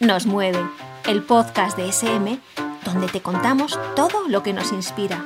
Nos 0.00 0.26
mueve, 0.26 0.60
el 1.08 1.24
podcast 1.24 1.76
de 1.76 1.88
SM 1.88 2.38
donde 2.84 3.08
te 3.08 3.20
contamos 3.20 3.76
todo 3.96 4.28
lo 4.28 4.44
que 4.44 4.52
nos 4.52 4.70
inspira. 4.70 5.24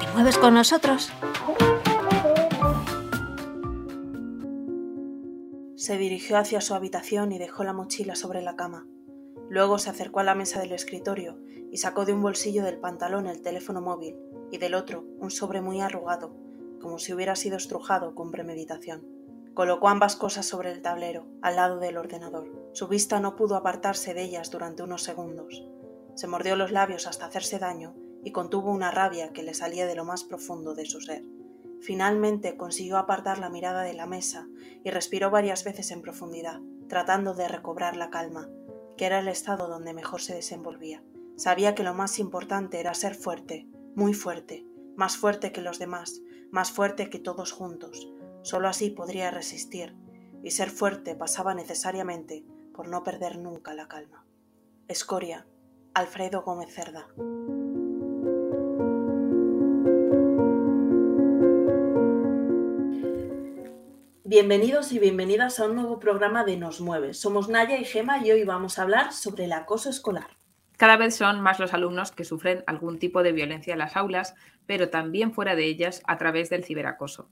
¿Te 0.00 0.08
mueves 0.08 0.36
con 0.38 0.54
nosotros? 0.54 1.12
Se 5.76 5.96
dirigió 5.98 6.36
hacia 6.36 6.60
su 6.60 6.74
habitación 6.74 7.30
y 7.30 7.38
dejó 7.38 7.62
la 7.62 7.72
mochila 7.72 8.16
sobre 8.16 8.42
la 8.42 8.56
cama. 8.56 8.88
Luego 9.48 9.78
se 9.78 9.90
acercó 9.90 10.18
a 10.18 10.24
la 10.24 10.34
mesa 10.34 10.58
del 10.58 10.72
escritorio 10.72 11.38
y 11.70 11.76
sacó 11.76 12.04
de 12.04 12.12
un 12.12 12.20
bolsillo 12.20 12.64
del 12.64 12.80
pantalón 12.80 13.28
el 13.28 13.40
teléfono 13.40 13.80
móvil 13.80 14.16
y 14.50 14.58
del 14.58 14.74
otro 14.74 15.04
un 15.20 15.30
sobre 15.30 15.60
muy 15.60 15.80
arrugado, 15.80 16.34
como 16.80 16.98
si 16.98 17.12
hubiera 17.12 17.36
sido 17.36 17.56
estrujado 17.56 18.16
con 18.16 18.32
premeditación. 18.32 19.06
Colocó 19.54 19.88
ambas 19.88 20.16
cosas 20.16 20.44
sobre 20.44 20.72
el 20.72 20.82
tablero, 20.82 21.28
al 21.40 21.54
lado 21.54 21.78
del 21.78 21.96
ordenador. 21.96 22.57
Su 22.72 22.88
vista 22.88 23.20
no 23.20 23.36
pudo 23.36 23.56
apartarse 23.56 24.14
de 24.14 24.22
ellas 24.22 24.50
durante 24.50 24.82
unos 24.82 25.02
segundos. 25.02 25.64
Se 26.14 26.26
mordió 26.26 26.56
los 26.56 26.70
labios 26.70 27.06
hasta 27.06 27.26
hacerse 27.26 27.58
daño 27.58 27.94
y 28.24 28.32
contuvo 28.32 28.70
una 28.70 28.90
rabia 28.90 29.32
que 29.32 29.42
le 29.42 29.54
salía 29.54 29.86
de 29.86 29.94
lo 29.94 30.04
más 30.04 30.24
profundo 30.24 30.74
de 30.74 30.84
su 30.84 31.00
ser. 31.00 31.24
Finalmente 31.80 32.56
consiguió 32.56 32.98
apartar 32.98 33.38
la 33.38 33.50
mirada 33.50 33.82
de 33.82 33.94
la 33.94 34.06
mesa 34.06 34.48
y 34.84 34.90
respiró 34.90 35.30
varias 35.30 35.64
veces 35.64 35.90
en 35.90 36.02
profundidad, 36.02 36.60
tratando 36.88 37.34
de 37.34 37.48
recobrar 37.48 37.96
la 37.96 38.10
calma, 38.10 38.48
que 38.96 39.06
era 39.06 39.20
el 39.20 39.28
estado 39.28 39.68
donde 39.68 39.94
mejor 39.94 40.20
se 40.20 40.34
desenvolvía. 40.34 41.02
Sabía 41.36 41.74
que 41.74 41.84
lo 41.84 41.94
más 41.94 42.18
importante 42.18 42.80
era 42.80 42.94
ser 42.94 43.14
fuerte, 43.14 43.68
muy 43.94 44.12
fuerte, 44.12 44.66
más 44.96 45.16
fuerte 45.16 45.52
que 45.52 45.60
los 45.60 45.78
demás, 45.78 46.20
más 46.50 46.72
fuerte 46.72 47.08
que 47.10 47.20
todos 47.20 47.52
juntos. 47.52 48.12
Solo 48.42 48.68
así 48.68 48.90
podría 48.90 49.30
resistir, 49.30 49.94
y 50.42 50.50
ser 50.50 50.70
fuerte 50.70 51.14
pasaba 51.14 51.54
necesariamente 51.54 52.44
por 52.78 52.86
no 52.86 53.02
perder 53.02 53.38
nunca 53.38 53.74
la 53.74 53.88
calma. 53.88 54.24
Escoria, 54.86 55.44
Alfredo 55.94 56.42
Gómez 56.42 56.72
Cerda. 56.72 57.08
Bienvenidos 64.22 64.92
y 64.92 65.00
bienvenidas 65.00 65.58
a 65.58 65.64
un 65.64 65.74
nuevo 65.74 65.98
programa 65.98 66.44
de 66.44 66.56
Nos 66.56 66.80
Mueve. 66.80 67.14
Somos 67.14 67.48
Naya 67.48 67.78
y 67.78 67.84
Gema 67.84 68.24
y 68.24 68.30
hoy 68.30 68.44
vamos 68.44 68.78
a 68.78 68.82
hablar 68.82 69.12
sobre 69.12 69.46
el 69.46 69.54
acoso 69.54 69.90
escolar. 69.90 70.36
Cada 70.76 70.96
vez 70.96 71.16
son 71.16 71.40
más 71.40 71.58
los 71.58 71.74
alumnos 71.74 72.12
que 72.12 72.22
sufren 72.22 72.62
algún 72.68 73.00
tipo 73.00 73.24
de 73.24 73.32
violencia 73.32 73.72
en 73.72 73.80
las 73.80 73.96
aulas, 73.96 74.36
pero 74.66 74.88
también 74.88 75.34
fuera 75.34 75.56
de 75.56 75.64
ellas 75.64 76.00
a 76.06 76.16
través 76.16 76.48
del 76.48 76.62
ciberacoso. 76.62 77.28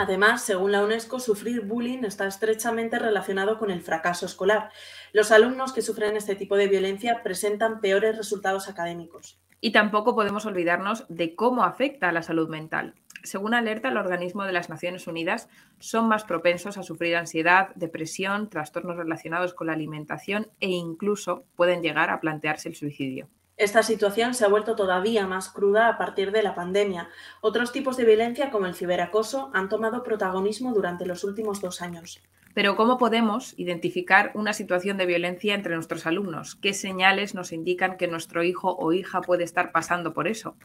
Además, 0.00 0.40
según 0.40 0.72
la 0.72 0.82
UNESCO, 0.82 1.20
sufrir 1.20 1.60
bullying 1.60 2.04
está 2.04 2.26
estrechamente 2.26 2.98
relacionado 2.98 3.58
con 3.58 3.70
el 3.70 3.82
fracaso 3.82 4.24
escolar. 4.24 4.70
Los 5.12 5.30
alumnos 5.30 5.74
que 5.74 5.82
sufren 5.82 6.16
este 6.16 6.34
tipo 6.34 6.56
de 6.56 6.68
violencia 6.68 7.22
presentan 7.22 7.82
peores 7.82 8.16
resultados 8.16 8.70
académicos. 8.70 9.38
Y 9.60 9.72
tampoco 9.72 10.14
podemos 10.14 10.46
olvidarnos 10.46 11.04
de 11.10 11.34
cómo 11.34 11.64
afecta 11.64 12.08
a 12.08 12.12
la 12.12 12.22
salud 12.22 12.48
mental. 12.48 12.94
Según 13.24 13.52
alerta 13.52 13.90
el 13.90 13.98
organismo 13.98 14.44
de 14.44 14.52
las 14.52 14.70
Naciones 14.70 15.06
Unidas, 15.06 15.50
son 15.80 16.08
más 16.08 16.24
propensos 16.24 16.78
a 16.78 16.82
sufrir 16.82 17.14
ansiedad, 17.16 17.68
depresión, 17.74 18.48
trastornos 18.48 18.96
relacionados 18.96 19.52
con 19.52 19.66
la 19.66 19.74
alimentación 19.74 20.48
e 20.60 20.70
incluso 20.70 21.44
pueden 21.56 21.82
llegar 21.82 22.08
a 22.08 22.20
plantearse 22.20 22.70
el 22.70 22.74
suicidio. 22.74 23.28
Esta 23.60 23.82
situación 23.82 24.32
se 24.32 24.46
ha 24.46 24.48
vuelto 24.48 24.74
todavía 24.74 25.26
más 25.26 25.50
cruda 25.50 25.88
a 25.88 25.98
partir 25.98 26.32
de 26.32 26.42
la 26.42 26.54
pandemia. 26.54 27.10
Otros 27.42 27.72
tipos 27.72 27.98
de 27.98 28.06
violencia, 28.06 28.50
como 28.50 28.64
el 28.64 28.74
ciberacoso, 28.74 29.50
han 29.52 29.68
tomado 29.68 30.02
protagonismo 30.02 30.72
durante 30.72 31.04
los 31.04 31.24
últimos 31.24 31.60
dos 31.60 31.82
años. 31.82 32.22
Pero 32.54 32.74
¿cómo 32.74 32.96
podemos 32.96 33.52
identificar 33.58 34.30
una 34.32 34.54
situación 34.54 34.96
de 34.96 35.04
violencia 35.04 35.54
entre 35.54 35.74
nuestros 35.74 36.06
alumnos? 36.06 36.54
¿Qué 36.54 36.72
señales 36.72 37.34
nos 37.34 37.52
indican 37.52 37.98
que 37.98 38.08
nuestro 38.08 38.42
hijo 38.42 38.74
o 38.78 38.94
hija 38.94 39.20
puede 39.20 39.44
estar 39.44 39.72
pasando 39.72 40.14
por 40.14 40.26
eso? 40.26 40.56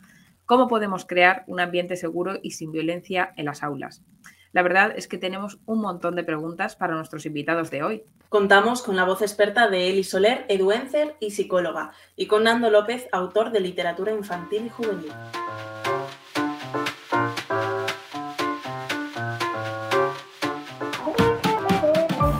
¿Cómo 0.45 0.69
podemos 0.69 1.03
crear 1.03 1.43
un 1.47 1.59
ambiente 1.59 1.97
seguro 1.97 2.39
y 2.41 2.51
sin 2.51 2.72
violencia 2.72 3.33
en 3.35 3.44
las 3.44 3.62
aulas? 3.62 4.03
La 4.55 4.61
verdad 4.61 4.93
es 4.95 5.09
que 5.09 5.17
tenemos 5.17 5.59
un 5.66 5.81
montón 5.81 6.16
de 6.16 6.23
preguntas 6.23 6.77
para 6.77 6.95
nuestros 6.95 7.25
invitados 7.25 7.71
de 7.71 7.83
hoy. 7.83 8.05
Contamos 8.29 8.81
con 8.81 8.95
la 8.95 9.03
voz 9.03 9.21
experta 9.21 9.67
de 9.67 9.89
Eli 9.89 10.05
Soler, 10.05 10.45
eduencer 10.47 11.17
y 11.19 11.31
psicóloga, 11.31 11.91
y 12.16 12.27
con 12.27 12.45
Nando 12.45 12.69
López, 12.69 13.09
autor 13.11 13.51
de 13.51 13.59
literatura 13.59 14.13
infantil 14.13 14.67
y 14.67 14.69
juvenil. 14.69 15.11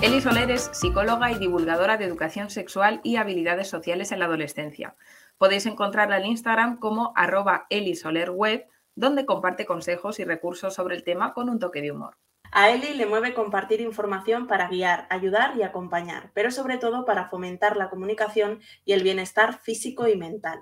Eli 0.02 0.22
Soler 0.22 0.52
es 0.52 0.70
psicóloga 0.72 1.34
y 1.34 1.38
divulgadora 1.38 1.98
de 1.98 2.06
educación 2.06 2.50
sexual 2.50 3.02
y 3.04 3.18
habilidades 3.18 3.68
sociales 3.68 4.14
en 4.14 4.20
la 4.20 4.26
adolescencia. 4.28 4.96
Podéis 5.38 5.66
encontrarla 5.66 6.20
en 6.20 6.28
Instagram 6.28 6.80
como 6.80 7.12
arroba 7.18 7.68
elisolerweb 7.70 8.70
donde 8.96 9.26
comparte 9.26 9.66
consejos 9.66 10.20
y 10.20 10.24
recursos 10.24 10.74
sobre 10.74 10.96
el 10.96 11.04
tema 11.04 11.34
con 11.34 11.50
un 11.50 11.60
toque 11.60 11.82
de 11.82 11.92
humor. 11.92 12.18
A 12.52 12.70
Eli 12.70 12.94
le 12.94 13.06
mueve 13.06 13.34
compartir 13.34 13.82
información 13.82 14.48
para 14.48 14.70
guiar, 14.70 15.08
ayudar 15.10 15.58
y 15.58 15.64
acompañar, 15.64 16.32
pero 16.34 16.52
sobre 16.52 16.78
todo 16.78 17.04
para 17.04 17.28
fomentar 17.28 17.76
la 17.76 17.90
comunicación 17.90 18.62
y 18.86 18.94
el 18.94 19.04
bienestar 19.04 19.60
físico 19.60 20.08
y 20.08 20.16
mental. 20.16 20.60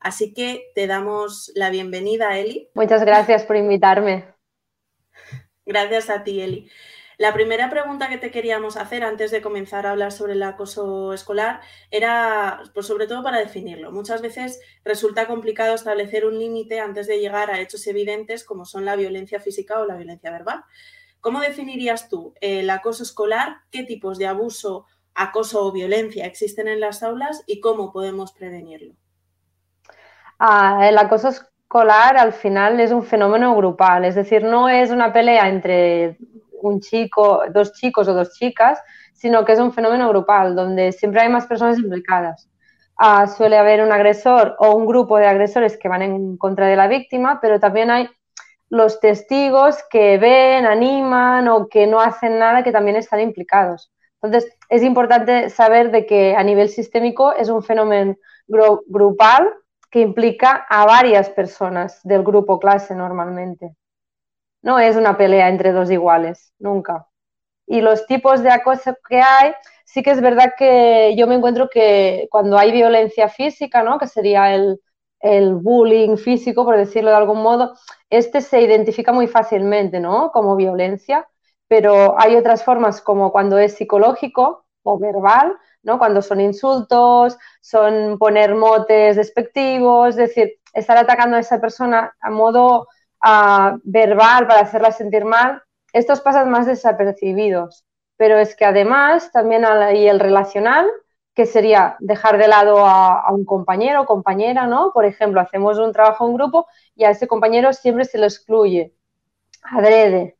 Así 0.00 0.34
que 0.34 0.72
te 0.74 0.86
damos 0.86 1.52
la 1.54 1.70
bienvenida, 1.70 2.36
Eli. 2.36 2.68
Muchas 2.74 3.04
gracias 3.04 3.44
por 3.44 3.56
invitarme. 3.56 4.24
Gracias 5.64 6.10
a 6.10 6.22
ti, 6.22 6.40
Eli. 6.40 6.70
La 7.18 7.32
primera 7.32 7.70
pregunta 7.70 8.10
que 8.10 8.18
te 8.18 8.30
queríamos 8.30 8.76
hacer 8.76 9.02
antes 9.02 9.30
de 9.30 9.40
comenzar 9.40 9.86
a 9.86 9.92
hablar 9.92 10.12
sobre 10.12 10.34
el 10.34 10.42
acoso 10.42 11.14
escolar 11.14 11.60
era, 11.90 12.62
pues 12.74 12.86
sobre 12.86 13.06
todo 13.06 13.22
para 13.22 13.38
definirlo. 13.38 13.90
Muchas 13.90 14.20
veces 14.20 14.60
resulta 14.84 15.26
complicado 15.26 15.74
establecer 15.74 16.26
un 16.26 16.38
límite 16.38 16.78
antes 16.78 17.06
de 17.06 17.18
llegar 17.18 17.50
a 17.50 17.60
hechos 17.60 17.86
evidentes 17.86 18.44
como 18.44 18.66
son 18.66 18.84
la 18.84 18.96
violencia 18.96 19.40
física 19.40 19.80
o 19.80 19.86
la 19.86 19.96
violencia 19.96 20.30
verbal. 20.30 20.64
¿Cómo 21.22 21.40
definirías 21.40 22.10
tú 22.10 22.34
el 22.42 22.68
acoso 22.68 23.02
escolar? 23.02 23.60
¿Qué 23.70 23.84
tipos 23.84 24.18
de 24.18 24.26
abuso, 24.26 24.84
acoso 25.14 25.64
o 25.64 25.72
violencia 25.72 26.26
existen 26.26 26.68
en 26.68 26.80
las 26.80 27.02
aulas 27.02 27.42
y 27.46 27.60
cómo 27.60 27.92
podemos 27.92 28.32
prevenirlo? 28.32 28.94
Ah, 30.38 30.86
el 30.86 30.98
acoso 30.98 31.30
escolar 31.30 32.18
al 32.18 32.34
final 32.34 32.78
es 32.78 32.92
un 32.92 33.02
fenómeno 33.02 33.56
grupal, 33.56 34.04
es 34.04 34.16
decir, 34.16 34.44
no 34.44 34.68
es 34.68 34.90
una 34.90 35.14
pelea 35.14 35.48
entre 35.48 36.18
un 36.62 36.80
chico, 36.80 37.42
dos 37.52 37.72
chicos 37.72 38.08
o 38.08 38.14
dos 38.14 38.32
chicas, 38.34 38.80
sino 39.14 39.44
que 39.44 39.52
es 39.52 39.58
un 39.58 39.72
fenómeno 39.72 40.08
grupal 40.08 40.54
donde 40.54 40.92
siempre 40.92 41.22
hay 41.22 41.28
más 41.28 41.46
personas 41.46 41.78
implicadas. 41.78 42.48
Ah, 42.98 43.26
suele 43.26 43.58
haber 43.58 43.82
un 43.82 43.92
agresor 43.92 44.56
o 44.58 44.74
un 44.74 44.86
grupo 44.86 45.18
de 45.18 45.26
agresores 45.26 45.76
que 45.76 45.88
van 45.88 46.02
en 46.02 46.36
contra 46.36 46.66
de 46.66 46.76
la 46.76 46.88
víctima, 46.88 47.40
pero 47.40 47.60
también 47.60 47.90
hay 47.90 48.08
los 48.68 49.00
testigos 49.00 49.84
que 49.90 50.18
ven, 50.18 50.66
animan 50.66 51.48
o 51.48 51.68
que 51.68 51.86
no 51.86 52.00
hacen 52.00 52.38
nada 52.38 52.62
que 52.62 52.72
también 52.72 52.96
están 52.96 53.20
implicados. 53.20 53.92
Entonces, 54.22 54.50
es 54.68 54.82
importante 54.82 55.50
saber 55.50 55.90
de 55.90 56.06
que 56.06 56.34
a 56.34 56.42
nivel 56.42 56.68
sistémico 56.68 57.32
es 57.32 57.48
un 57.48 57.62
fenómeno 57.62 58.16
grupal 58.86 59.52
que 59.90 60.00
implica 60.00 60.66
a 60.68 60.84
varias 60.84 61.30
personas 61.30 62.00
del 62.02 62.22
grupo 62.22 62.58
clase 62.58 62.94
normalmente. 62.94 63.76
No 64.62 64.78
es 64.78 64.96
una 64.96 65.16
pelea 65.16 65.48
entre 65.48 65.72
dos 65.72 65.90
iguales, 65.90 66.52
nunca. 66.58 67.06
Y 67.66 67.80
los 67.80 68.06
tipos 68.06 68.42
de 68.42 68.50
acoso 68.50 68.94
que 69.08 69.20
hay, 69.20 69.52
sí 69.84 70.02
que 70.02 70.10
es 70.12 70.20
verdad 70.20 70.54
que 70.58 71.14
yo 71.16 71.26
me 71.26 71.36
encuentro 71.36 71.68
que 71.70 72.28
cuando 72.30 72.58
hay 72.58 72.72
violencia 72.72 73.28
física, 73.28 73.82
¿no? 73.82 73.98
que 73.98 74.06
sería 74.08 74.54
el, 74.54 74.80
el 75.20 75.54
bullying 75.54 76.16
físico, 76.16 76.64
por 76.64 76.76
decirlo 76.76 77.10
de 77.10 77.16
algún 77.16 77.42
modo, 77.42 77.74
este 78.10 78.40
se 78.40 78.62
identifica 78.62 79.12
muy 79.12 79.26
fácilmente 79.28 80.00
¿no? 80.00 80.30
como 80.32 80.56
violencia, 80.56 81.28
pero 81.68 82.20
hay 82.20 82.36
otras 82.36 82.64
formas 82.64 83.00
como 83.02 83.32
cuando 83.32 83.58
es 83.58 83.74
psicológico 83.76 84.66
o 84.82 84.98
verbal, 84.98 85.56
¿no? 85.82 85.98
cuando 85.98 86.22
son 86.22 86.40
insultos, 86.40 87.38
son 87.60 88.18
poner 88.18 88.54
motes 88.54 89.16
despectivos, 89.16 90.10
es 90.10 90.16
decir, 90.16 90.52
estar 90.72 90.96
atacando 90.96 91.36
a 91.36 91.40
esa 91.40 91.60
persona 91.60 92.14
a 92.20 92.30
modo 92.30 92.86
verbal 93.84 94.46
para 94.46 94.60
hacerla 94.60 94.92
sentir 94.92 95.24
mal, 95.24 95.62
estos 95.92 96.20
pasan 96.20 96.50
más 96.50 96.66
desapercibidos. 96.66 97.84
Pero 98.16 98.38
es 98.38 98.54
que 98.54 98.64
además 98.64 99.30
también 99.32 99.64
hay 99.64 100.08
el 100.08 100.20
relacional, 100.20 100.86
que 101.34 101.44
sería 101.44 101.96
dejar 102.00 102.38
de 102.38 102.48
lado 102.48 102.78
a, 102.86 103.30
un 103.30 103.44
compañero 103.44 104.02
o 104.02 104.06
compañera, 104.06 104.66
¿no? 104.66 104.90
Por 104.92 105.04
ejemplo, 105.04 105.40
hacemos 105.40 105.78
un 105.78 105.92
trabajo 105.92 106.26
en 106.26 106.34
grupo 106.34 106.66
y 106.94 107.04
a 107.04 107.10
ese 107.10 107.28
compañero 107.28 107.74
siempre 107.74 108.06
se 108.06 108.16
lo 108.16 108.24
excluye, 108.24 108.94
adrede. 109.62 110.38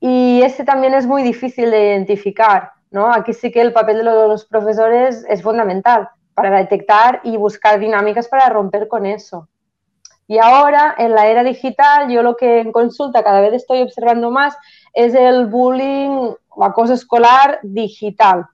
Y 0.00 0.40
ese 0.42 0.64
también 0.64 0.94
es 0.94 1.06
muy 1.06 1.22
difícil 1.22 1.70
de 1.70 1.88
identificar, 1.88 2.72
¿no? 2.90 3.12
Aquí 3.12 3.34
sí 3.34 3.52
que 3.52 3.60
el 3.60 3.74
papel 3.74 3.98
de 3.98 4.04
los 4.04 4.46
profesores 4.46 5.26
es 5.28 5.42
fundamental 5.42 6.08
para 6.32 6.56
detectar 6.56 7.20
y 7.22 7.36
buscar 7.36 7.78
dinámicas 7.78 8.28
para 8.28 8.48
romper 8.48 8.88
con 8.88 9.04
eso. 9.04 9.48
Y 10.28 10.38
ahora, 10.38 10.94
en 10.98 11.14
la 11.14 11.28
era 11.28 11.44
digital, 11.44 12.10
yo 12.10 12.22
lo 12.22 12.36
que 12.36 12.60
en 12.60 12.72
consulta 12.72 13.22
cada 13.22 13.40
vez 13.40 13.52
estoy 13.54 13.82
observando 13.82 14.30
más 14.30 14.56
es 14.92 15.14
el 15.14 15.46
bullying 15.46 16.34
o 16.48 16.64
acoso 16.64 16.94
escolar 16.94 17.60
digital. 17.62 18.46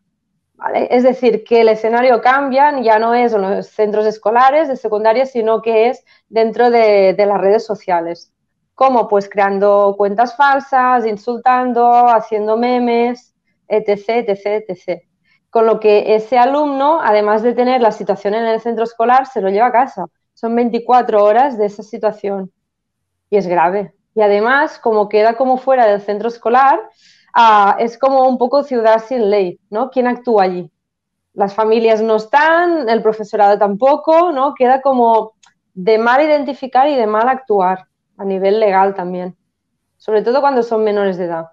Es 0.74 1.02
decir, 1.02 1.42
que 1.44 1.62
el 1.62 1.69
escenario 1.69 2.20
cambia, 2.20 2.78
ya 2.80 2.98
no 2.98 3.14
es 3.14 3.32
en 3.32 3.42
los 3.42 3.66
centros 3.66 4.06
escolares 4.06 4.69
de 4.69 4.76
secundaria, 4.76 5.26
sino 5.26 5.60
que 5.60 5.88
es 5.88 6.04
dentro 6.28 6.70
de, 6.70 7.16
las 7.19 7.40
redes 7.40 7.64
sociales. 7.64 8.32
¿Cómo? 8.74 9.08
Pues 9.08 9.28
creando 9.28 9.94
cuentas 9.98 10.36
falsas, 10.36 11.04
insultando, 11.06 12.08
haciendo 12.08 12.56
memes, 12.56 13.34
etc., 13.66 14.28
etc., 14.28 14.64
etc. 14.69 15.02
Con 15.50 15.66
lo 15.66 15.80
que 15.80 16.14
ese 16.14 16.38
alumno, 16.38 17.00
además 17.02 17.42
de 17.42 17.54
tener 17.54 17.80
la 17.80 17.92
situación 17.92 18.34
en 18.34 18.44
el 18.44 18.60
centro 18.60 18.84
escolar, 18.84 19.26
se 19.26 19.40
lo 19.40 19.48
lleva 19.48 19.66
a 19.66 19.72
casa. 19.72 20.06
Son 20.43 20.56
24 20.56 21.23
horas 21.23 21.56
de 21.56 21.67
esa 21.67 21.85
situación. 21.85 22.50
Y 23.31 23.37
es 23.37 23.47
grave. 23.47 23.94
Y 24.12 24.23
además, 24.23 24.81
como 24.81 25.09
queda 25.09 25.37
como 25.37 25.56
fuera 25.56 25.87
del 25.87 26.00
centro 26.00 26.27
escolar, 26.27 26.81
es 27.79 27.97
como 27.97 28.29
un 28.29 28.39
poco 28.39 28.65
ciudad 28.65 29.05
sin 29.06 29.31
ley, 29.31 29.61
¿no? 29.71 29.89
¿Quién 29.91 30.09
actúa 30.09 30.43
allí? 30.43 30.69
Las 31.33 31.55
familias 31.55 32.03
no 32.03 32.17
están, 32.17 32.89
el 32.89 33.03
profesorado 33.03 33.56
tampoco, 33.56 34.33
¿no? 34.33 34.55
Queda 34.55 34.83
como 34.83 35.35
de 35.75 35.97
mal 35.99 36.21
identificar 36.21 36.89
y 36.89 36.97
de 36.97 37.06
mal 37.06 37.29
actuar 37.29 37.87
a 38.17 38.25
nivel 38.25 38.59
legal 38.59 38.97
también, 38.97 39.37
sobre 39.97 40.23
todo 40.23 40.41
cuando 40.41 40.65
son 40.65 40.83
menores 40.83 41.19
de 41.19 41.27
edad. 41.27 41.47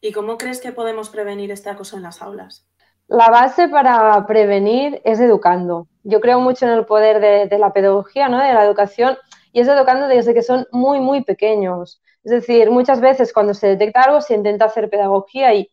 ¿Y 0.00 0.12
cómo 0.12 0.38
crees 0.38 0.62
que 0.62 0.72
podemos 0.72 1.10
prevenir 1.10 1.50
este 1.50 1.68
acoso 1.68 1.98
en 1.98 2.02
las 2.02 2.22
aulas? 2.22 2.66
La 3.06 3.28
base 3.28 3.68
para 3.68 4.26
prevenir 4.26 5.00
es 5.04 5.20
educando. 5.20 5.88
Yo 6.04 6.20
creo 6.20 6.40
mucho 6.40 6.66
en 6.66 6.72
el 6.72 6.86
poder 6.86 7.20
de, 7.50 7.58
la 7.58 7.72
pedagogía, 7.72 8.28
¿no? 8.28 8.38
de 8.38 8.52
la 8.54 8.64
educación, 8.64 9.16
y 9.52 9.60
es 9.60 9.68
educando 9.68 10.08
desde 10.08 10.34
que 10.34 10.42
son 10.42 10.66
muy, 10.72 11.00
muy 11.00 11.22
pequeños. 11.22 12.00
Es 12.24 12.32
decir, 12.32 12.70
muchas 12.70 13.00
veces 13.00 13.32
cuando 13.32 13.52
se 13.52 13.68
detecta 13.68 14.02
algo 14.02 14.20
se 14.22 14.34
intenta 14.34 14.64
hacer 14.64 14.88
pedagogía 14.88 15.54
y, 15.54 15.70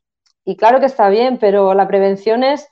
claro 0.58 0.80
que 0.82 0.86
está 0.88 1.10
bien, 1.10 1.38
pero 1.40 1.74
la 1.74 1.88
prevención 1.88 2.44
es 2.44 2.68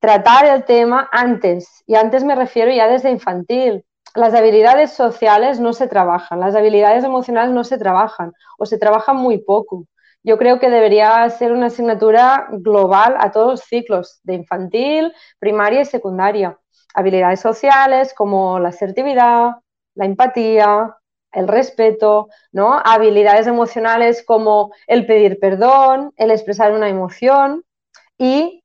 tratar 0.00 0.44
el 0.46 0.64
tema 0.64 1.08
antes. 1.12 1.84
Y 1.86 1.94
antes 1.94 2.24
me 2.24 2.34
refiero 2.34 2.72
ya 2.72 2.88
desde 2.88 3.10
infantil. 3.10 3.84
Las 4.14 4.34
habilidades 4.34 4.92
sociales 4.92 5.60
no 5.60 5.72
se 5.72 5.86
trabajan, 5.86 6.40
las 6.40 6.54
habilidades 6.54 7.04
emocionales 7.04 7.54
no 7.54 7.64
se 7.64 7.78
trabajan 7.78 8.32
o 8.58 8.66
se 8.66 8.78
trabajan 8.78 9.16
muy 9.16 9.38
poco. 9.38 9.86
Yo 10.24 10.38
creo 10.38 10.60
que 10.60 10.70
debería 10.70 11.28
ser 11.30 11.52
una 11.52 11.66
asignatura 11.66 12.46
global 12.52 13.16
a 13.18 13.32
todos 13.32 13.50
los 13.52 13.60
ciclos, 13.62 14.20
de 14.22 14.34
infantil, 14.34 15.12
primaria 15.38 15.80
y 15.80 15.84
secundaria. 15.84 16.58
Habilidades 16.94 17.40
sociales 17.40 18.14
como 18.14 18.58
la 18.60 18.68
asertividad, 18.68 19.52
la 19.94 20.04
empatía, 20.04 20.96
el 21.32 21.48
respeto, 21.48 22.28
¿no? 22.52 22.80
Habilidades 22.84 23.46
emocionales 23.46 24.22
como 24.24 24.72
el 24.86 25.06
pedir 25.06 25.38
perdón, 25.40 26.12
el 26.16 26.30
expresar 26.30 26.72
una 26.72 26.88
emoción 26.88 27.64
y 28.18 28.62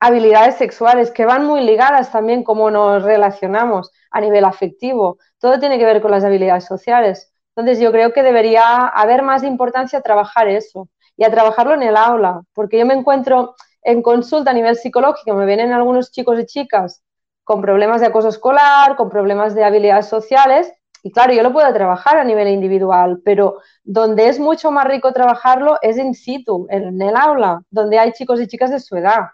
habilidades 0.00 0.56
sexuales 0.56 1.10
que 1.12 1.26
van 1.26 1.46
muy 1.46 1.62
ligadas 1.64 2.12
también 2.12 2.44
cómo 2.44 2.70
nos 2.70 3.02
relacionamos 3.04 3.92
a 4.10 4.20
nivel 4.20 4.44
afectivo. 4.44 5.18
Todo 5.38 5.58
tiene 5.60 5.78
que 5.78 5.84
ver 5.86 6.02
con 6.02 6.10
las 6.12 6.24
habilidades 6.24 6.64
sociales. 6.66 7.31
Entonces 7.54 7.82
yo 7.82 7.92
creo 7.92 8.12
que 8.12 8.22
debería 8.22 8.86
haber 8.88 9.22
más 9.22 9.42
importancia 9.44 9.98
a 9.98 10.02
trabajar 10.02 10.48
eso 10.48 10.88
y 11.16 11.24
a 11.24 11.30
trabajarlo 11.30 11.74
en 11.74 11.82
el 11.82 11.96
aula, 11.96 12.42
porque 12.54 12.78
yo 12.78 12.86
me 12.86 12.94
encuentro 12.94 13.54
en 13.82 14.02
consulta 14.02 14.52
a 14.52 14.54
nivel 14.54 14.76
psicológico, 14.76 15.36
me 15.36 15.46
vienen 15.46 15.72
algunos 15.72 16.10
chicos 16.10 16.38
y 16.38 16.46
chicas 16.46 17.02
con 17.44 17.60
problemas 17.60 18.00
de 18.00 18.06
acoso 18.06 18.28
escolar, 18.28 18.96
con 18.96 19.10
problemas 19.10 19.54
de 19.54 19.64
habilidades 19.64 20.06
sociales 20.06 20.72
y 21.02 21.10
claro, 21.10 21.32
yo 21.32 21.42
lo 21.42 21.52
puedo 21.52 21.72
trabajar 21.72 22.16
a 22.18 22.24
nivel 22.24 22.48
individual, 22.48 23.20
pero 23.24 23.58
donde 23.82 24.28
es 24.28 24.38
mucho 24.38 24.70
más 24.70 24.86
rico 24.86 25.12
trabajarlo 25.12 25.78
es 25.82 25.98
in 25.98 26.14
situ, 26.14 26.66
en 26.70 27.02
el 27.02 27.16
aula, 27.16 27.62
donde 27.70 27.98
hay 27.98 28.12
chicos 28.12 28.40
y 28.40 28.46
chicas 28.46 28.70
de 28.70 28.78
su 28.78 28.96
edad, 28.96 29.30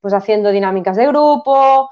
pues 0.00 0.14
haciendo 0.14 0.50
dinámicas 0.50 0.96
de 0.96 1.06
grupo, 1.06 1.90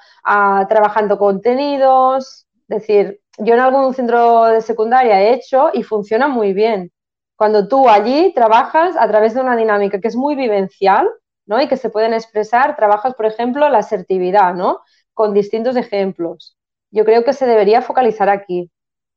trabajando 0.69 1.19
contenidos. 1.19 2.47
Decir, 2.71 3.21
yo 3.39 3.55
en 3.55 3.61
algún 3.61 3.93
centro 3.95 4.45
de 4.45 4.61
secundaria 4.61 5.21
he 5.21 5.35
hecho 5.35 5.71
y 5.75 5.83
funciona 5.83 6.29
muy 6.29 6.53
bien. 6.53 6.93
Cuando 7.35 7.67
tú 7.67 7.89
allí 7.89 8.33
trabajas 8.33 8.97
a 8.97 9.09
través 9.09 9.35
de 9.35 9.41
una 9.41 9.57
dinámica 9.57 10.01
que 10.01 10.07
es 10.07 10.15
muy 10.15 10.37
vivencial, 10.37 11.09
¿no? 11.47 11.61
Y 11.61 11.67
que 11.67 11.77
se 11.77 11.91
pueden 11.91 12.15
expresar, 12.15 12.77
trabajas, 12.77 13.17
por 13.17 13.27
ejemplo, 13.27 13.69
la 13.69 13.79
asertividad, 13.79 14.55
¿no? 14.55 14.83
Con 15.15 15.35
distintos 15.35 15.75
ejemplos. 15.75 16.57
Yo 16.93 17.05
creo 17.05 17.25
que 17.25 17.33
se 17.33 17.45
debería 17.45 17.83
focalizar 17.83 18.29
aquí 18.29 18.71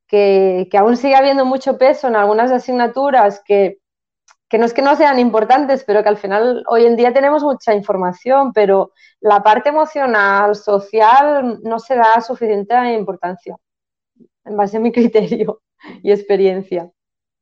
que, 0.08 0.68
aún 0.76 0.98
sigue 0.98 1.16
habiendo 1.16 1.46
mucho 1.46 1.78
peso 1.78 2.08
en 2.08 2.16
algunas 2.16 2.52
asignaturas 2.52 3.40
que, 3.46 3.78
no 4.58 4.66
es 4.66 4.74
que 4.74 4.82
no 4.82 4.96
sean 4.96 5.20
importantes, 5.20 5.84
pero 5.84 6.04
que 6.04 6.10
al 6.10 6.18
final 6.18 6.64
hoy 6.68 6.86
en 6.86 6.96
día 6.96 7.14
tenemos 7.14 7.44
mucha 7.44 7.74
información, 7.74 8.54
pero 8.54 8.92
la 9.20 9.42
parte 9.42 9.70
emocional, 9.70 10.56
social, 10.56 11.60
no 11.64 11.80
se 11.80 11.96
da 11.96 12.22
suficiente 12.22 12.76
importancia, 12.94 13.56
en 14.46 14.58
base 14.58 14.78
a 14.78 14.80
mi 14.80 14.92
criterio 14.94 15.62
y 16.02 16.12
experiencia. 16.12 16.92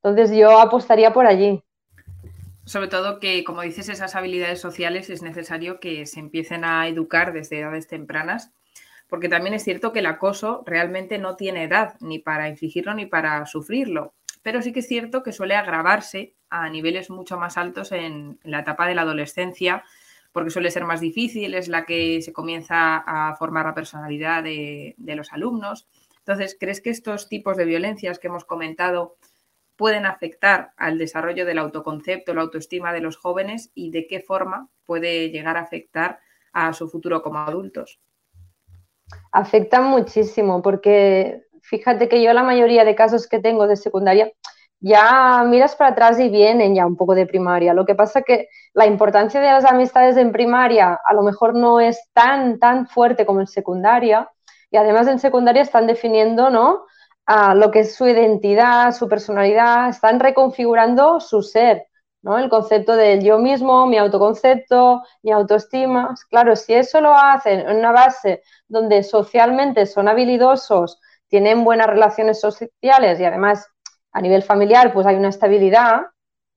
Entonces 0.04 0.36
yo 0.36 0.60
apostaría 0.60 1.14
por 1.14 1.28
allí. 1.28 1.64
Sobre 2.66 2.88
todo 2.88 3.20
que, 3.20 3.44
como 3.44 3.62
dices, 3.62 3.90
esas 3.90 4.16
habilidades 4.16 4.62
sociales 4.62 5.10
es 5.10 5.22
necesario 5.22 5.80
que 5.80 6.06
se 6.06 6.20
empiecen 6.20 6.64
a 6.64 6.88
educar 6.88 7.34
desde 7.34 7.60
edades 7.60 7.88
tempranas 7.88 8.52
porque 9.12 9.28
también 9.28 9.54
es 9.54 9.66
cierto 9.66 9.92
que 9.92 10.00
el 10.00 10.06
acoso 10.06 10.64
realmente 10.66 11.18
no 11.18 11.36
tiene 11.36 11.66
edad 11.66 11.96
ni 12.00 12.20
para 12.20 12.48
infligirlo 12.48 12.94
ni 12.94 13.06
para 13.06 13.46
sufrirlo, 13.46 14.14
pero 14.42 14.62
sí 14.62 14.72
que 14.72 14.80
es 14.80 14.88
cierto 14.88 15.24
que 15.24 15.32
suele 15.32 15.56
agravarse 15.56 16.36
a 16.50 16.70
niveles 16.70 17.10
mucho 17.10 17.38
más 17.38 17.58
altos 17.58 17.92
en, 17.92 18.40
la 18.44 18.60
etapa 18.60 18.88
de 18.88 18.96
la 18.96 19.04
adolescencia, 19.04 19.84
porque 20.32 20.50
suele 20.50 20.72
ser 20.72 20.86
más 20.86 21.02
difícil, 21.02 21.54
es 21.54 21.68
la 21.68 21.86
que 21.86 22.22
se 22.22 22.34
comienza 22.34 22.98
a 22.98 23.36
formar 23.36 23.66
la 23.66 23.76
personalidad 23.76 24.44
de, 24.44 24.96
de 24.98 25.16
los 25.16 25.34
alumnos. 25.34 25.88
Entonces, 26.20 26.56
¿crees 26.60 26.82
que 26.82 26.90
estos 26.90 27.28
tipos 27.30 27.58
de 27.58 27.66
violencias 27.66 28.20
que 28.20 28.28
hemos 28.28 28.46
comentado 28.46 29.18
pueden 29.76 30.06
afectar 30.06 30.72
al 30.78 30.98
desarrollo 30.98 31.46
del 31.46 31.58
autoconcepto, 31.58 32.34
la 32.34 32.42
autoestima 32.42 32.94
de 32.94 33.02
los 33.02 33.18
jóvenes 33.18 33.72
y 33.74 33.92
de 33.92 34.08
qué 34.08 34.20
forma 34.20 34.70
puede 34.86 35.30
llegar 35.32 35.58
a 35.58 35.62
afectar 35.62 36.20
a 36.54 36.74
su 36.74 36.88
futuro 36.88 37.22
como 37.22 37.40
adultos? 37.40 38.00
afectan 39.32 39.86
muchísimo 39.86 40.62
porque 40.62 41.44
fíjate 41.62 42.10
que 42.10 42.22
yo 42.22 42.34
la 42.34 42.44
mayoría 42.44 42.86
de 42.86 42.96
casos 42.96 43.28
que 43.28 43.40
tengo 43.40 43.68
de 43.68 43.76
secundaria 43.76 44.32
ya 44.82 45.44
miras 45.48 45.76
para 45.76 45.92
atrás 45.92 46.20
y 46.20 46.30
vienen 46.30 46.76
ya 46.76 46.86
un 46.88 46.98
poco 46.98 47.14
de 47.14 47.28
primaria. 47.28 47.74
Lo 47.74 47.86
que 47.86 47.96
pasa 47.96 48.24
que 48.24 48.50
la 48.74 48.88
importancia 48.88 49.40
de 49.40 49.48
las 49.48 49.66
amistades 49.66 50.18
en 50.18 50.32
primaria 50.32 51.00
a 51.06 51.14
lo 51.14 51.22
mejor 51.22 51.54
no 51.54 51.80
es 51.80 52.10
tan, 52.14 52.60
tan 52.60 52.88
fuerte 52.88 53.26
como 53.26 53.42
en 53.42 53.48
secundaria. 53.48 54.30
Y 54.72 54.78
además 54.78 55.08
en 55.08 55.20
secundaria 55.20 55.62
están 55.62 55.86
definiendo, 55.86 56.50
¿no? 56.50 56.86
A 57.28 57.54
lo 57.54 57.70
que 57.70 57.82
es 57.82 57.96
su 57.96 58.08
identidad, 58.08 58.94
su 58.94 59.08
personalidad, 59.08 59.90
están 59.90 60.20
reconfigurando 60.20 61.20
su 61.20 61.44
ser. 61.44 61.88
El 62.24 62.50
concepto 62.50 62.96
del 62.96 63.24
yo 63.24 63.40
mismo, 63.40 63.88
mi 63.88 63.98
autoconcepto, 63.98 65.04
mi 65.24 65.32
autoestima. 65.32 66.16
Claro, 66.30 66.56
si 66.56 66.74
eso 66.74 67.02
lo 67.02 67.16
hacen 67.16 67.62
en 67.62 67.78
una 67.78 67.92
base 67.92 68.44
donde 68.68 69.04
socialmente 69.04 69.86
son 69.86 70.08
habilidosos, 70.08 71.00
tienen 71.32 71.64
buenas 71.64 71.88
relaciones 71.88 72.40
sociales 72.40 73.20
y 73.20 73.26
además 73.26 73.66
a 74.12 74.22
nivel 74.22 74.44
familiar 74.44 74.94
pues 74.94 75.08
hay 75.08 75.16
una 75.16 75.30
estabilidad, 75.30 76.02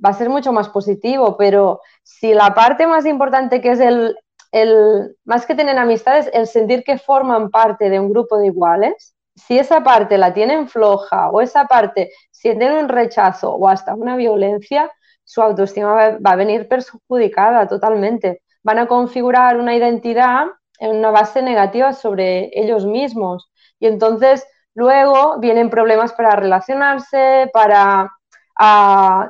va 0.04 0.10
a 0.10 0.14
ser 0.14 0.28
mucho 0.28 0.52
más 0.52 0.68
positivo, 0.68 1.36
pero 1.38 1.80
si 2.02 2.34
la 2.34 2.52
parte 2.52 2.86
más 2.86 3.06
importante 3.06 3.60
que 3.60 3.70
es 3.70 3.80
el, 3.80 4.16
el, 4.50 5.16
más 5.24 5.46
que 5.46 5.54
tener 5.54 5.78
amistades, 5.78 6.28
el 6.32 6.48
sentir 6.48 6.82
que 6.82 6.98
forman 6.98 7.50
parte 7.50 7.88
de 7.88 8.00
un 8.00 8.10
grupo 8.10 8.36
de 8.36 8.48
iguales, 8.48 9.14
si 9.36 9.58
esa 9.58 9.82
parte 9.84 10.18
la 10.18 10.34
tienen 10.34 10.68
floja 10.68 11.30
o 11.30 11.40
esa 11.40 11.66
parte 11.66 12.10
sienten 12.32 12.72
un 12.72 12.88
rechazo 12.88 13.54
o 13.54 13.68
hasta 13.68 13.94
una 13.94 14.16
violencia, 14.16 14.90
su 15.22 15.40
autoestima 15.40 16.18
va, 16.18 16.30
a 16.32 16.36
venir 16.36 16.68
perjudicada 16.68 17.68
totalmente. 17.68 18.42
Van 18.64 18.78
a 18.80 18.86
configurar 18.86 19.56
una 19.58 19.76
identidad 19.76 20.46
en 20.80 20.96
una 20.96 21.10
base 21.10 21.42
negativa 21.42 21.92
sobre 21.92 22.50
ellos 22.54 22.86
mismos. 22.86 23.50
Y 23.78 23.86
entonces 23.86 24.46
luego 24.74 25.38
vienen 25.38 25.70
problemas 25.70 26.12
para 26.12 26.36
relacionarse, 26.36 27.50
para 27.52 28.10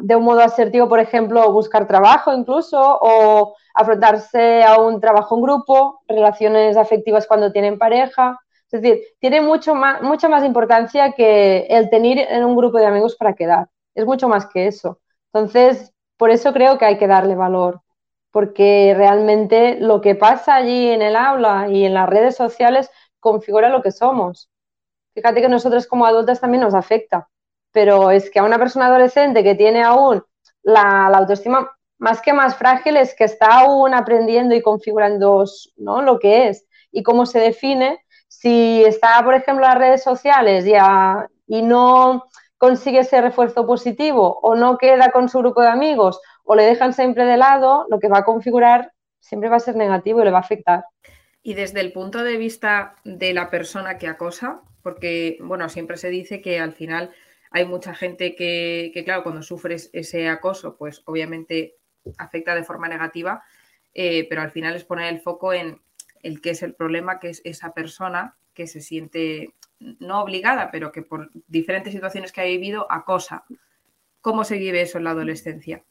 de 0.00 0.16
un 0.16 0.24
modo 0.24 0.40
asertivo, 0.40 0.88
por 0.88 1.00
ejemplo, 1.00 1.50
buscar 1.52 1.86
trabajo 1.86 2.32
incluso 2.34 2.78
o 3.00 3.54
afrontarse 3.74 4.62
a 4.62 4.78
un 4.78 5.00
trabajo 5.00 5.36
en 5.36 5.42
grupo, 5.42 6.00
relaciones 6.06 6.76
afectivas 6.76 7.26
cuando 7.26 7.50
tienen 7.52 7.78
pareja. 7.78 8.38
Es 8.70 8.82
decir, 8.82 9.02
tiene 9.20 9.40
mucho 9.40 9.74
más, 9.74 10.02
mucha 10.02 10.28
más 10.28 10.44
importancia 10.44 11.12
que 11.12 11.66
el 11.70 11.90
tener 11.90 12.18
en 12.18 12.44
un 12.44 12.56
grupo 12.56 12.78
de 12.78 12.86
amigos 12.86 13.16
para 13.16 13.34
quedar. 13.34 13.68
Es 13.94 14.04
mucho 14.04 14.28
más 14.28 14.46
que 14.46 14.66
eso. 14.66 15.00
Entonces, 15.32 15.92
por 16.16 16.30
eso 16.30 16.52
creo 16.52 16.76
que 16.78 16.84
hay 16.84 16.98
que 16.98 17.06
darle 17.06 17.34
valor, 17.34 17.80
porque 18.30 18.94
realmente 18.96 19.78
lo 19.80 20.00
que 20.00 20.14
pasa 20.14 20.56
allí 20.56 20.88
en 20.90 21.02
el 21.02 21.16
aula 21.16 21.68
y 21.68 21.84
en 21.84 21.94
las 21.94 22.08
redes 22.08 22.36
sociales 22.36 22.90
configura 23.20 23.68
lo 23.68 23.82
que 23.82 23.92
somos. 23.92 24.50
Fíjate 25.14 25.40
que 25.40 25.48
nosotros 25.48 25.86
como 25.86 26.06
adultas 26.06 26.40
también 26.40 26.62
nos 26.62 26.74
afecta, 26.74 27.28
pero 27.72 28.10
es 28.10 28.30
que 28.30 28.40
a 28.40 28.44
una 28.44 28.58
persona 28.58 28.86
adolescente 28.86 29.44
que 29.44 29.54
tiene 29.54 29.82
aún 29.82 30.22
la, 30.62 31.06
autoestima 31.06 31.70
más 31.98 32.20
que 32.20 32.32
más 32.32 32.56
frágil 32.56 32.96
es 32.96 33.14
que 33.14 33.24
está 33.24 33.60
aún 33.60 33.94
aprendiendo 33.94 34.54
y 34.54 34.62
configurando 34.62 35.44
lo 35.76 36.18
que 36.18 36.48
es 36.48 36.66
y 36.90 37.02
cómo 37.02 37.26
se 37.26 37.38
define. 37.38 38.00
Si 38.28 38.82
está, 38.84 39.22
por 39.24 39.34
ejemplo, 39.34 39.64
en 39.64 39.70
las 39.70 39.78
redes 39.78 40.02
sociales 40.02 40.64
ya, 40.64 41.28
y 41.46 41.62
no 41.62 42.24
consigue 42.58 43.00
ese 43.00 43.20
refuerzo 43.20 43.66
positivo 43.66 44.40
o 44.42 44.54
no 44.54 44.78
queda 44.78 45.10
con 45.10 45.28
su 45.28 45.38
grupo 45.38 45.62
de 45.62 45.68
amigos 45.68 46.20
o 46.44 46.54
le 46.54 46.64
dejan 46.64 46.92
siempre 46.92 47.24
de 47.24 47.36
lado, 47.36 47.86
lo 47.88 48.00
que 48.00 48.08
va 48.08 48.18
a 48.18 48.24
configurar 48.24 48.92
siempre 49.20 49.48
va 49.48 49.56
a 49.56 49.60
ser 49.60 49.76
negativo 49.76 50.20
y 50.20 50.24
le 50.24 50.30
va 50.30 50.38
a 50.38 50.40
afectar. 50.40 50.84
Y 51.42 51.54
desde 51.54 51.80
el 51.80 51.92
punto 51.92 52.22
de 52.22 52.36
vista 52.36 52.96
de 53.04 53.34
la 53.34 53.50
persona 53.50 53.98
que 53.98 54.08
acosa, 54.08 54.62
porque, 54.84 55.38
bueno, 55.40 55.68
siempre 55.70 55.96
se 55.96 56.10
dice 56.10 56.42
que 56.42 56.60
al 56.60 56.74
final 56.74 57.10
hay 57.50 57.64
mucha 57.64 57.94
gente 57.94 58.36
que, 58.36 58.92
claro, 59.04 59.22
cuando 59.22 59.42
sufres 59.42 59.88
ese 59.94 60.28
acoso, 60.28 60.76
pues 60.76 61.02
obviamente 61.06 61.76
afecta 62.18 62.54
de 62.54 62.64
forma 62.64 62.86
negativa, 62.86 63.42
eh, 63.94 64.26
pero 64.28 64.42
al 64.42 64.50
final 64.50 64.76
es 64.76 64.84
poner 64.84 65.12
el 65.12 65.20
foco 65.20 65.54
en 65.54 65.80
el 66.22 66.42
que 66.42 66.50
es 66.50 66.62
el 66.62 66.74
problema, 66.74 67.18
que 67.18 67.30
es 67.30 67.40
esa 67.44 67.72
persona 67.72 68.36
que 68.52 68.66
se 68.66 68.82
siente 68.82 69.54
no 69.78 70.20
obligada, 70.20 70.70
pero 70.70 70.92
que 70.92 71.00
por 71.00 71.30
diferentes 71.48 71.92
situaciones 71.92 72.30
que 72.30 72.42
ha 72.42 72.44
vivido 72.44 72.86
acosa. 72.90 73.44
¿Cómo 74.20 74.44
se 74.44 74.58
vive 74.58 74.82
eso 74.82 74.98
en 74.98 75.04
la 75.04 75.10
adolescencia? 75.10 75.82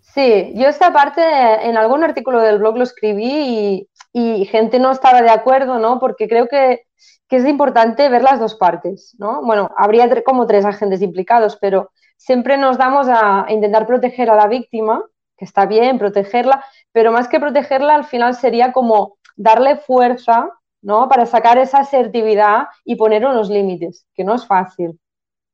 Sí, 0.00 0.52
yo 0.54 0.68
esta 0.68 0.92
parte 0.92 1.20
en 1.66 1.76
algún 1.76 2.02
artículo 2.04 2.40
del 2.40 2.58
blog 2.58 2.76
lo 2.76 2.84
escribí 2.84 3.88
y, 4.12 4.44
gente 4.46 4.78
no 4.78 4.90
estaba 4.90 5.22
de 5.22 5.30
acuerdo, 5.30 5.78
¿no? 5.78 5.98
Porque 6.00 6.28
creo 6.28 6.48
que, 6.48 6.87
que, 7.28 7.36
es 7.36 7.46
importante 7.46 8.08
ver 8.08 8.22
las 8.22 8.40
dos 8.40 8.54
partes, 8.54 9.14
¿no? 9.18 9.42
Bueno, 9.42 9.70
habría 9.76 10.08
como 10.22 10.46
tres 10.46 10.64
agentes 10.64 11.02
implicados, 11.02 11.56
pero 11.60 11.90
siempre 12.16 12.56
nos 12.58 12.78
damos 12.78 13.08
a, 13.08 13.46
intentar 13.48 13.86
proteger 13.86 14.30
a 14.30 14.36
la 14.36 14.46
víctima, 14.46 15.02
que 15.36 15.44
está 15.44 15.66
bien 15.66 15.98
protegerla, 15.98 16.64
pero 16.92 17.12
más 17.12 17.28
que 17.28 17.40
protegerla, 17.40 17.94
al 17.94 18.04
final 18.04 18.34
sería 18.34 18.72
como 18.72 19.18
darle 19.36 19.76
fuerza, 19.76 20.50
¿no? 20.82 21.08
Para 21.08 21.26
sacar 21.26 21.58
esa 21.58 21.78
asertividad 21.78 22.68
y 22.84 22.96
poner 22.96 23.24
unos 23.24 23.48
límites, 23.50 24.06
que 24.14 24.24
no 24.24 24.34
es 24.34 24.46
fácil, 24.46 24.98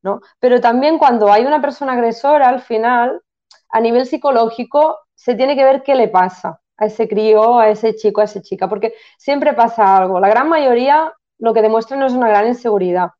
¿no? 0.02 0.20
Pero 0.40 0.60
también 0.60 0.98
cuando 0.98 1.30
hay 1.32 1.44
una 1.44 1.60
persona 1.60 1.92
agresora, 1.92 2.48
al 2.48 2.60
final, 2.60 3.20
a 3.70 3.80
nivel 3.80 4.06
psicológico, 4.06 4.98
se 5.14 5.34
tiene 5.34 5.56
que 5.56 5.64
ver 5.64 5.82
qué 5.82 5.94
le 5.94 6.08
pasa 6.08 6.60
a 6.76 6.86
ese 6.86 7.08
crío, 7.08 7.58
a 7.58 7.68
ese 7.68 7.94
chico, 7.94 8.20
a 8.20 8.24
esa 8.24 8.40
chica, 8.42 8.68
porque 8.68 8.94
siempre 9.18 9.52
pasa 9.54 9.96
algo. 9.96 10.20
La 10.20 10.28
gran 10.28 10.48
mayoría 10.48 11.12
lo 11.44 11.52
que 11.52 11.62
demuestran 11.62 12.02
es 12.02 12.12
una 12.14 12.28
gran 12.28 12.46
inseguridad. 12.48 13.10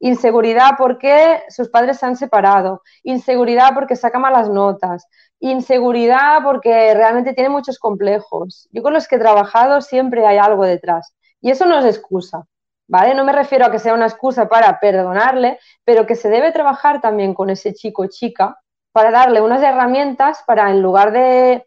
Inseguridad 0.00 0.72
porque 0.76 1.42
sus 1.48 1.68
padres 1.68 1.98
se 1.98 2.06
han 2.06 2.16
separado, 2.16 2.82
inseguridad 3.02 3.72
porque 3.74 3.96
saca 3.96 4.18
malas 4.18 4.48
notas, 4.48 5.06
inseguridad 5.40 6.42
porque 6.42 6.94
realmente 6.94 7.32
tiene 7.34 7.50
muchos 7.50 7.78
complejos. 7.78 8.68
Yo 8.72 8.82
con 8.82 8.92
los 8.92 9.08
que 9.08 9.16
he 9.16 9.18
trabajado 9.18 9.80
siempre 9.80 10.26
hay 10.26 10.38
algo 10.38 10.64
detrás. 10.64 11.14
Y 11.40 11.50
eso 11.50 11.66
no 11.66 11.78
es 11.78 11.84
excusa, 11.84 12.44
¿vale? 12.88 13.14
No 13.14 13.24
me 13.24 13.32
refiero 13.32 13.66
a 13.66 13.70
que 13.70 13.78
sea 13.78 13.94
una 13.94 14.06
excusa 14.06 14.48
para 14.48 14.80
perdonarle, 14.80 15.58
pero 15.84 16.06
que 16.06 16.16
se 16.16 16.28
debe 16.28 16.52
trabajar 16.52 17.00
también 17.00 17.34
con 17.34 17.50
ese 17.50 17.74
chico 17.74 18.02
o 18.02 18.06
chica 18.08 18.58
para 18.92 19.10
darle 19.12 19.40
unas 19.40 19.62
herramientas 19.62 20.42
para 20.46 20.70
en 20.70 20.82
lugar 20.82 21.12
de 21.12 21.64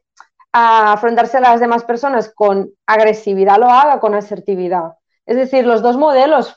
afrontarse 0.51 1.37
a 1.37 1.41
las 1.41 1.61
demás 1.61 1.85
personas 1.85 2.33
con 2.35 2.69
agresividad, 2.85 3.57
lo 3.57 3.69
haga 3.69 4.01
con 4.01 4.13
asertividad. 4.13 4.93
Es 5.25 5.35
decir, 5.37 5.65
los 5.65 5.81
dos 5.81 5.97
modelos 5.97 6.55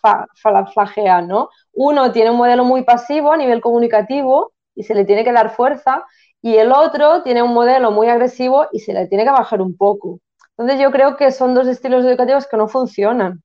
flagean, 0.72 1.28
¿no? 1.28 1.50
Uno 1.72 2.12
tiene 2.12 2.30
un 2.30 2.36
modelo 2.36 2.64
muy 2.64 2.82
pasivo 2.84 3.32
a 3.32 3.36
nivel 3.36 3.60
comunicativo 3.60 4.52
y 4.74 4.82
se 4.84 4.94
le 4.94 5.04
tiene 5.04 5.24
que 5.24 5.32
dar 5.32 5.54
fuerza, 5.54 6.04
y 6.42 6.56
el 6.56 6.72
otro 6.72 7.22
tiene 7.22 7.42
un 7.42 7.54
modelo 7.54 7.90
muy 7.90 8.08
agresivo 8.08 8.66
y 8.70 8.80
se 8.80 8.92
le 8.92 9.06
tiene 9.06 9.24
que 9.24 9.30
bajar 9.30 9.62
un 9.62 9.76
poco. 9.76 10.20
Entonces 10.56 10.78
yo 10.78 10.90
creo 10.90 11.16
que 11.16 11.30
son 11.32 11.54
dos 11.54 11.66
estilos 11.66 12.04
educativos 12.04 12.46
que 12.46 12.58
no 12.58 12.68
funcionan 12.68 13.42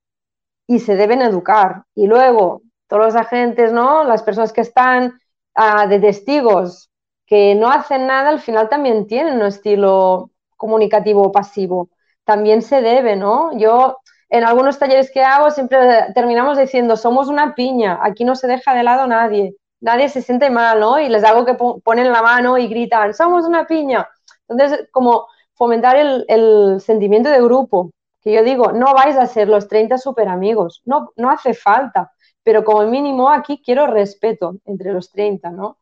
y 0.68 0.80
se 0.80 0.96
deben 0.96 1.22
educar. 1.22 1.84
Y 1.96 2.08
luego, 2.08 2.62
todos 2.88 3.06
los 3.06 3.16
agentes, 3.16 3.72
¿no? 3.72 4.04
Las 4.04 4.24
personas 4.24 4.54
que 4.54 4.62
están 4.62 5.20
ah, 5.56 5.88
de 5.88 6.00
testigos 6.00 6.90
que 7.26 7.56
no 7.56 7.70
hacen 7.70 8.08
nada, 8.08 8.30
al 8.30 8.42
final 8.42 8.70
también 8.70 9.08
tienen 9.08 9.36
un 9.36 9.46
estilo 9.46 10.32
comunicativo 10.58 11.32
pasivo. 11.32 11.90
También 12.26 12.62
se 12.62 12.82
debe, 12.82 13.16
¿no? 13.16 13.58
Yo 13.58 14.00
en 14.30 14.44
algunos 14.44 14.80
talleres 14.80 15.12
que 15.12 15.24
hago 15.24 15.52
siempre 15.52 15.78
terminamos 16.14 16.58
diciendo, 16.58 16.96
somos 16.96 17.28
una 17.28 17.56
piña, 17.56 18.00
aquí 18.02 18.24
no 18.24 18.36
se 18.36 18.48
deja 18.48 18.74
de 18.74 18.84
lado 18.84 19.08
nadie, 19.08 19.56
nadie 19.82 20.10
se 20.10 20.22
siente 20.22 20.50
mal, 20.50 20.80
¿no? 20.80 21.00
Y 21.00 21.10
les 21.10 21.24
hago 21.24 21.46
que 21.46 21.56
ponen 21.56 22.12
la 22.12 22.22
mano 22.22 22.58
y 22.58 22.68
gritan, 22.68 23.14
somos 23.14 23.46
una 23.46 23.66
piña. 23.66 24.08
Entonces, 24.48 24.88
como 24.92 25.28
fomentar 25.56 25.96
el, 25.98 26.80
sentimiento 26.80 27.30
de 27.30 27.42
grupo, 27.42 27.92
que 28.22 28.34
yo 28.34 28.44
digo, 28.44 28.72
no 28.72 28.94
vais 28.94 29.18
a 29.18 29.28
ser 29.28 29.48
los 29.48 29.68
30 29.68 29.98
super 29.98 30.28
amigos, 30.28 30.82
no, 30.86 31.12
no 31.16 31.30
hace 31.30 31.54
falta, 31.54 32.12
pero 32.44 32.64
como 32.64 32.84
mínimo 32.88 33.30
aquí 33.30 33.62
quiero 33.64 33.88
respeto 33.88 34.56
entre 34.66 34.94
los 34.94 35.12
30, 35.12 35.52
¿no? 35.52 35.80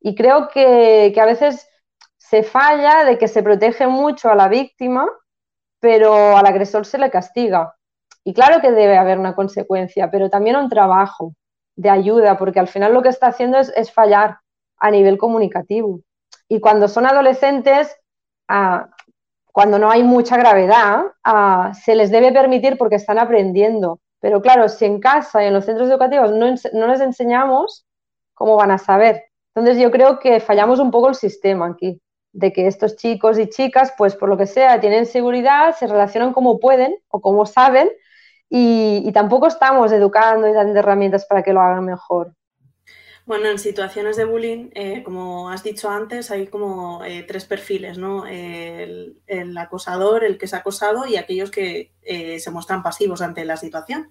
Y 0.00 0.14
creo 0.14 0.48
que, 0.48 1.14
a 1.18 1.24
veces 1.24 1.66
se 2.18 2.42
falla 2.42 3.04
de 3.04 3.18
que 3.18 3.28
se 3.28 3.42
protege 3.42 3.86
mucho 3.86 4.28
a 4.30 4.34
la 4.34 4.48
víctima, 4.48 5.08
pero 5.80 6.36
al 6.36 6.46
agresor 6.46 6.84
se 6.84 6.98
le 6.98 7.10
castiga. 7.10 7.74
Y 8.24 8.32
claro 8.32 8.60
que 8.60 8.72
debe 8.72 8.96
haber 8.96 9.18
una 9.18 9.34
consecuencia, 9.34 10.10
pero 10.10 10.30
también 10.30 10.56
un 10.56 10.70
trabajo 10.70 11.34
de 11.76 11.90
ayuda, 11.90 12.38
porque 12.38 12.60
al 12.60 12.68
final 12.68 12.94
lo 12.94 13.02
que 13.02 13.10
está 13.10 13.26
haciendo 13.28 13.58
es, 13.58 13.92
fallar 13.92 14.38
a 14.78 14.90
nivel 14.90 15.18
comunicativo. 15.18 16.00
Y 16.48 16.60
cuando 16.60 16.88
son 16.88 17.06
adolescentes, 17.06 17.94
ah, 18.48 18.88
cuando 19.52 19.78
no 19.78 19.90
hay 19.90 20.02
mucha 20.02 20.36
gravedad, 20.36 21.04
ah, 21.22 21.72
se 21.84 21.94
les 21.94 22.10
debe 22.10 22.32
permitir 22.32 22.78
porque 22.78 22.96
están 22.96 23.18
aprendiendo. 23.18 24.00
Pero 24.20 24.40
claro, 24.40 24.68
si 24.68 24.86
en 24.86 25.00
casa 25.00 25.44
y 25.44 25.48
en 25.48 25.52
los 25.52 25.66
centros 25.66 25.88
educativos 25.88 26.32
no, 26.32 26.46
no 26.72 26.86
les 26.86 27.00
enseñamos, 27.00 27.84
¿cómo 28.32 28.56
van 28.56 28.70
a 28.70 28.78
saber? 28.78 29.24
Entonces 29.54 29.80
yo 29.80 29.90
creo 29.90 30.18
que 30.18 30.40
fallamos 30.40 30.80
un 30.80 30.90
poco 30.90 31.08
el 31.10 31.14
sistema 31.14 31.66
aquí, 31.66 32.00
de 32.32 32.52
que 32.52 32.66
estos 32.66 32.96
chicos 32.96 33.38
y 33.38 33.48
chicas, 33.48 33.92
pues 33.96 34.16
por 34.16 34.28
lo 34.28 34.36
que 34.36 34.46
sea, 34.46 34.80
tienen 34.80 35.06
seguridad, 35.06 35.76
se 35.76 35.86
relacionan 35.86 36.32
como 36.32 36.58
pueden 36.58 36.96
o 37.08 37.20
como 37.20 37.46
saben 37.46 37.90
y, 38.48 39.10
tampoco 39.12 39.46
estamos 39.46 39.92
educando 39.92 40.48
y 40.48 40.52
dando 40.52 40.78
herramientas 40.78 41.26
para 41.26 41.42
que 41.42 41.52
lo 41.52 41.60
hagan 41.60 41.84
mejor. 41.84 42.34
Bueno, 43.26 43.48
en 43.48 43.58
situaciones 43.58 44.16
de 44.16 44.26
bullying, 44.26 44.68
eh, 44.74 45.02
como 45.02 45.48
has 45.48 45.62
dicho 45.62 45.88
antes, 45.88 46.30
hay 46.30 46.46
como 46.46 47.02
eh, 47.04 47.24
tres 47.26 47.46
perfiles, 47.46 47.96
¿no? 47.96 48.26
El, 48.26 49.16
acosador, 49.56 50.24
el 50.24 50.36
que 50.36 50.44
es 50.44 50.52
acosado 50.52 51.06
y 51.06 51.16
aquellos 51.16 51.50
que 51.50 51.94
eh, 52.02 52.38
se 52.38 52.50
muestran 52.50 52.82
pasivos 52.82 53.22
ante 53.22 53.44
la 53.44 53.56
situación. 53.56 54.10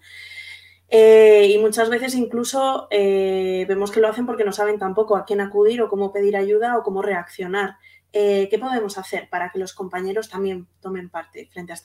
Y 0.90 1.58
muchas 1.60 1.90
veces 1.90 2.14
incluso 2.14 2.88
vemos 2.92 3.92
que 3.92 4.00
lo 4.00 4.10
hacen 4.10 4.28
porque 4.28 4.44
no 4.44 4.52
saben 4.52 4.78
tampoco 4.78 5.16
a 5.16 5.26
quién 5.26 5.42
acudir 5.42 5.82
o 5.82 5.90
cómo 5.90 6.14
pedir 6.14 6.38
ayuda 6.38 6.78
o 6.78 6.84
cómo 6.84 7.02
reaccionar. 7.02 7.78
¿Qué 8.12 8.60
podemos 8.62 9.00
hacer 9.00 9.28
para 9.30 9.50
que 9.50 9.58
los 9.58 9.74
compañeros 9.74 10.30
también 10.30 10.68
tomen 10.82 11.10
parte 11.10 11.50
frente 11.52 11.74
a, 11.74 11.78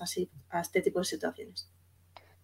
a 0.50 0.60
este 0.60 0.82
tipo 0.82 0.98
de 0.98 1.06
situaciones? 1.06 1.70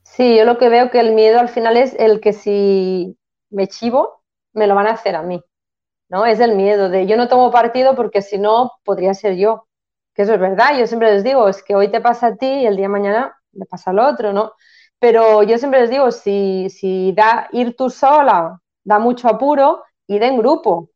Sí, 0.04 0.36
yo 0.36 0.44
lo 0.44 0.58
que 0.58 0.68
veo 0.68 0.90
que 0.90 1.00
el 1.00 1.12
miedo 1.14 1.40
al 1.40 1.48
final 1.48 1.76
es 1.76 1.94
el 1.98 2.20
que 2.20 2.32
si 2.32 3.16
me 3.50 3.66
chivo, 3.68 4.22
me 4.52 4.66
lo 4.66 4.74
van 4.74 4.86
a 4.86 4.92
hacer 4.92 5.16
a 5.16 5.22
mí. 5.22 5.42
¿no? 6.10 6.26
Es 6.26 6.40
el 6.40 6.56
miedo 6.56 6.90
de 6.90 7.06
yo 7.06 7.16
no 7.16 7.28
tomo 7.28 7.50
partido 7.52 7.96
porque 7.96 8.22
si 8.22 8.38
no, 8.38 8.72
podría 8.84 9.14
ser 9.14 9.36
yo. 9.36 9.68
Que 10.14 10.22
eso 10.22 10.34
es 10.34 10.40
verdad, 10.40 10.78
yo 10.78 10.86
siempre 10.86 11.12
les 11.12 11.24
digo, 11.24 11.48
es 11.48 11.62
que 11.62 11.74
hoy 11.76 11.90
te 11.90 12.00
pasa 12.00 12.28
a 12.28 12.36
ti 12.36 12.46
y 12.46 12.66
el 12.66 12.76
día 12.76 12.86
de 12.86 12.90
mañana 12.90 13.38
le 13.52 13.66
pasa 13.66 13.90
al 13.90 14.00
otro, 14.00 14.32
¿no? 14.32 14.52
Pero 15.00 15.42
yo 15.44 15.58
siempre 15.58 15.80
les 15.82 15.90
digo, 15.90 16.10
si, 16.12 16.68
si 16.70 17.12
da 17.14 17.48
ir 17.52 17.76
tú 17.76 17.90
sola 17.90 18.60
da 18.84 18.98
mucho 18.98 19.28
apuro, 19.28 19.84
ir 20.08 20.22
en 20.24 20.38
grupo. 20.38 20.90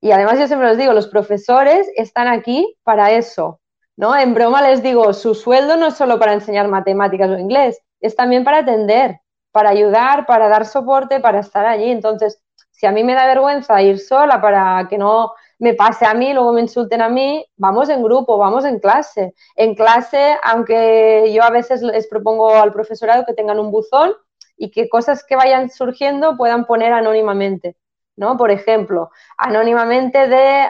Y 0.00 0.12
además 0.12 0.38
yo 0.38 0.46
siempre 0.48 0.68
les 0.68 0.78
digo, 0.78 0.92
los 0.94 1.08
profesores 1.08 1.90
están 1.96 2.28
aquí 2.28 2.76
para 2.84 3.12
eso, 3.12 3.60
¿no? 3.98 4.16
En 4.16 4.32
broma 4.32 4.62
les 4.62 4.80
digo, 4.82 5.12
su 5.12 5.34
sueldo 5.34 5.76
no 5.76 5.88
es 5.88 5.96
solo 5.96 6.20
para 6.20 6.32
enseñar 6.32 6.68
matemáticas 6.68 7.28
o 7.30 7.36
inglés, 7.36 7.82
es 8.00 8.14
también 8.14 8.44
para 8.44 8.58
atender, 8.58 9.20
para 9.50 9.70
ayudar, 9.70 10.24
para 10.24 10.48
dar 10.48 10.66
soporte, 10.66 11.18
para 11.18 11.40
estar 11.40 11.66
allí. 11.66 11.90
Entonces, 11.90 12.40
si 12.70 12.86
a 12.86 12.92
mí 12.92 13.02
me 13.02 13.14
da 13.14 13.26
vergüenza 13.26 13.82
ir 13.82 13.98
sola 13.98 14.40
para 14.40 14.86
que 14.88 14.96
no 14.98 15.32
me 15.58 15.74
pase 15.74 16.06
a 16.06 16.14
mí, 16.14 16.32
luego 16.32 16.52
me 16.52 16.60
insulten 16.60 17.02
a 17.02 17.08
mí, 17.08 17.44
vamos 17.56 17.88
en 17.88 18.00
grupo, 18.04 18.38
vamos 18.38 18.64
en 18.64 18.78
clase. 18.78 19.34
En 19.56 19.74
clase, 19.74 20.36
aunque 20.44 21.32
yo 21.34 21.42
a 21.42 21.50
veces 21.50 21.82
les 21.82 22.06
propongo 22.06 22.54
al 22.54 22.72
profesorado 22.72 23.24
que 23.26 23.34
tengan 23.34 23.58
un 23.58 23.72
buzón 23.72 24.12
y 24.56 24.70
que 24.70 24.88
cosas 24.88 25.24
que 25.24 25.34
vayan 25.34 25.70
surgiendo 25.70 26.36
puedan 26.36 26.66
poner 26.66 26.92
anónimamente. 26.92 27.74
¿No? 28.18 28.36
Por 28.36 28.50
ejemplo, 28.50 29.10
anónimamente 29.38 30.26
de 30.26 30.62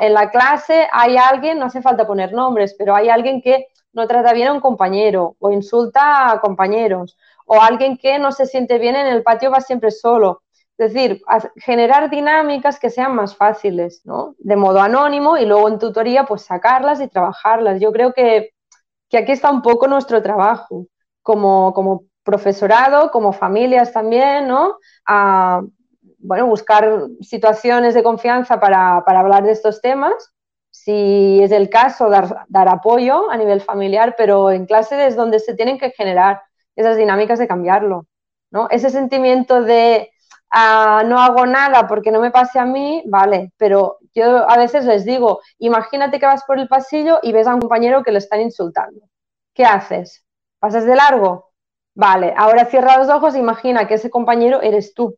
en 0.00 0.14
la 0.14 0.30
clase 0.30 0.88
hay 0.92 1.16
alguien, 1.16 1.58
no 1.58 1.66
hace 1.66 1.80
falta 1.80 2.06
poner 2.06 2.32
nombres, 2.32 2.74
pero 2.76 2.94
hay 2.94 3.08
alguien 3.08 3.40
que 3.40 3.68
no 3.92 4.06
trata 4.08 4.32
bien 4.32 4.48
a 4.48 4.52
un 4.52 4.60
compañero 4.60 5.36
o 5.38 5.50
insulta 5.52 6.30
a 6.30 6.40
compañeros 6.40 7.16
o 7.46 7.62
alguien 7.62 7.96
que 7.96 8.18
no 8.18 8.32
se 8.32 8.46
siente 8.46 8.78
bien 8.78 8.96
en 8.96 9.06
el 9.06 9.22
patio 9.22 9.50
va 9.50 9.60
siempre 9.60 9.90
solo 9.90 10.42
Es 10.76 10.92
decir, 10.92 11.22
generar 11.56 12.10
dinámicas 12.10 12.78
que 12.80 12.90
sean 12.90 13.14
más 13.14 13.36
fáciles, 13.36 14.02
¿no? 14.04 14.34
De 14.38 14.56
modo 14.56 14.80
anónimo 14.80 15.36
y 15.36 15.46
luego 15.46 15.68
en 15.68 15.78
tutoría 15.78 16.24
pues 16.24 16.42
sacarlas 16.42 17.00
y 17.00 17.08
trabajarlas. 17.08 17.80
Yo 17.80 17.92
creo 17.92 18.12
que, 18.12 18.50
aquí 19.12 19.32
está 19.32 19.50
un 19.50 19.62
poco 19.62 19.88
nuestro 19.88 20.22
trabajo 20.22 20.86
como, 21.22 21.72
como 21.74 22.04
profesorado, 22.24 23.10
como 23.10 23.32
familias 23.32 23.92
también, 23.92 24.48
¿no? 24.48 24.78
A, 25.06 25.62
bueno, 26.18 26.46
buscar 26.46 27.06
situaciones 27.20 27.94
de 27.94 28.02
confianza 28.02 28.60
para, 28.60 29.04
para, 29.04 29.20
hablar 29.20 29.44
de 29.44 29.52
estos 29.52 29.80
temas. 29.80 30.32
Si 30.70 31.40
es 31.42 31.52
el 31.52 31.70
caso, 31.70 32.10
dar, 32.10 32.46
dar 32.48 32.68
apoyo 32.68 33.30
a 33.30 33.36
nivel 33.36 33.60
familiar, 33.60 34.14
pero 34.16 34.50
en 34.50 34.66
clase 34.66 35.06
es 35.06 35.16
donde 35.16 35.38
se 35.38 35.54
tienen 35.54 35.78
que 35.78 35.90
generar 35.90 36.42
esas 36.76 36.96
dinámicas 36.96 37.38
de 37.38 37.48
cambiarlo. 37.48 38.06
¿no? 38.50 38.68
Ese 38.70 38.90
sentimiento 38.90 39.62
de 39.62 40.10
ah, 40.50 41.02
no 41.06 41.20
hago 41.20 41.46
nada 41.46 41.86
porque 41.86 42.10
no 42.10 42.20
me 42.20 42.30
pase 42.30 42.58
a 42.58 42.64
mí, 42.64 43.02
vale, 43.06 43.52
pero 43.56 43.98
yo 44.14 44.48
a 44.48 44.56
veces 44.56 44.84
les 44.84 45.04
digo, 45.04 45.40
imagínate 45.58 46.18
que 46.18 46.26
vas 46.26 46.44
por 46.44 46.58
el 46.58 46.68
pasillo 46.68 47.20
y 47.22 47.32
ves 47.32 47.46
a 47.46 47.54
un 47.54 47.60
compañero 47.60 48.02
que 48.02 48.12
le 48.12 48.18
están 48.18 48.40
insultando. 48.40 49.00
¿Qué 49.54 49.64
haces? 49.64 50.24
¿Pasas 50.58 50.84
de 50.84 50.96
largo? 50.96 51.50
Vale, 51.94 52.32
ahora 52.36 52.64
cierra 52.66 52.98
los 52.98 53.08
ojos 53.08 53.34
e 53.34 53.38
imagina 53.38 53.86
que 53.86 53.94
ese 53.94 54.10
compañero 54.10 54.62
eres 54.62 54.94
tú 54.94 55.16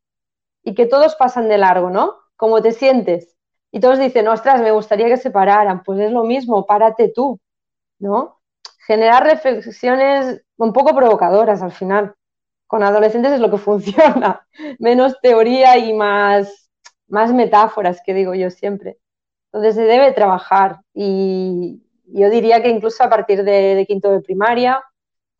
y 0.62 0.74
que 0.74 0.86
todos 0.86 1.16
pasan 1.16 1.48
de 1.48 1.58
largo, 1.58 1.90
¿no? 1.90 2.16
¿Cómo 2.36 2.62
te 2.62 2.72
sientes? 2.72 3.36
Y 3.72 3.80
todos 3.80 3.98
dicen, 3.98 4.28
ostras, 4.28 4.60
me 4.60 4.72
gustaría 4.72 5.06
que 5.06 5.16
se 5.16 5.30
pararan. 5.30 5.82
Pues 5.82 6.00
es 6.00 6.10
lo 6.12 6.24
mismo, 6.24 6.66
párate 6.66 7.08
tú, 7.14 7.40
¿no? 7.98 8.40
Generar 8.86 9.24
reflexiones 9.24 10.42
un 10.56 10.72
poco 10.72 10.94
provocadoras 10.94 11.62
al 11.62 11.72
final 11.72 12.14
con 12.70 12.84
adolescentes 12.84 13.32
es 13.32 13.40
lo 13.40 13.50
que 13.50 13.58
funciona, 13.70 14.46
menos 14.78 15.20
teoría 15.20 15.76
y 15.76 15.92
más, 15.92 16.70
más 17.08 17.32
metáforas, 17.32 18.00
que 18.04 18.14
digo 18.14 18.32
yo 18.34 18.48
siempre. 18.48 18.98
Entonces 19.46 19.74
se 19.74 19.82
debe 19.82 20.12
trabajar 20.12 20.80
y 20.94 21.82
yo 22.04 22.30
diría 22.30 22.62
que 22.62 22.68
incluso 22.68 23.02
a 23.02 23.10
partir 23.10 23.42
de, 23.42 23.84
quinto 23.88 24.12
de 24.12 24.20
primaria, 24.20 24.84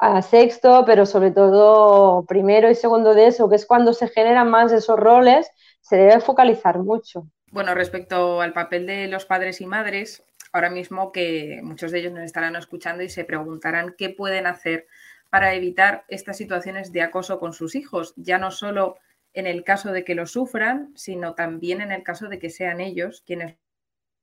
a 0.00 0.22
sexto, 0.22 0.84
pero 0.86 1.04
sobre 1.04 1.30
todo 1.30 2.24
primero 2.24 2.70
y 2.70 2.74
segundo 2.74 3.12
de 3.12 3.26
eso, 3.26 3.50
que 3.50 3.56
es 3.56 3.66
cuando 3.66 3.92
se 3.92 4.08
generan 4.08 4.48
más 4.50 4.72
esos 4.72 4.98
roles, 4.98 5.50
se 5.82 5.96
debe 5.96 6.20
focalizar 6.20 6.78
mucho. 6.78 7.26
Bueno, 7.52 7.74
respecto 7.74 8.40
al 8.40 8.54
papel 8.54 8.86
de 8.86 9.08
los 9.08 9.26
padres 9.26 9.60
y 9.60 9.66
madres, 9.66 10.24
ahora 10.52 10.70
mismo 10.70 11.12
que 11.12 11.60
muchos 11.62 11.92
de 11.92 11.98
ellos 11.98 12.12
nos 12.12 12.24
estarán 12.24 12.56
escuchando 12.56 13.02
y 13.02 13.10
se 13.10 13.24
preguntarán 13.24 13.94
qué 13.98 14.08
pueden 14.08 14.46
hacer 14.46 14.86
para 15.28 15.54
evitar 15.54 16.04
estas 16.08 16.38
situaciones 16.38 16.92
de 16.92 17.02
acoso 17.02 17.38
con 17.38 17.52
sus 17.52 17.74
hijos, 17.74 18.14
ya 18.16 18.38
no 18.38 18.50
solo 18.50 18.96
en 19.34 19.46
el 19.46 19.64
caso 19.64 19.92
de 19.92 20.02
que 20.02 20.14
lo 20.14 20.26
sufran, 20.26 20.92
sino 20.96 21.34
también 21.34 21.82
en 21.82 21.92
el 21.92 22.02
caso 22.02 22.28
de 22.28 22.38
que 22.38 22.48
sean 22.48 22.80
ellos 22.80 23.22
quienes 23.26 23.58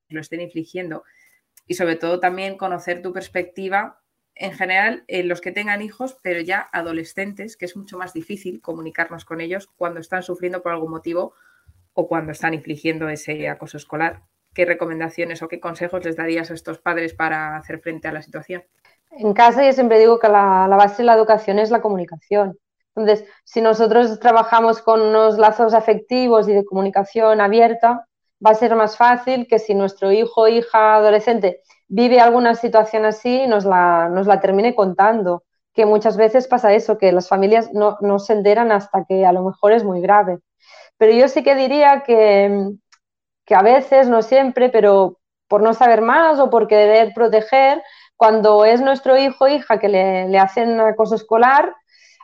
lo 0.10 0.22
estén 0.22 0.42
infligiendo. 0.42 1.04
Y 1.68 1.76
sobre 1.76 1.98
todo 1.98 2.20
también 2.20 2.58
conocer 2.58 3.04
tu 3.04 3.14
perspectiva 3.14 4.02
en 4.40 4.54
general 4.54 5.04
en 5.08 5.28
los 5.28 5.42
que 5.42 5.52
tengan 5.52 5.82
hijos, 5.82 6.18
pero 6.22 6.42
ya 6.42 6.68
adolescentes, 6.72 7.58
que 7.58 7.66
es 7.66 7.76
mucho 7.76 7.98
más 7.98 8.14
difícil 8.14 8.62
comunicarnos 8.62 9.26
con 9.26 9.42
ellos 9.42 9.68
cuando 9.76 10.00
están 10.00 10.24
sufriendo 10.24 10.62
por 10.62 10.72
algún 10.72 10.92
motivo 10.92 11.34
o 11.94 12.08
cuando 12.08 12.32
están 12.32 12.54
infligiendo 12.54 13.10
ese 13.10 13.50
acoso 13.50 13.78
escolar. 13.78 14.22
¿Qué 14.54 14.66
recomendaciones 14.66 15.42
o 15.42 15.48
qué 15.48 15.60
consejos 15.60 16.04
les 16.06 16.16
darías 16.16 16.52
a 16.52 16.54
estos 16.54 16.80
padres 16.80 17.14
para 17.14 17.58
hacer 17.58 17.80
frente 17.80 18.08
a 18.08 18.12
la 18.12 18.22
situación? 18.22 18.64
En 19.12 19.34
casa 19.34 19.66
yo 19.66 19.74
siempre 19.74 20.00
digo 20.00 20.20
que 20.20 20.28
la, 20.28 20.68
base 20.68 20.98
de 20.98 21.06
la 21.06 21.16
educación 21.16 21.60
es 21.60 21.72
la 21.72 21.82
comunicación. 21.82 22.58
Entonces, 22.96 23.28
si 23.44 23.62
nosotros 23.62 24.20
trabajamos 24.20 24.82
con 24.82 25.02
unos 25.02 25.38
lazos 25.38 25.74
afectivos 25.74 26.48
y 26.48 26.54
de 26.54 26.66
comunicación 26.66 27.42
abierta, 27.42 28.08
va 28.46 28.52
a 28.52 28.56
ser 28.56 28.76
más 28.76 28.98
fácil 28.98 29.48
que 29.48 29.60
si 29.60 29.74
nuestro 29.76 30.12
hijo 30.12 30.42
o 30.42 30.48
hija 30.48 30.96
adolescente 30.96 31.62
vive 31.88 32.20
alguna 32.20 32.56
situación 32.56 33.06
así, 33.06 33.48
nos 33.48 33.66
la, 33.66 34.10
nos 34.10 34.28
la 34.28 34.40
termine 34.40 34.76
contando. 34.76 35.44
Que 35.74 35.86
muchas 35.86 36.18
veces 36.18 36.48
pasa 36.48 36.74
eso, 36.74 36.98
que 36.98 37.12
las 37.12 37.28
familias 37.28 37.72
no, 37.74 37.98
no 38.02 38.20
se 38.20 38.34
enteran 38.34 38.72
hasta 38.72 39.06
que 39.06 39.26
a 39.26 39.32
lo 39.32 39.44
mejor 39.44 39.74
es 39.74 39.84
muy 39.84 40.02
grave. 40.02 40.40
Pero 40.98 41.14
yo 41.14 41.28
sí 41.28 41.44
que 41.44 41.56
diría 41.56 42.02
que, 42.06 42.72
que 43.46 43.56
a 43.56 43.62
veces, 43.62 44.10
no 44.10 44.22
siempre, 44.24 44.70
pero 44.70 45.20
por 45.48 45.62
no 45.62 45.74
saber 45.74 46.02
más 46.02 46.40
o 46.40 46.50
por 46.50 46.68
querer 46.68 47.14
proteger, 47.14 47.82
cuando 48.18 48.66
es 48.66 48.82
nuestro 48.82 49.18
hijo 49.18 49.46
o 49.46 49.48
hija 49.48 49.80
que 49.80 49.88
le, 49.88 50.40
hacen 50.40 50.80
acoso 50.82 51.16
escolar, 51.16 51.74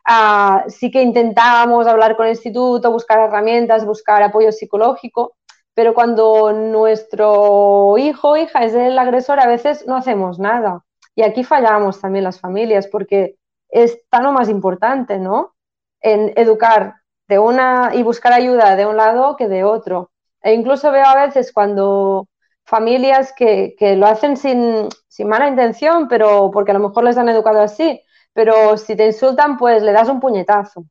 ah, 0.06 0.66
sí 0.68 0.92
que 0.92 1.02
intentábamos 1.02 1.88
hablar 1.88 2.18
con 2.18 2.26
el 2.26 2.34
instituto, 2.34 2.92
buscar 2.92 3.20
herramientas, 3.20 3.86
buscar 3.86 4.24
apoyo 4.24 4.52
psicológico, 4.52 5.36
pero 5.74 5.94
cuando 5.94 6.54
nuestro 6.54 7.98
hijo 7.98 8.30
o 8.30 8.38
hija 8.38 8.64
es 8.64 8.74
el 8.74 8.98
agresor, 9.00 9.40
a 9.40 9.48
veces 9.48 9.88
no 9.88 9.96
hacemos 9.96 10.40
nada. 10.40 10.84
Y 11.16 11.24
aquí 11.24 11.44
fallamos 11.44 12.00
también 12.02 12.24
las 12.24 12.40
familias, 12.40 12.88
porque 12.88 13.38
es 13.70 14.00
tan 14.10 14.24
lo 14.24 14.32
más 14.32 14.50
importante, 14.50 15.20
¿no? 15.20 15.56
En 16.02 16.34
educar 16.36 16.96
de 17.28 17.40
una 17.40 17.92
y 17.94 18.04
buscar 18.04 18.34
ayuda 18.34 18.76
de 18.76 18.86
un 18.86 18.98
lado 18.98 19.36
que 19.36 19.48
de 19.48 19.64
otro. 19.64 20.12
E 20.42 20.54
incluso 20.54 20.92
veo 20.92 21.06
a 21.06 21.26
veces 21.26 21.52
cuando 21.54 22.28
familias 22.66 23.34
que, 23.36 23.76
lo 23.98 24.08
hacen 24.08 24.38
sin, 24.38 24.90
mala 25.26 25.48
intención, 25.48 26.08
pero 26.08 26.52
porque 26.52 26.72
a 26.72 26.76
lo 26.76 26.88
mejor 26.88 27.04
les 27.04 27.18
han 27.18 27.30
educado 27.30 27.62
así, 27.62 28.02
pero 28.34 28.78
si 28.78 28.96
te 28.96 29.08
insultan, 29.08 29.58
pues 29.58 29.84
le 29.84 29.92
das 29.92 30.10
un 30.10 30.20
puñetazo. 30.20 30.86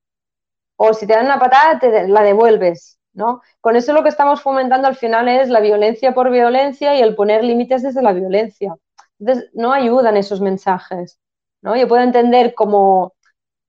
O 0.77 0.95
si 0.95 1.07
te 1.07 1.15
dan 1.15 1.27
una 1.27 1.39
patada, 1.39 1.79
te 1.79 2.09
la 2.09 2.23
devuelves, 2.23 2.99
¿no? 3.15 3.43
Con 3.61 3.77
eso 3.77 3.93
lo 3.93 4.03
que 4.03 4.09
estamos 4.09 4.43
fomentando 4.43 4.89
al 4.89 4.97
final 4.97 5.29
es 5.29 5.49
la 5.49 5.61
violencia 5.61 6.15
por 6.15 6.31
violencia 6.31 6.97
y 6.97 7.03
el 7.03 7.15
poner 7.15 7.45
límites 7.45 7.83
desde 7.83 8.03
la 8.03 8.13
violencia. 8.13 8.75
Entonces, 9.19 9.51
no 9.55 9.73
ayudan 9.73 10.17
esos 10.17 10.41
mensajes, 10.41 11.19
¿no? 11.63 11.77
Yo 11.77 11.89
puedo 11.89 12.03
entender 12.03 12.55
como, 12.55 13.15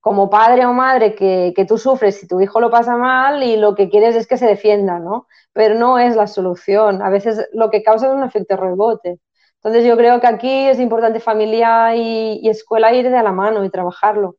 como 0.02 0.30
padre 0.30 0.66
o 0.66 0.74
madre 0.74 1.16
que, 1.16 1.54
que 1.56 1.66
tú 1.66 1.78
sufres 1.78 2.20
si 2.20 2.28
tu 2.28 2.42
hijo 2.42 2.60
lo 2.60 2.72
pasa 2.72 2.98
mal 2.98 3.44
y 3.44 3.58
lo 3.58 3.76
que 3.76 3.90
quieres 3.90 4.16
es 4.16 4.28
que 4.28 4.38
se 4.38 4.48
defienda, 4.48 5.00
¿no? 5.00 5.28
pero 5.54 5.76
no 5.76 6.00
es 6.00 6.16
la 6.16 6.28
solución. 6.28 7.02
A 7.02 7.10
veces 7.10 7.48
lo 7.54 7.70
que 7.70 7.84
causa 7.84 8.08
es 8.08 8.14
un 8.14 8.24
efecto 8.24 8.58
rebote. 8.58 9.20
Entonces 9.58 9.86
yo 9.86 9.96
creo 9.98 10.20
que 10.20 10.28
aquí 10.28 10.68
es 10.68 10.80
importante 10.80 11.20
familia 11.20 11.96
y, 11.96 12.48
escuela 12.50 12.94
ir 12.94 13.10
de 13.10 13.24
la 13.24 13.32
mano 13.32 13.64
y 13.64 13.70
trabajarlo. 13.70 14.38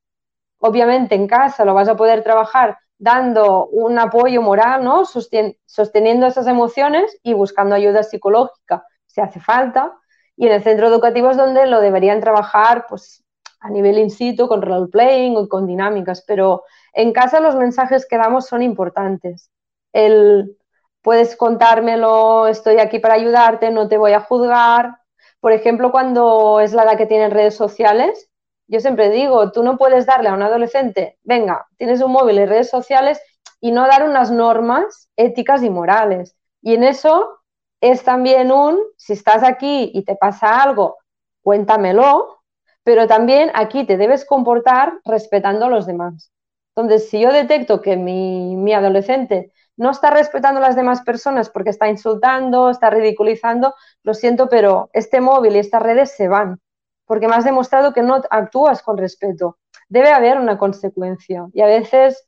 Obviamente 0.58 1.14
en 1.14 1.28
casa 1.28 1.64
lo 1.64 1.74
vas 1.74 1.88
a 1.88 1.96
poder 1.96 2.22
trabajar 2.24 2.78
dando 2.98 3.66
un 3.66 3.98
apoyo 3.98 4.40
moral, 4.42 4.84
¿no? 4.84 5.04
sosteniendo 5.04 6.26
esas 6.26 6.46
emociones 6.46 7.18
y 7.22 7.34
buscando 7.34 7.74
ayuda 7.74 8.02
psicológica 8.02 8.84
si 9.06 9.20
hace 9.20 9.40
falta. 9.40 9.92
Y 10.36 10.46
en 10.46 10.52
el 10.52 10.62
centro 10.62 10.88
educativo 10.88 11.30
es 11.30 11.36
donde 11.36 11.66
lo 11.66 11.80
deberían 11.80 12.20
trabajar 12.20 12.86
pues, 12.88 13.24
a 13.60 13.70
nivel 13.70 13.98
in 13.98 14.10
situ, 14.10 14.48
con 14.48 14.62
role 14.62 14.88
playing 14.88 15.36
o 15.36 15.48
con 15.48 15.66
dinámicas. 15.66 16.24
Pero 16.26 16.64
en 16.92 17.12
casa 17.12 17.40
los 17.40 17.56
mensajes 17.56 18.06
que 18.06 18.16
damos 18.16 18.46
son 18.46 18.62
importantes. 18.62 19.50
El, 19.92 20.58
puedes 21.02 21.36
contármelo, 21.36 22.48
estoy 22.48 22.78
aquí 22.78 22.98
para 22.98 23.14
ayudarte, 23.14 23.70
no 23.70 23.88
te 23.88 23.98
voy 23.98 24.12
a 24.12 24.20
juzgar. 24.20 24.98
Por 25.38 25.52
ejemplo, 25.52 25.92
cuando 25.92 26.60
es 26.60 26.72
la 26.72 26.84
edad 26.84 26.96
que 26.96 27.06
tienen 27.06 27.30
redes 27.30 27.54
sociales, 27.54 28.28
yo 28.66 28.80
siempre 28.80 29.10
digo, 29.10 29.52
tú 29.52 29.62
no 29.62 29.76
puedes 29.76 30.06
darle 30.06 30.28
a 30.28 30.34
un 30.34 30.42
adolescente, 30.42 31.18
venga, 31.22 31.66
tienes 31.76 32.00
un 32.02 32.12
móvil 32.12 32.38
y 32.38 32.46
redes 32.46 32.70
sociales 32.70 33.20
y 33.60 33.72
no 33.72 33.86
dar 33.86 34.08
unas 34.08 34.30
normas 34.30 35.08
éticas 35.16 35.62
y 35.62 35.70
morales. 35.70 36.36
Y 36.62 36.74
en 36.74 36.84
eso 36.84 37.40
es 37.80 38.02
también 38.04 38.50
un, 38.52 38.78
si 38.96 39.12
estás 39.12 39.42
aquí 39.42 39.90
y 39.94 40.04
te 40.04 40.16
pasa 40.16 40.62
algo, 40.62 40.96
cuéntamelo, 41.42 42.40
pero 42.82 43.06
también 43.06 43.50
aquí 43.54 43.84
te 43.86 43.96
debes 43.96 44.24
comportar 44.24 45.00
respetando 45.04 45.66
a 45.66 45.70
los 45.70 45.86
demás. 45.86 46.32
Entonces, 46.74 47.08
si 47.08 47.20
yo 47.20 47.32
detecto 47.32 47.80
que 47.80 47.96
mi, 47.96 48.56
mi 48.56 48.72
adolescente 48.72 49.52
no 49.76 49.90
está 49.90 50.10
respetando 50.10 50.58
a 50.60 50.62
las 50.62 50.76
demás 50.76 51.02
personas 51.02 51.50
porque 51.50 51.70
está 51.70 51.88
insultando, 51.88 52.70
está 52.70 52.90
ridiculizando, 52.90 53.74
lo 54.02 54.14
siento, 54.14 54.48
pero 54.48 54.90
este 54.92 55.20
móvil 55.20 55.56
y 55.56 55.58
estas 55.60 55.82
redes 55.82 56.12
se 56.16 56.28
van, 56.28 56.60
porque 57.06 57.28
me 57.28 57.34
has 57.34 57.44
demostrado 57.44 57.92
que 57.92 58.02
no 58.02 58.20
actúas 58.30 58.82
con 58.82 58.96
respeto. 58.96 59.58
Debe 59.88 60.10
haber 60.10 60.38
una 60.38 60.58
consecuencia 60.58 61.46
y 61.52 61.60
a 61.60 61.66
veces 61.66 62.26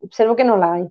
observo 0.00 0.36
que 0.36 0.44
no 0.44 0.56
la 0.56 0.74
hay, 0.74 0.88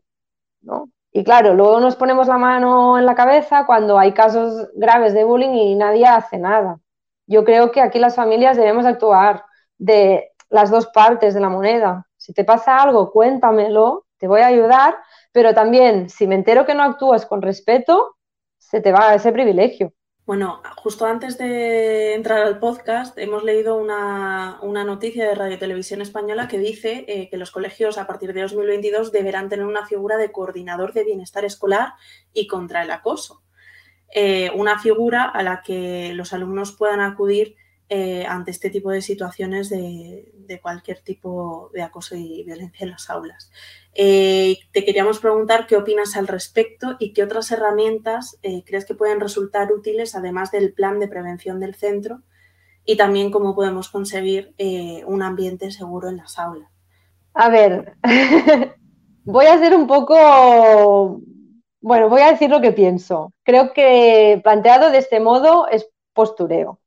¿no? 0.61 0.89
Y 1.11 1.23
claro, 1.23 1.53
luego 1.53 1.79
nos 1.79 1.95
ponemos 1.95 2.27
la 2.27 2.37
mano 2.37 2.97
en 2.99 3.05
la 3.05 3.15
cabeza 3.15 3.65
cuando 3.65 3.97
hay 3.97 4.13
casos 4.13 4.69
graves 4.75 5.13
de 5.13 5.23
bullying 5.23 5.53
y 5.53 5.75
nadie 5.75 6.05
hace 6.05 6.37
nada. 6.37 6.79
Yo 7.25 7.43
creo 7.43 7.71
que 7.71 7.81
aquí 7.81 7.99
las 7.99 8.15
familias 8.15 8.57
debemos 8.57 8.85
actuar 8.85 9.43
de 9.77 10.31
las 10.49 10.69
dos 10.69 10.87
partes 10.87 11.33
de 11.33 11.39
la 11.39 11.49
moneda. 11.49 12.07
Si 12.17 12.33
te 12.33 12.43
pasa 12.43 12.77
algo, 12.77 13.11
cuéntamelo, 13.11 14.05
te 14.17 14.27
voy 14.27 14.41
a 14.41 14.47
ayudar, 14.47 14.95
pero 15.31 15.53
también, 15.53 16.09
si 16.09 16.27
me 16.27 16.35
entero 16.35 16.65
que 16.65 16.75
no 16.75 16.83
actúas 16.83 17.25
con 17.25 17.41
respeto, 17.41 18.15
se 18.57 18.81
te 18.81 18.91
va 18.91 19.13
ese 19.13 19.31
privilegio. 19.31 19.93
Bueno, 20.27 20.61
justo 20.75 21.05
antes 21.05 21.37
de 21.37 22.13
entrar 22.13 22.45
al 22.45 22.59
podcast, 22.59 23.17
hemos 23.17 23.45
leído 23.45 23.77
una, 23.77 24.59
noticia 24.61 25.25
de 25.25 25.35
Radio 25.35 25.57
Televisión 25.57 26.01
Española 26.01 26.49
que 26.49 26.57
dice 26.59 27.05
eh, 27.07 27.29
que 27.29 27.37
los 27.37 27.49
colegios 27.49 27.97
a 27.97 28.07
partir 28.07 28.33
de 28.33 28.41
2022 28.41 29.13
deberán 29.13 29.47
tener 29.47 29.65
una 29.65 29.85
figura 29.85 30.17
de 30.17 30.33
coordinador 30.33 30.91
de 30.91 31.05
bienestar 31.05 31.45
escolar 31.45 31.93
y 32.33 32.45
contra 32.45 32.83
el 32.83 32.91
acoso. 32.91 33.41
Eh, 34.13 34.51
una 34.53 34.77
figura 34.79 35.23
a 35.23 35.43
la 35.43 35.61
que 35.61 36.11
los 36.13 36.33
alumnos 36.33 36.73
puedan 36.73 36.99
acudir 36.99 37.55
eh, 37.89 38.25
ante 38.27 38.51
este 38.51 38.69
tipo 38.69 38.91
de 38.91 39.01
situaciones 39.01 39.69
de, 39.69 40.59
cualquier 40.61 41.01
tipo 41.01 41.69
de 41.73 41.81
acoso 41.81 42.15
y 42.15 42.43
violencia 42.43 42.83
en 42.83 42.91
las 42.91 43.09
aulas. 43.09 43.51
Eh, 43.93 44.57
te 44.71 44.85
queríamos 44.85 45.19
preguntar 45.19 45.67
qué 45.67 45.75
opinas 45.75 46.15
al 46.15 46.27
respecto 46.27 46.95
y 46.99 47.13
qué 47.13 47.23
otras 47.23 47.51
herramientas 47.51 48.39
crees 48.65 48.85
que 48.85 48.95
pueden 48.95 49.19
resultar 49.19 49.71
útiles, 49.71 50.15
además 50.15 50.51
del 50.51 50.73
plan 50.73 50.99
de 50.99 51.07
prevención 51.07 51.59
del 51.59 51.75
centro, 51.75 52.21
y 52.85 52.95
también 52.95 53.31
cómo 53.31 53.55
podemos 53.55 53.89
conseguir 53.89 54.53
un 55.05 55.21
ambiente 55.21 55.71
seguro 55.71 56.09
en 56.09 56.17
las 56.17 56.39
aulas. 56.39 56.71
A 57.33 57.49
ver, 57.49 57.97
voy 59.25 59.45
a 59.45 59.53
hacer 59.53 59.75
un 59.75 59.85
poco 59.85 61.21
bueno, 61.87 62.09
voy 62.09 62.21
a 62.21 62.31
decir 62.31 62.49
lo 62.49 62.59
que 62.59 62.71
pienso. 62.71 63.31
Creo 63.43 63.71
que 63.71 64.41
planteado 64.43 64.91
de 64.91 64.97
este 64.97 65.19
modo 65.19 65.67
es 65.69 65.89
postureo. 66.13 66.79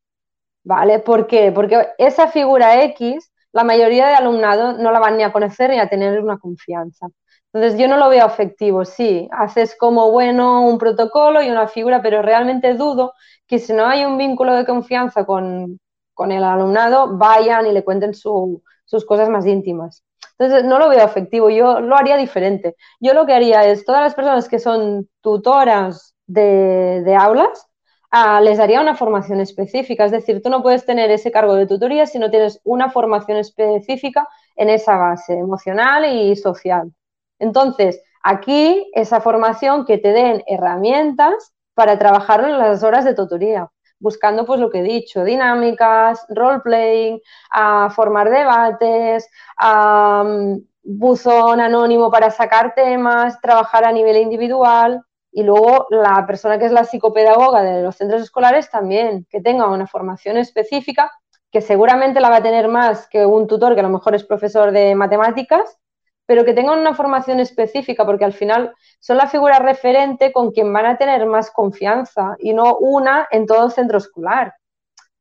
¿Vale? 0.64 0.98
¿Por 1.00 1.26
qué? 1.26 1.52
Porque 1.52 1.88
esa 1.98 2.28
figura 2.28 2.82
X, 2.84 3.32
la 3.52 3.64
mayoría 3.64 4.08
de 4.08 4.14
alumnado 4.14 4.74
no 4.74 4.92
la 4.92 5.00
van 5.00 5.16
ni 5.16 5.22
a 5.24 5.32
conocer 5.32 5.70
ni 5.70 5.78
a 5.78 5.88
tener 5.88 6.20
una 6.20 6.38
confianza. 6.38 7.08
Entonces 7.52 7.78
yo 7.80 7.88
no 7.88 7.96
lo 7.96 8.08
veo 8.08 8.26
efectivo, 8.26 8.84
sí, 8.84 9.28
haces 9.32 9.76
como 9.76 10.10
bueno 10.12 10.66
un 10.68 10.78
protocolo 10.78 11.42
y 11.42 11.50
una 11.50 11.66
figura, 11.66 12.00
pero 12.00 12.22
realmente 12.22 12.74
dudo 12.74 13.12
que 13.48 13.58
si 13.58 13.72
no 13.72 13.86
hay 13.86 14.04
un 14.04 14.18
vínculo 14.18 14.54
de 14.54 14.64
confianza 14.64 15.24
con, 15.26 15.80
el 16.28 16.44
alumnado, 16.44 17.16
vayan 17.16 17.66
y 17.66 17.72
le 17.72 17.82
cuenten 17.82 18.14
sus 18.14 19.04
cosas 19.06 19.28
más 19.30 19.46
íntimas. 19.46 20.04
Entonces, 20.38 20.64
no 20.64 20.78
lo 20.78 20.88
veo 20.88 21.04
efectivo, 21.04 21.50
yo 21.50 21.80
lo 21.80 21.96
haría 21.96 22.16
diferente. 22.16 22.76
Yo 23.00 23.14
lo 23.14 23.26
que 23.26 23.34
haría 23.34 23.66
es, 23.66 23.84
todas 23.84 24.02
las 24.02 24.14
personas 24.14 24.48
que 24.48 24.58
son 24.58 25.08
tutoras 25.20 26.14
de, 26.26 27.16
aulas, 27.18 27.66
ah, 28.10 28.40
les 28.40 28.58
daría 28.58 28.80
una 28.80 28.94
formación 28.96 29.40
específica. 29.40 30.04
Es 30.04 30.12
decir, 30.12 30.42
tú 30.42 30.50
no 30.50 30.62
puedes 30.62 30.84
tener 30.84 31.10
ese 31.10 31.30
cargo 31.30 31.54
de 31.54 31.66
tutoría 31.66 32.06
si 32.06 32.18
no 32.18 32.30
tienes 32.30 32.60
una 32.64 32.90
formación 32.90 33.38
específica 33.38 34.28
en 34.56 34.70
esa 34.70 34.96
base 34.96 35.34
emocional 35.34 36.04
y 36.06 36.36
social. 36.36 36.92
Entonces, 37.38 38.02
aquí 38.22 38.90
esa 38.94 39.20
formación 39.20 39.84
que 39.84 39.98
te 39.98 40.12
den 40.12 40.42
herramientas 40.46 41.52
para 41.74 41.98
trabajar 41.98 42.44
en 42.44 42.58
las 42.58 42.82
horas 42.82 43.04
de 43.04 43.14
tutoría 43.14 43.70
buscando 44.00 44.46
pues 44.46 44.58
lo 44.58 44.70
que 44.70 44.80
he 44.80 44.82
dicho, 44.82 45.24
dinámicas, 45.24 46.26
role-playing, 46.30 47.20
a 47.50 47.90
formar 47.90 48.30
debates, 48.30 49.28
a 49.58 50.24
mm, 50.24 50.58
buzón 50.82 51.60
anónimo 51.60 52.10
para 52.10 52.30
sacar 52.30 52.74
temas, 52.74 53.40
trabajar 53.40 53.84
a 53.84 53.92
nivel 53.92 54.16
individual 54.16 55.04
y 55.32 55.42
luego 55.42 55.86
la 55.90 56.26
persona 56.26 56.58
que 56.58 56.66
es 56.66 56.72
la 56.72 56.84
psicopedagoga 56.84 57.62
de 57.62 57.82
los 57.82 57.96
centros 57.96 58.22
escolares 58.22 58.70
también, 58.70 59.26
que 59.30 59.40
tenga 59.40 59.68
una 59.68 59.86
formación 59.86 60.36
específica, 60.36 61.10
que 61.50 61.60
seguramente 61.60 62.20
la 62.20 62.30
va 62.30 62.36
a 62.36 62.42
tener 62.42 62.68
más 62.68 63.08
que 63.08 63.26
un 63.26 63.46
tutor 63.46 63.74
que 63.74 63.80
a 63.80 63.84
lo 63.84 63.90
mejor 63.90 64.14
es 64.14 64.24
profesor 64.24 64.72
de 64.72 64.94
matemáticas, 64.94 65.78
pero 66.26 66.44
que 66.44 66.54
tengan 66.54 66.78
una 66.78 66.94
formación 66.94 67.40
específica, 67.40 68.06
porque 68.06 68.24
al 68.24 68.32
final 68.32 68.72
son 69.00 69.16
la 69.16 69.26
figura 69.26 69.58
referente 69.58 70.32
con 70.32 70.52
quien 70.52 70.72
van 70.72 70.86
a 70.86 70.96
tener 70.96 71.26
más 71.26 71.50
confianza 71.50 72.36
y 72.38 72.52
no 72.52 72.76
una 72.76 73.26
en 73.32 73.46
todo 73.46 73.68
centro 73.68 73.98
escolar, 73.98 74.54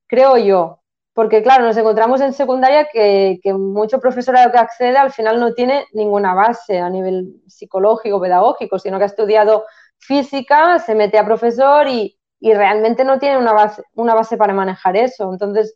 creo 0.08 0.38
yo. 0.38 0.80
Porque 1.13 1.41
claro, 1.41 1.65
nos 1.65 1.76
encontramos 1.76 2.22
en 2.22 2.32
secundaria 2.32 2.88
que, 2.93 3.41
mucho 3.45 4.00
profesorado 4.00 4.52
que 4.52 4.60
accede 4.60 4.98
al 4.98 5.12
final 5.12 5.39
no 5.39 5.54
tiene 5.54 5.86
ninguna 5.93 6.34
base 6.34 6.78
a 6.78 6.89
nivel 6.89 7.41
psicológico, 7.48 8.22
pedagógico, 8.22 8.78
sino 8.80 8.98
que 8.98 9.06
ha 9.06 9.08
estudiado 9.08 9.65
física, 10.00 10.80
se 10.80 10.96
mete 10.96 11.18
a 11.18 11.26
profesor 11.26 11.88
y, 11.88 12.18
y 12.40 12.54
realmente 12.54 13.04
no 13.04 13.20
tiene 13.20 13.38
una 13.38 13.54
base, 13.54 13.84
una 13.96 14.16
base 14.16 14.38
para 14.38 14.54
manejar 14.54 14.98
eso. 14.98 15.32
Entonces, 15.32 15.76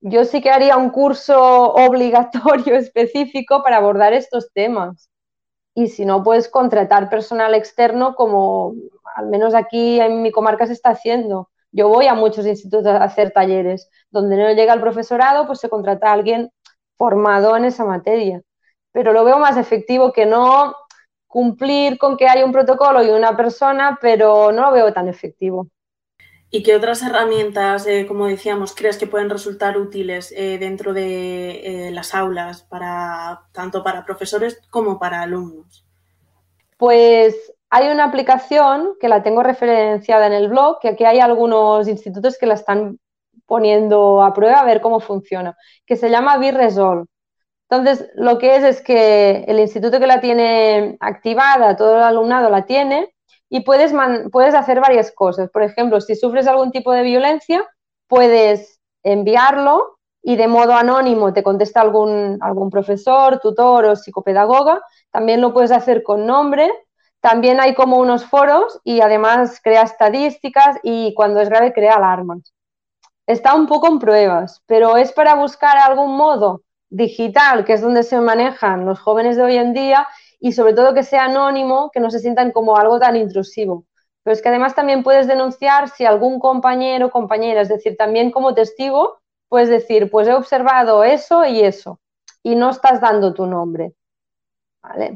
yo 0.00 0.24
sí 0.24 0.40
que 0.40 0.50
haría 0.50 0.76
un 0.76 0.90
curso 0.90 1.74
obligatorio 1.74 2.76
específico 2.76 3.62
para 3.62 3.76
abordar 3.76 4.12
estos 4.12 4.52
temas. 4.52 5.08
Y 5.74 5.88
si 5.88 6.04
no, 6.04 6.22
puedes 6.22 6.48
contratar 6.48 7.08
personal 7.10 7.54
externo 7.54 8.14
como 8.14 8.74
al 9.14 9.26
menos 9.26 9.54
aquí 9.54 10.00
en 10.00 10.22
mi 10.22 10.32
comarca 10.32 10.66
se 10.66 10.72
está 10.72 10.90
haciendo. 10.90 11.50
Yo 11.72 11.88
voy 11.88 12.06
a 12.06 12.14
muchos 12.14 12.46
institutos 12.46 12.86
a 12.86 13.04
hacer 13.04 13.30
talleres. 13.32 13.88
Donde 14.10 14.36
no 14.36 14.50
llega 14.52 14.74
el 14.74 14.80
profesorado, 14.80 15.46
pues 15.46 15.60
se 15.60 15.68
contrata 15.68 16.10
a 16.10 16.14
alguien 16.14 16.50
formado 16.96 17.56
en 17.56 17.64
esa 17.64 17.84
materia. 17.84 18.42
Pero 18.92 19.12
lo 19.12 19.24
veo 19.24 19.38
más 19.38 19.56
efectivo 19.56 20.12
que 20.12 20.26
no 20.26 20.74
cumplir 21.30 21.96
con 21.96 22.16
que 22.16 22.26
haya 22.26 22.44
un 22.44 22.50
protocolo 22.50 23.04
y 23.04 23.08
una 23.08 23.36
persona, 23.36 23.96
pero 24.02 24.50
no 24.50 24.62
lo 24.62 24.72
veo 24.72 24.92
tan 24.92 25.06
efectivo. 25.06 25.68
¿Y 26.50 26.64
qué 26.64 26.74
otras 26.74 27.02
herramientas, 27.04 27.86
eh, 27.86 28.04
como 28.08 28.26
decíamos, 28.26 28.74
crees 28.74 28.98
que 28.98 29.06
pueden 29.06 29.30
resultar 29.30 29.78
útiles 29.78 30.34
eh, 30.36 30.58
dentro 30.58 30.92
de 30.92 31.86
eh, 31.86 31.90
las 31.92 32.16
aulas, 32.16 32.64
para, 32.64 33.42
tanto 33.52 33.84
para 33.84 34.04
profesores 34.04 34.60
como 34.70 34.98
para 34.98 35.22
alumnos? 35.22 35.86
Pues 36.76 37.52
hay 37.70 37.90
una 37.90 38.06
aplicación 38.06 38.94
que 39.00 39.08
la 39.08 39.22
tengo 39.22 39.44
referenciada 39.44 40.26
en 40.26 40.32
el 40.32 40.48
blog, 40.48 40.80
que 40.80 40.88
aquí 40.88 41.04
hay 41.04 41.20
algunos 41.20 41.86
institutos 41.86 42.38
que 42.38 42.46
la 42.46 42.54
están 42.54 42.98
poniendo 43.46 44.24
a 44.24 44.34
prueba 44.34 44.58
a 44.58 44.64
ver 44.64 44.80
cómo 44.80 44.98
funciona, 44.98 45.56
que 45.86 45.94
se 45.94 46.10
llama 46.10 46.38
Birresol. 46.38 47.06
Entonces, 47.70 48.10
lo 48.16 48.38
que 48.38 48.56
es 48.56 48.64
es 48.64 48.82
que 48.82 49.44
el 49.46 49.60
instituto 49.60 50.00
que 50.00 50.08
la 50.08 50.20
tiene 50.20 50.96
activada, 50.98 51.76
todo 51.76 51.96
el 51.96 52.02
alumnado 52.02 52.50
la 52.50 52.66
tiene, 52.66 53.14
y 53.48 53.60
puedes, 53.60 53.92
puedes 54.32 54.54
hacer 54.54 54.80
varias 54.80 55.12
cosas. 55.12 55.50
Por 55.50 55.62
ejemplo, 55.62 56.00
si 56.00 56.16
sufres 56.16 56.48
algún 56.48 56.72
tipo 56.72 56.92
de 56.92 57.02
violencia, 57.02 57.64
puedes 58.08 58.80
enviarlo 59.04 59.98
y 60.22 60.36
de 60.36 60.48
modo 60.48 60.74
anónimo 60.74 61.32
te 61.32 61.42
contesta 61.42 61.80
algún, 61.80 62.38
algún 62.40 62.70
profesor, 62.70 63.38
tutor 63.38 63.84
o 63.86 63.96
psicopedagoga. 63.96 64.82
También 65.10 65.40
lo 65.40 65.52
puedes 65.52 65.70
hacer 65.70 66.02
con 66.02 66.26
nombre. 66.26 66.70
También 67.20 67.60
hay 67.60 67.74
como 67.74 67.98
unos 67.98 68.24
foros 68.24 68.80
y 68.82 69.00
además 69.00 69.60
crea 69.62 69.82
estadísticas 69.82 70.76
y 70.82 71.14
cuando 71.14 71.40
es 71.40 71.48
grave 71.48 71.72
crea 71.72 71.94
alarmas. 71.94 72.52
Está 73.26 73.54
un 73.54 73.66
poco 73.66 73.86
en 73.88 74.00
pruebas, 74.00 74.60
pero 74.66 74.96
es 74.96 75.12
para 75.12 75.34
buscar 75.34 75.78
algún 75.78 76.16
modo 76.16 76.62
digital, 76.90 77.64
que 77.64 77.74
es 77.74 77.80
donde 77.80 78.02
se 78.02 78.20
manejan 78.20 78.84
los 78.84 79.00
jóvenes 79.00 79.36
de 79.36 79.42
hoy 79.42 79.56
en 79.56 79.72
día, 79.72 80.06
y 80.40 80.52
sobre 80.52 80.74
todo 80.74 80.94
que 80.94 81.04
sea 81.04 81.24
anónimo, 81.24 81.90
que 81.92 82.00
no 82.00 82.10
se 82.10 82.18
sientan 82.18 82.50
como 82.50 82.76
algo 82.76 82.98
tan 82.98 83.16
intrusivo. 83.16 83.84
Pero 84.22 84.34
es 84.34 84.42
que 84.42 84.48
además 84.48 84.74
también 84.74 85.02
puedes 85.02 85.26
denunciar 85.26 85.88
si 85.88 86.04
algún 86.04 86.40
compañero 86.40 87.06
o 87.06 87.10
compañera, 87.10 87.62
es 87.62 87.68
decir, 87.68 87.96
también 87.96 88.30
como 88.30 88.54
testigo, 88.54 89.20
puedes 89.48 89.68
decir, 89.68 90.10
pues 90.10 90.28
he 90.28 90.34
observado 90.34 91.04
eso 91.04 91.44
y 91.44 91.60
eso, 91.60 92.00
y 92.42 92.54
no 92.54 92.70
estás 92.70 93.00
dando 93.00 93.32
tu 93.32 93.46
nombre. 93.46 93.94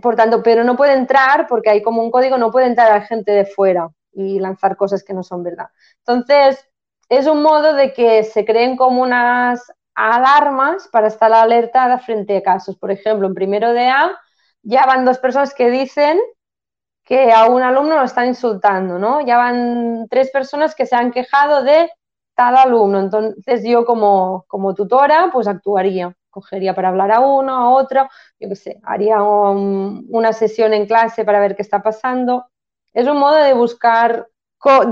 Por 0.03 0.15
tanto, 0.15 0.43
pero 0.43 0.63
no 0.63 0.77
puede 0.77 0.93
entrar, 0.93 1.47
porque 1.49 1.71
hay 1.71 1.83
como 1.83 2.03
un 2.03 2.11
código, 2.11 2.37
no 2.37 2.51
puede 2.51 2.67
entrar 2.67 2.93
a 2.93 3.01
gente 3.01 3.33
de 3.33 3.47
fuera 3.47 3.89
y 4.13 4.39
lanzar 4.39 4.77
cosas 4.77 5.03
que 5.03 5.15
no 5.15 5.23
son 5.23 5.43
verdad. 5.43 5.69
Entonces, 5.99 6.69
es 7.09 7.27
un 7.27 7.43
modo 7.43 7.75
de 7.75 7.93
que 7.93 8.25
se 8.25 8.45
creen 8.45 8.77
como 8.77 9.03
unas 9.03 9.73
alarmas 9.95 10.89
para 10.89 11.09
estar 11.09 11.33
alertada 11.33 11.99
frente 11.99 12.37
a 12.37 12.43
casos. 12.43 12.77
Por 12.77 12.91
ejemplo, 12.91 13.27
en 13.27 13.35
primero 13.35 13.73
de 13.73 13.89
A 13.89 14.19
ya 14.63 14.87
van 14.87 15.05
dos 15.05 15.19
personas 15.19 15.55
que 15.55 15.71
dicen 15.71 16.19
que 17.05 17.33
a 17.33 17.47
un 17.47 17.63
alumno 17.63 17.97
lo 17.97 18.05
están 18.05 18.27
insultando, 18.29 18.99
¿no? 18.99 19.21
Ya 19.21 19.37
van 19.37 20.07
tres 20.09 20.31
personas 20.31 20.75
que 20.75 20.87
se 20.87 20.97
han 20.97 21.13
quejado 21.13 21.63
de 21.63 21.91
tal 22.35 22.57
alumno. 22.57 23.01
Entonces 23.01 23.63
yo 23.65 23.85
como, 23.85 24.45
como 24.49 24.75
tutora 24.75 25.31
pues 25.33 25.47
actuaría, 25.47 26.15
cogería 26.31 26.75
para 26.75 26.89
hablar 26.89 27.13
a 27.13 27.21
uno, 27.21 27.55
a 27.55 27.71
otro, 27.71 28.09
yo 28.41 28.49
qué 28.49 28.57
sé, 28.57 28.81
haría 28.85 29.23
una 29.23 30.33
sesión 30.33 30.75
en 30.75 30.87
clase 30.87 31.25
para 31.25 31.41
ver 31.41 31.57
qué 31.57 31.63
está 31.63 31.83
pasando. 31.83 32.47
Es 32.93 33.07
un 33.07 33.19
modo 33.19 33.37
de 33.37 33.53
buscar 33.55 34.29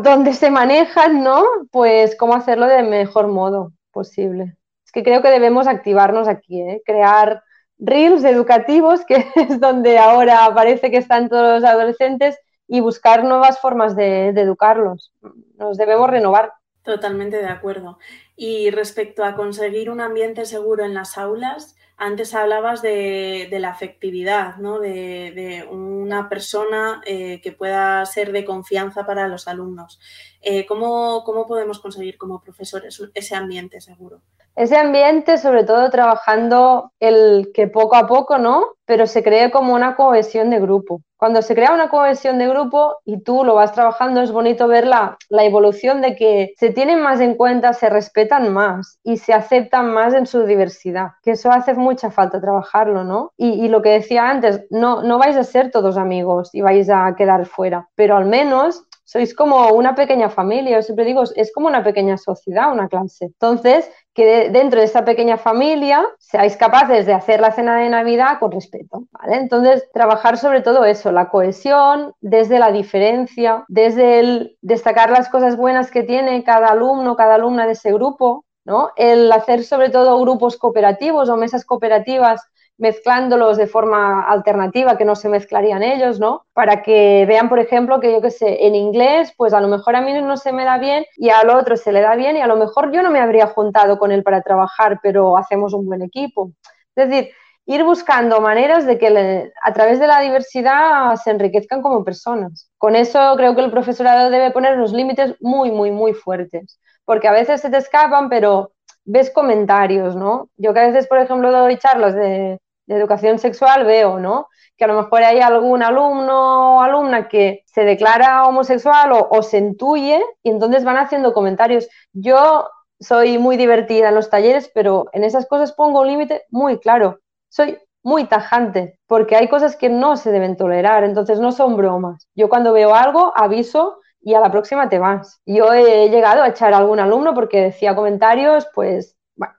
dónde 0.02 0.34
se 0.34 0.50
manejan, 0.50 1.22
¿no? 1.22 1.42
Pues 1.70 2.16
cómo 2.16 2.34
hacerlo 2.34 2.66
del 2.66 2.88
mejor 2.88 3.28
modo 3.28 3.72
posible. 3.90 4.56
Que 4.92 5.02
creo 5.02 5.22
que 5.22 5.30
debemos 5.30 5.66
activarnos 5.66 6.28
aquí, 6.28 6.60
¿eh? 6.60 6.82
crear 6.84 7.42
reels 7.78 8.24
educativos, 8.24 9.04
que 9.04 9.26
es 9.36 9.60
donde 9.60 9.98
ahora 9.98 10.52
parece 10.54 10.90
que 10.90 10.98
están 10.98 11.28
todos 11.28 11.60
los 11.60 11.70
adolescentes, 11.70 12.38
y 12.72 12.80
buscar 12.80 13.22
nuevas 13.22 13.60
formas 13.60 13.94
de, 13.94 14.28
educarlos. 14.28 15.12
Nos 15.58 15.76
debemos 15.76 16.08
renovar. 16.08 16.54
Totalmente 16.82 17.36
de 17.36 17.48
acuerdo. 17.48 17.98
Y 18.34 18.70
respecto 18.70 19.24
a 19.24 19.34
conseguir 19.34 19.90
un 19.90 20.00
ambiente 20.00 20.46
seguro 20.46 20.82
en 20.86 20.94
las 20.94 21.18
aulas, 21.18 21.76
antes 21.98 22.34
hablabas 22.34 22.80
de, 22.80 23.46
la 23.60 23.68
afectividad, 23.68 24.56
¿no? 24.56 24.80
de, 24.80 25.68
una 25.70 26.30
persona 26.30 27.02
eh, 27.04 27.42
que 27.42 27.52
pueda 27.52 28.06
ser 28.06 28.32
de 28.32 28.46
confianza 28.46 29.04
para 29.04 29.28
los 29.28 29.48
alumnos. 29.48 30.00
Eh, 30.42 30.66
¿cómo, 30.66 31.22
¿Cómo 31.24 31.46
podemos 31.46 31.78
conseguir 31.78 32.18
como 32.18 32.40
profesores 32.40 33.00
ese 33.14 33.34
ambiente 33.36 33.80
seguro? 33.80 34.20
Ese 34.54 34.76
ambiente, 34.76 35.38
sobre 35.38 35.64
todo 35.64 35.88
trabajando 35.90 36.92
el 37.00 37.52
que 37.54 37.68
poco 37.68 37.96
a 37.96 38.06
poco, 38.06 38.36
¿no? 38.36 38.66
Pero 38.84 39.06
se 39.06 39.22
cree 39.22 39.50
como 39.50 39.72
una 39.72 39.96
cohesión 39.96 40.50
de 40.50 40.60
grupo. 40.60 41.00
Cuando 41.16 41.40
se 41.40 41.54
crea 41.54 41.72
una 41.72 41.88
cohesión 41.88 42.36
de 42.36 42.48
grupo 42.48 42.96
y 43.04 43.22
tú 43.22 43.44
lo 43.44 43.54
vas 43.54 43.72
trabajando, 43.72 44.20
es 44.20 44.30
bonito 44.30 44.68
ver 44.68 44.86
la, 44.86 45.16
evolución 45.30 46.02
de 46.02 46.16
que 46.16 46.52
se 46.58 46.70
tienen 46.70 47.00
más 47.00 47.20
en 47.20 47.36
cuenta, 47.36 47.72
se 47.72 47.88
respetan 47.88 48.52
más 48.52 48.98
y 49.02 49.16
se 49.16 49.32
aceptan 49.32 49.94
más 49.94 50.12
en 50.12 50.26
su 50.26 50.44
diversidad. 50.44 51.12
Que 51.22 51.30
eso 51.30 51.50
hace 51.50 51.72
mucha 51.72 52.10
falta 52.10 52.40
trabajarlo, 52.40 53.04
¿no? 53.04 53.32
Y, 53.38 53.64
y 53.64 53.68
lo 53.68 53.80
que 53.80 53.90
decía 53.90 54.28
antes, 54.28 54.66
no, 54.68 55.02
no 55.02 55.18
vais 55.18 55.36
a 55.36 55.44
ser 55.44 55.70
todos 55.70 55.96
amigos 55.96 56.50
y 56.52 56.60
vais 56.60 56.90
a 56.90 57.14
quedar 57.16 57.46
fuera, 57.46 57.88
pero 57.94 58.16
al 58.16 58.26
menos 58.26 58.84
sois 59.12 59.34
como 59.34 59.68
una 59.72 59.94
pequeña 59.94 60.30
familia, 60.30 60.76
yo 60.76 60.82
siempre 60.82 61.04
digo, 61.04 61.22
es 61.36 61.52
como 61.52 61.66
una 61.66 61.84
pequeña 61.84 62.16
sociedad, 62.16 62.72
una 62.72 62.88
clase. 62.88 63.26
Entonces, 63.26 63.90
que 64.14 64.48
dentro 64.48 64.80
de 64.80 64.86
esta 64.86 65.04
pequeña 65.04 65.36
familia 65.36 66.02
seáis 66.18 66.56
capaces 66.56 67.04
de 67.04 67.12
hacer 67.12 67.38
la 67.38 67.52
cena 67.52 67.76
de 67.76 67.90
Navidad 67.90 68.38
con 68.40 68.52
respeto. 68.52 69.04
Entonces, 69.28 69.86
trabajar 69.92 70.38
sobre 70.38 70.62
todo 70.62 70.86
eso, 70.86 71.12
la 71.12 71.28
cohesión, 71.28 72.14
desde 72.22 72.58
la 72.58 72.72
diferencia, 72.72 73.66
desde 73.68 74.20
el 74.20 74.56
destacar 74.62 75.10
las 75.10 75.28
cosas 75.28 75.58
buenas 75.58 75.90
que 75.90 76.04
tiene 76.04 76.42
cada 76.42 76.68
alumno, 76.68 77.14
cada 77.14 77.34
alumna 77.34 77.66
de 77.66 77.72
ese 77.72 77.92
grupo, 77.92 78.46
¿no? 78.64 78.92
El 78.96 79.30
hacer 79.30 79.62
sobre 79.62 79.90
todo 79.90 80.18
grupos 80.20 80.56
cooperativos 80.56 81.28
o 81.28 81.36
mesas 81.36 81.66
cooperativas 81.66 82.40
mezclándolos 82.78 83.56
de 83.56 83.66
forma 83.66 84.22
alternativa 84.22 84.96
que 84.96 85.04
no 85.04 85.14
se 85.14 85.28
mezclarían 85.28 85.82
ellos, 85.82 86.18
¿no? 86.18 86.46
Para 86.52 86.82
que 86.82 87.24
vean, 87.26 87.48
por 87.48 87.58
ejemplo, 87.58 88.00
que 88.00 88.12
yo 88.12 88.20
qué 88.20 88.30
sé, 88.30 88.66
en 88.66 88.74
inglés, 88.74 89.32
pues 89.36 89.52
a 89.52 89.60
lo 89.60 89.68
mejor 89.68 89.96
a 89.96 90.00
mí 90.00 90.12
no 90.20 90.36
se 90.36 90.52
me 90.52 90.64
da 90.64 90.78
bien 90.78 91.04
y 91.16 91.30
al 91.30 91.50
otro 91.50 91.76
se 91.76 91.92
le 91.92 92.00
da 92.00 92.16
bien 92.16 92.36
y 92.36 92.40
a 92.40 92.46
lo 92.46 92.56
mejor 92.56 92.92
yo 92.92 93.02
no 93.02 93.10
me 93.10 93.20
habría 93.20 93.46
juntado 93.46 93.98
con 93.98 94.10
él 94.12 94.22
para 94.22 94.42
trabajar, 94.42 95.00
pero 95.02 95.36
hacemos 95.36 95.74
un 95.74 95.86
buen 95.86 96.02
equipo. 96.02 96.52
Es 96.96 97.08
decir, 97.08 97.30
ir 97.66 97.84
buscando 97.84 98.40
maneras 98.40 98.86
de 98.86 98.98
que 98.98 99.50
a 99.62 99.72
través 99.72 100.00
de 100.00 100.06
la 100.06 100.20
diversidad 100.20 101.14
se 101.16 101.30
enriquezcan 101.30 101.82
como 101.82 102.04
personas. 102.04 102.70
Con 102.78 102.96
eso 102.96 103.34
creo 103.36 103.54
que 103.54 103.62
el 103.62 103.70
profesorado 103.70 104.30
debe 104.30 104.50
poner 104.50 104.76
unos 104.76 104.92
límites 104.92 105.36
muy, 105.40 105.70
muy, 105.70 105.90
muy 105.90 106.14
fuertes, 106.14 106.80
porque 107.04 107.28
a 107.28 107.32
veces 107.32 107.60
se 107.60 107.70
te 107.70 107.76
escapan, 107.78 108.28
pero 108.28 108.72
ves 109.04 109.30
comentarios, 109.30 110.16
¿no? 110.16 110.48
Yo 110.56 110.72
que 110.74 110.80
a 110.80 110.86
veces, 110.86 111.06
por 111.06 111.18
ejemplo, 111.18 111.50
doy 111.50 111.78
charlas 111.78 112.14
de, 112.14 112.58
educación 112.88 113.38
sexual 113.38 113.84
veo, 113.86 114.18
¿no? 114.18 114.48
Que 114.76 114.84
a 114.84 114.88
lo 114.88 115.00
mejor 115.00 115.22
hay 115.22 115.40
algún 115.40 115.82
alumno 115.82 116.76
o 116.76 116.80
alumna 116.82 117.26
que 117.28 117.62
se 117.64 117.84
declara 117.84 118.46
homosexual 118.46 119.12
o, 119.12 119.42
se 119.42 119.58
intuye 119.58 120.22
y 120.42 120.50
entonces 120.50 120.84
van 120.84 120.98
haciendo 120.98 121.32
comentarios. 121.32 121.88
Yo 122.12 122.68
soy 123.00 123.38
muy 123.38 123.56
divertida 123.56 124.08
en 124.08 124.14
los 124.14 124.28
talleres, 124.28 124.70
pero 124.74 125.08
en 125.12 125.24
esas 125.24 125.46
cosas 125.46 125.72
pongo 125.72 126.00
un 126.00 126.08
límite 126.08 126.42
muy 126.50 126.78
claro. 126.80 127.20
Soy 127.48 127.78
muy 128.02 128.24
tajante, 128.24 128.98
porque 129.06 129.36
hay 129.36 129.48
cosas 129.48 129.76
que 129.76 129.88
no 129.88 130.16
se 130.16 130.32
deben 130.32 130.56
tolerar, 130.56 131.04
entonces 131.04 131.40
no 131.40 131.52
son 131.52 131.76
bromas. 131.76 132.28
Yo 132.34 132.48
cuando 132.48 132.72
veo 132.72 132.94
algo 132.94 133.32
aviso 133.36 134.01
y 134.22 134.34
a 134.34 134.40
la 134.40 134.50
próxima 134.50 134.88
te 134.88 134.98
vas. 134.98 135.40
Yo 135.46 135.72
he 135.72 136.08
llegado 136.08 136.42
a 136.42 136.48
echar 136.48 136.72
a 136.72 136.78
algún 136.78 137.00
alumno 137.00 137.34
porque 137.34 137.60
decía 137.60 137.94
comentarios, 137.94 138.68
pues 138.74 139.16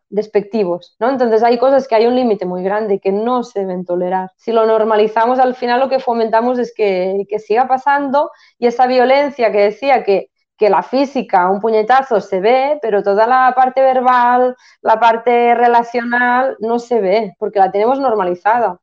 despectivos, 0.09 0.95
¿no? 0.99 1.09
Entonces 1.09 1.41
hay 1.43 1.57
cosas 1.57 1.87
que 1.87 1.95
hay 1.95 2.05
un 2.05 2.15
límite 2.15 2.45
muy 2.45 2.63
grande 2.63 2.99
que 2.99 3.11
no 3.11 3.43
se 3.43 3.61
deben 3.61 3.83
tolerar. 3.83 4.31
Si 4.37 4.51
lo 4.51 4.65
normalizamos, 4.65 5.39
al 5.39 5.55
final 5.55 5.79
lo 5.79 5.89
que 5.89 5.99
fomentamos 5.99 6.59
es 6.59 6.73
que, 6.73 7.25
siga 7.39 7.67
pasando 7.67 8.29
y 8.59 8.67
esa 8.67 8.85
violencia 8.85 9.51
que 9.51 9.61
decía 9.61 10.03
que, 10.03 10.29
que 10.55 10.69
la 10.69 10.83
física, 10.83 11.49
un 11.49 11.59
puñetazo 11.59 12.21
se 12.21 12.39
ve, 12.39 12.77
pero 12.81 13.01
toda 13.01 13.25
la 13.25 13.53
parte 13.55 13.81
verbal, 13.81 14.55
la 14.81 14.99
parte 14.99 15.55
relacional 15.55 16.57
no 16.59 16.77
se 16.77 17.01
ve 17.01 17.33
porque 17.39 17.59
la 17.59 17.71
tenemos 17.71 17.99
normalizada. 17.99 18.79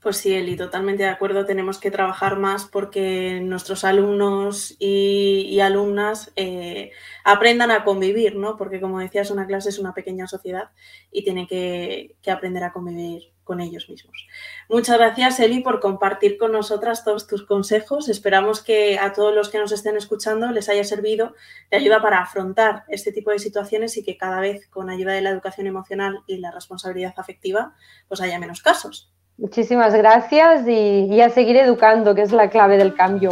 Pues 0.00 0.18
sí, 0.18 0.32
Eli, 0.32 0.56
totalmente 0.56 1.02
de 1.02 1.08
acuerdo. 1.08 1.44
Tenemos 1.44 1.78
que 1.80 1.90
trabajar 1.90 2.38
más 2.38 2.66
porque 2.66 3.40
nuestros 3.42 3.82
alumnos 3.82 4.76
y, 4.78 5.58
alumnas 5.58 6.30
eh, 6.36 6.92
aprendan 7.24 7.72
a 7.72 7.82
convivir, 7.82 8.36
¿no? 8.36 8.56
Porque 8.56 8.80
como 8.80 9.00
decías, 9.00 9.32
una 9.32 9.48
clase 9.48 9.70
es 9.70 9.78
una 9.80 9.94
pequeña 9.94 10.28
sociedad 10.28 10.70
y 11.10 11.24
tiene 11.24 11.48
que, 11.48 12.14
aprender 12.30 12.62
a 12.62 12.72
convivir 12.72 13.32
con 13.42 13.60
ellos 13.60 13.88
mismos. 13.90 14.28
Muchas 14.68 14.98
gracias, 14.98 15.40
Eli, 15.40 15.60
por 15.60 15.80
compartir 15.80 16.38
con 16.38 16.52
nosotras 16.52 17.04
todos 17.04 17.26
tus 17.26 17.44
consejos. 17.44 18.08
Esperamos 18.08 18.62
que 18.62 19.00
a 19.00 19.12
todos 19.12 19.34
los 19.34 19.48
que 19.48 19.58
nos 19.58 19.72
estén 19.72 19.96
escuchando 19.96 20.52
les 20.52 20.68
haya 20.68 20.84
servido 20.84 21.34
de 21.72 21.78
ayuda 21.78 22.00
para 22.00 22.20
afrontar 22.20 22.84
este 22.88 23.10
tipo 23.10 23.32
de 23.32 23.40
situaciones 23.40 23.96
y 23.96 24.04
que 24.04 24.16
cada 24.16 24.38
vez 24.38 24.68
con 24.68 24.90
ayuda 24.90 25.12
de 25.14 25.22
la 25.22 25.30
educación 25.30 25.66
emocional 25.66 26.22
y 26.28 26.38
la 26.38 26.52
responsabilidad 26.52 27.14
afectiva, 27.16 27.74
pues 28.06 28.20
haya 28.20 28.38
menos 28.38 28.62
casos. 28.62 29.12
Muchísimas 29.38 29.94
gracias 29.94 30.66
y, 30.66 31.20
a 31.20 31.30
seguir 31.30 31.56
educando, 31.56 32.12
que 32.12 32.22
es 32.22 32.32
la 32.32 32.50
clave 32.50 32.76
del 32.76 32.94
cambio. 32.94 33.30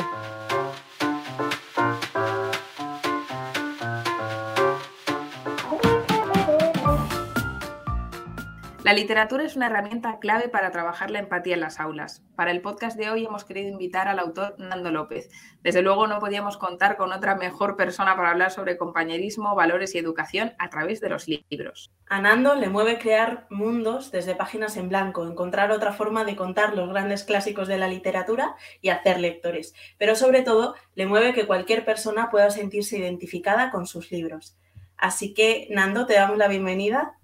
La 8.86 8.92
literatura 8.92 9.42
es 9.42 9.56
una 9.56 9.66
herramienta 9.66 10.20
clave 10.20 10.48
para 10.48 10.70
trabajar 10.70 11.10
la 11.10 11.18
empatía 11.18 11.54
en 11.54 11.60
las 11.60 11.80
aulas. 11.80 12.22
Para 12.36 12.52
el 12.52 12.60
podcast 12.60 12.96
de 12.96 13.10
hoy 13.10 13.24
hemos 13.24 13.44
querido 13.44 13.68
invitar 13.68 14.06
al 14.06 14.20
autor 14.20 14.54
Nando 14.60 14.92
López. 14.92 15.28
Desde 15.60 15.82
luego 15.82 16.06
no 16.06 16.20
podíamos 16.20 16.56
contar 16.56 16.96
con 16.96 17.10
otra 17.10 17.34
mejor 17.34 17.74
persona 17.76 18.14
para 18.14 18.30
hablar 18.30 18.52
sobre 18.52 18.76
compañerismo, 18.76 19.56
valores 19.56 19.92
y 19.96 19.98
educación 19.98 20.52
a 20.60 20.70
través 20.70 21.00
de 21.00 21.08
los 21.08 21.26
libros. 21.26 21.90
A 22.08 22.20
Nando 22.20 22.54
le 22.54 22.68
mueve 22.68 23.00
crear 23.00 23.48
mundos 23.50 24.12
desde 24.12 24.36
páginas 24.36 24.76
en 24.76 24.88
blanco, 24.88 25.26
encontrar 25.26 25.72
otra 25.72 25.92
forma 25.92 26.22
de 26.22 26.36
contar 26.36 26.76
los 26.76 26.88
grandes 26.88 27.24
clásicos 27.24 27.66
de 27.66 27.78
la 27.78 27.88
literatura 27.88 28.54
y 28.82 28.90
hacer 28.90 29.18
lectores. 29.18 29.74
Pero 29.98 30.14
sobre 30.14 30.42
todo 30.42 30.76
le 30.94 31.06
mueve 31.06 31.34
que 31.34 31.48
cualquier 31.48 31.84
persona 31.84 32.30
pueda 32.30 32.50
sentirse 32.50 32.98
identificada 32.98 33.72
con 33.72 33.88
sus 33.88 34.12
libros. 34.12 34.56
Así 34.96 35.34
que, 35.34 35.66
Nando, 35.72 36.06
te 36.06 36.14
damos 36.14 36.38
la 36.38 36.46
bienvenida 36.46 37.16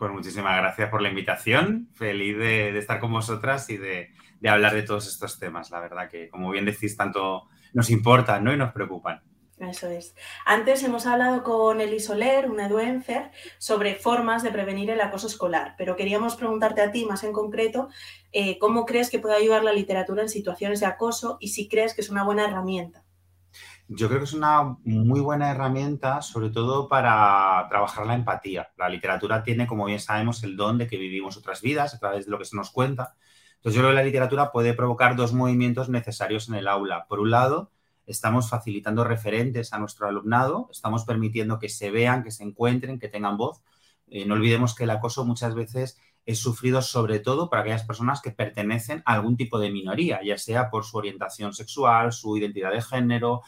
pues 0.00 0.12
muchísimas 0.12 0.56
gracias 0.56 0.88
por 0.88 1.02
la 1.02 1.10
invitación. 1.10 1.90
Feliz 1.92 2.38
de, 2.38 2.76
estar 2.78 3.00
con 3.00 3.12
vosotras 3.12 3.68
y 3.68 3.76
de, 3.76 4.08
hablar 4.48 4.72
de 4.72 4.82
todos 4.82 5.06
estos 5.06 5.38
temas. 5.38 5.70
La 5.70 5.78
verdad 5.78 6.08
que, 6.08 6.30
como 6.30 6.50
bien 6.50 6.64
decís, 6.64 6.96
tanto 6.96 7.48
nos 7.74 7.90
importan 7.90 8.42
¿no? 8.42 8.50
y 8.50 8.56
nos 8.56 8.72
preocupan. 8.72 9.22
Eso 9.58 9.88
es. 9.88 10.14
Antes 10.46 10.82
hemos 10.84 11.04
hablado 11.04 11.42
con 11.42 11.82
Eli 11.82 12.00
Soler, 12.00 12.50
una 12.50 12.68
eduencer, 12.68 13.30
sobre 13.58 13.94
formas 13.94 14.42
de 14.42 14.50
prevenir 14.50 14.88
el 14.88 15.02
acoso 15.02 15.26
escolar, 15.26 15.74
pero 15.76 15.96
queríamos 15.96 16.34
preguntarte 16.34 16.80
a 16.80 16.90
ti 16.92 17.04
más 17.04 17.22
en 17.22 17.34
concreto 17.34 17.90
eh, 18.32 18.58
cómo 18.58 18.86
crees 18.86 19.10
que 19.10 19.18
puede 19.18 19.36
ayudar 19.36 19.62
la 19.62 19.74
literatura 19.74 20.22
en 20.22 20.30
situaciones 20.30 20.80
de 20.80 20.86
acoso 20.86 21.36
y 21.40 21.48
si 21.48 21.68
crees 21.68 21.92
que 21.92 22.00
es 22.00 22.08
una 22.08 22.24
buena 22.24 22.46
herramienta. 22.46 23.04
Yo 23.92 24.06
creo 24.06 24.20
que 24.20 24.24
es 24.24 24.34
una 24.34 24.76
muy 24.84 25.18
buena 25.18 25.50
herramienta, 25.50 26.22
sobre 26.22 26.50
todo 26.50 26.86
para 26.86 27.66
trabajar 27.68 28.06
la 28.06 28.14
empatía. 28.14 28.70
La 28.78 28.88
literatura 28.88 29.42
tiene, 29.42 29.66
como 29.66 29.84
bien 29.86 29.98
sabemos, 29.98 30.44
el 30.44 30.56
don 30.56 30.78
de 30.78 30.86
que 30.86 30.96
vivimos 30.96 31.36
otras 31.36 31.60
vidas 31.60 31.92
a 31.92 31.98
través 31.98 32.24
de 32.24 32.30
lo 32.30 32.38
que 32.38 32.44
se 32.44 32.54
nos 32.54 32.70
cuenta. 32.70 33.16
Entonces, 33.56 33.74
yo 33.74 33.80
creo 33.80 33.90
que 33.90 33.96
la 33.96 34.04
literatura 34.04 34.52
puede 34.52 34.74
provocar 34.74 35.16
dos 35.16 35.32
movimientos 35.32 35.88
necesarios 35.88 36.48
en 36.48 36.54
el 36.54 36.68
aula. 36.68 37.06
Por 37.08 37.18
un 37.18 37.32
lado, 37.32 37.72
estamos 38.06 38.48
facilitando 38.48 39.02
referentes 39.02 39.72
a 39.72 39.80
nuestro 39.80 40.06
alumnado, 40.06 40.68
estamos 40.70 41.04
permitiendo 41.04 41.58
que 41.58 41.68
se 41.68 41.90
vean, 41.90 42.22
que 42.22 42.30
se 42.30 42.44
encuentren, 42.44 43.00
que 43.00 43.08
tengan 43.08 43.36
voz. 43.36 43.60
Eh, 44.06 44.24
no 44.24 44.34
olvidemos 44.34 44.76
que 44.76 44.84
el 44.84 44.90
acoso 44.90 45.24
muchas 45.24 45.56
veces 45.56 45.98
es 46.26 46.38
sufrido 46.38 46.82
sobre 46.82 47.18
todo 47.18 47.48
por 47.48 47.58
aquellas 47.58 47.84
personas 47.84 48.20
que 48.20 48.30
pertenecen 48.30 49.02
a 49.04 49.14
algún 49.14 49.36
tipo 49.36 49.58
de 49.58 49.70
minoría, 49.70 50.20
ya 50.24 50.38
sea 50.38 50.70
por 50.70 50.84
su 50.84 50.98
orientación 50.98 51.52
sexual, 51.52 52.12
su 52.12 52.36
identidad 52.36 52.72
de 52.72 52.82
género, 52.82 53.42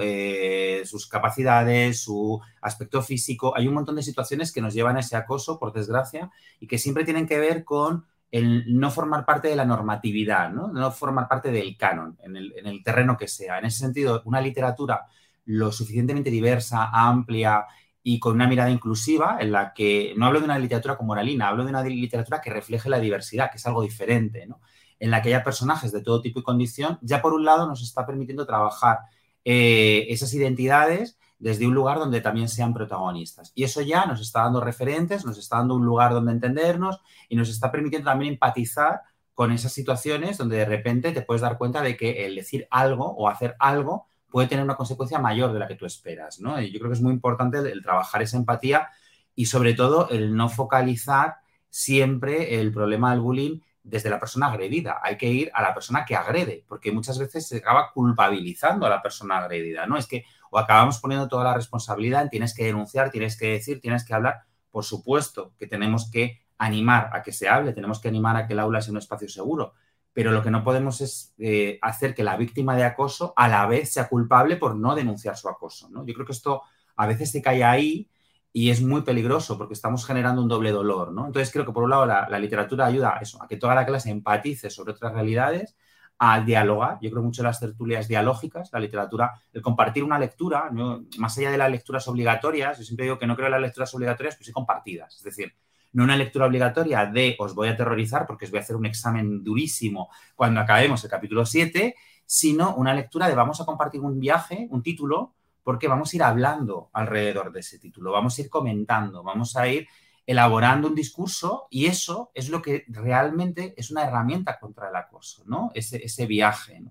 eh, 0.00 0.82
sus 0.84 1.06
capacidades, 1.06 2.02
su 2.02 2.40
aspecto 2.60 3.02
físico. 3.02 3.56
Hay 3.56 3.66
un 3.66 3.74
montón 3.74 3.96
de 3.96 4.02
situaciones 4.02 4.52
que 4.52 4.60
nos 4.60 4.74
llevan 4.74 4.96
a 4.96 5.00
ese 5.00 5.16
acoso, 5.16 5.58
por 5.58 5.72
desgracia, 5.72 6.30
y 6.60 6.66
que 6.66 6.78
siempre 6.78 7.04
tienen 7.04 7.26
que 7.26 7.38
ver 7.38 7.64
con 7.64 8.04
el 8.30 8.78
no 8.78 8.90
formar 8.90 9.24
parte 9.24 9.48
de 9.48 9.56
la 9.56 9.64
normatividad, 9.64 10.50
no, 10.50 10.68
no 10.68 10.90
formar 10.90 11.28
parte 11.28 11.52
del 11.52 11.76
canon, 11.76 12.18
en 12.22 12.36
el, 12.36 12.52
en 12.56 12.66
el 12.66 12.82
terreno 12.82 13.16
que 13.16 13.28
sea. 13.28 13.58
En 13.58 13.66
ese 13.66 13.78
sentido, 13.78 14.22
una 14.24 14.40
literatura 14.40 15.06
lo 15.46 15.70
suficientemente 15.70 16.30
diversa, 16.30 16.90
amplia 16.92 17.64
y 18.06 18.20
con 18.20 18.34
una 18.34 18.46
mirada 18.46 18.70
inclusiva 18.70 19.38
en 19.40 19.50
la 19.50 19.72
que 19.72 20.14
no 20.16 20.26
hablo 20.26 20.38
de 20.38 20.44
una 20.44 20.58
literatura 20.58 20.96
como 20.96 21.08
moralina, 21.08 21.48
hablo 21.48 21.64
de 21.64 21.70
una 21.70 21.82
literatura 21.82 22.40
que 22.40 22.50
refleje 22.50 22.90
la 22.90 23.00
diversidad, 23.00 23.50
que 23.50 23.56
es 23.56 23.66
algo 23.66 23.82
diferente, 23.82 24.46
¿no? 24.46 24.60
en 25.00 25.10
la 25.10 25.22
que 25.22 25.28
haya 25.28 25.42
personajes 25.42 25.90
de 25.90 26.02
todo 26.02 26.20
tipo 26.20 26.38
y 26.38 26.42
condición, 26.42 26.98
ya 27.00 27.20
por 27.20 27.32
un 27.32 27.44
lado 27.44 27.66
nos 27.66 27.82
está 27.82 28.06
permitiendo 28.06 28.46
trabajar 28.46 28.98
eh, 29.44 30.06
esas 30.10 30.32
identidades 30.34 31.18
desde 31.38 31.66
un 31.66 31.74
lugar 31.74 31.98
donde 31.98 32.20
también 32.20 32.48
sean 32.48 32.72
protagonistas. 32.72 33.52
Y 33.54 33.64
eso 33.64 33.80
ya 33.80 34.06
nos 34.06 34.20
está 34.20 34.42
dando 34.42 34.60
referentes, 34.60 35.24
nos 35.24 35.38
está 35.38 35.56
dando 35.56 35.74
un 35.74 35.84
lugar 35.84 36.12
donde 36.12 36.32
entendernos 36.32 37.00
y 37.28 37.36
nos 37.36 37.48
está 37.48 37.72
permitiendo 37.72 38.10
también 38.10 38.34
empatizar 38.34 39.00
con 39.34 39.50
esas 39.50 39.72
situaciones 39.72 40.38
donde 40.38 40.58
de 40.58 40.64
repente 40.64 41.12
te 41.12 41.22
puedes 41.22 41.42
dar 41.42 41.58
cuenta 41.58 41.82
de 41.82 41.96
que 41.96 42.26
el 42.26 42.36
decir 42.36 42.68
algo 42.70 43.14
o 43.16 43.28
hacer 43.28 43.56
algo 43.58 44.06
puede 44.34 44.48
tener 44.48 44.64
una 44.64 44.74
consecuencia 44.74 45.20
mayor 45.20 45.52
de 45.52 45.60
la 45.60 45.68
que 45.68 45.76
tú 45.76 45.86
esperas, 45.86 46.40
¿no? 46.40 46.60
Yo 46.60 46.80
creo 46.80 46.90
que 46.90 46.96
es 46.96 47.00
muy 47.00 47.12
importante 47.12 47.58
el, 47.58 47.80
trabajar 47.84 48.20
esa 48.20 48.36
empatía 48.36 48.88
y 49.32 49.46
sobre 49.46 49.74
todo 49.74 50.08
el 50.10 50.34
no 50.34 50.48
focalizar 50.48 51.36
siempre 51.70 52.60
el 52.60 52.72
problema 52.72 53.12
del 53.12 53.20
bullying 53.20 53.60
desde 53.84 54.10
la 54.10 54.18
persona 54.18 54.48
agredida. 54.48 54.98
Hay 55.04 55.16
que 55.16 55.30
ir 55.30 55.52
a 55.54 55.62
la 55.62 55.72
persona 55.72 56.04
que 56.04 56.16
agrede, 56.16 56.64
porque 56.66 56.90
muchas 56.90 57.16
veces 57.16 57.46
se 57.46 57.58
acaba 57.58 57.92
culpabilizando 57.92 58.86
a 58.86 58.90
la 58.90 59.00
persona 59.00 59.38
agredida, 59.38 59.86
¿no? 59.86 59.96
Es 59.96 60.08
que 60.08 60.24
o 60.50 60.58
acabamos 60.58 60.98
poniendo 60.98 61.28
toda 61.28 61.44
la 61.44 61.54
responsabilidad 61.54 62.22
en 62.22 62.30
tienes 62.30 62.54
que 62.54 62.64
denunciar, 62.64 63.12
tienes 63.12 63.38
que 63.38 63.50
decir, 63.52 63.80
tienes 63.80 64.04
que 64.04 64.14
hablar. 64.14 64.40
Por 64.68 64.82
supuesto 64.82 65.52
que 65.56 65.68
tenemos 65.68 66.10
que 66.10 66.40
animar 66.58 67.08
a 67.12 67.22
que 67.22 67.30
se 67.30 67.48
hable, 67.48 67.72
tenemos 67.72 68.00
que 68.00 68.08
animar 68.08 68.36
a 68.36 68.48
que 68.48 68.54
el 68.54 68.58
aula 68.58 68.82
sea 68.82 68.90
un 68.90 68.98
espacio 68.98 69.28
seguro, 69.28 69.74
pero 70.14 70.30
lo 70.30 70.42
que 70.42 70.50
no 70.50 70.62
podemos 70.62 71.00
es 71.00 71.34
eh, 71.38 71.78
hacer 71.82 72.14
que 72.14 72.22
la 72.22 72.36
víctima 72.36 72.76
de 72.76 72.84
acoso 72.84 73.34
a 73.36 73.48
la 73.48 73.66
vez 73.66 73.92
sea 73.92 74.08
culpable 74.08 74.56
por 74.56 74.76
no 74.76 74.94
denunciar 74.94 75.36
su 75.36 75.48
acoso. 75.48 75.90
¿no? 75.90 76.06
Yo 76.06 76.14
creo 76.14 76.24
que 76.24 76.32
esto 76.32 76.62
a 76.96 77.06
veces 77.06 77.32
se 77.32 77.42
cae 77.42 77.64
ahí 77.64 78.08
y 78.52 78.70
es 78.70 78.80
muy 78.80 79.02
peligroso 79.02 79.58
porque 79.58 79.74
estamos 79.74 80.06
generando 80.06 80.40
un 80.40 80.48
doble 80.48 80.70
dolor. 80.70 81.12
¿no? 81.12 81.26
Entonces 81.26 81.52
creo 81.52 81.66
que 81.66 81.72
por 81.72 81.82
un 81.82 81.90
lado 81.90 82.06
la, 82.06 82.38
literatura 82.38 82.86
ayuda 82.86 83.16
a 83.16 83.18
eso, 83.18 83.42
a 83.42 83.48
que 83.48 83.56
toda 83.56 83.74
la 83.74 83.84
clase 83.84 84.10
empatice 84.10 84.70
sobre 84.70 84.92
otras 84.92 85.12
realidades, 85.12 85.76
a 86.16 86.40
dialogar. 86.40 86.98
Yo 87.02 87.10
creo 87.10 87.24
mucho 87.24 87.42
en 87.42 87.46
las 87.46 87.58
tertulias 87.58 88.06
dialógicas, 88.06 88.70
la 88.72 88.78
literatura, 88.78 89.32
el 89.52 89.62
compartir 89.62 90.04
una 90.04 90.16
lectura, 90.16 90.70
más 91.18 91.36
allá 91.38 91.50
de 91.50 91.58
las 91.58 91.72
lecturas 91.72 92.06
obligatorias, 92.06 92.78
yo 92.78 92.84
siempre 92.84 93.06
digo 93.06 93.18
que 93.18 93.26
no 93.26 93.34
creo 93.34 93.46
en 93.46 93.52
las 93.52 93.60
lecturas 93.60 93.92
obligatorias, 93.96 94.36
pues 94.36 94.46
sí 94.46 94.52
compartidas. 94.52 95.16
Es 95.16 95.24
decir, 95.24 95.52
no 95.94 96.04
una 96.04 96.16
lectura 96.16 96.46
obligatoria 96.46 97.06
de 97.06 97.36
os 97.38 97.54
voy 97.54 97.68
a 97.68 97.72
aterrorizar 97.72 98.26
porque 98.26 98.44
os 98.44 98.50
voy 98.50 98.58
a 98.58 98.62
hacer 98.62 98.76
un 98.76 98.84
examen 98.84 99.42
durísimo 99.42 100.10
cuando 100.34 100.60
acabemos 100.60 101.02
el 101.04 101.10
capítulo 101.10 101.46
7, 101.46 101.94
sino 102.26 102.74
una 102.74 102.92
lectura 102.92 103.28
de 103.28 103.34
vamos 103.34 103.60
a 103.60 103.64
compartir 103.64 104.00
un 104.00 104.18
viaje, 104.18 104.66
un 104.70 104.82
título, 104.82 105.34
porque 105.62 105.88
vamos 105.88 106.12
a 106.12 106.16
ir 106.16 106.22
hablando 106.22 106.90
alrededor 106.92 107.52
de 107.52 107.60
ese 107.60 107.78
título, 107.78 108.10
vamos 108.10 108.36
a 108.36 108.42
ir 108.42 108.50
comentando, 108.50 109.22
vamos 109.22 109.56
a 109.56 109.68
ir 109.68 109.88
elaborando 110.26 110.88
un 110.88 110.94
discurso 110.96 111.68
y 111.70 111.86
eso 111.86 112.32
es 112.34 112.48
lo 112.48 112.60
que 112.60 112.84
realmente 112.88 113.72
es 113.76 113.90
una 113.90 114.04
herramienta 114.04 114.58
contra 114.58 114.88
el 114.88 114.96
acoso, 114.96 115.44
¿no? 115.46 115.70
Ese, 115.74 116.26
viaje, 116.26 116.82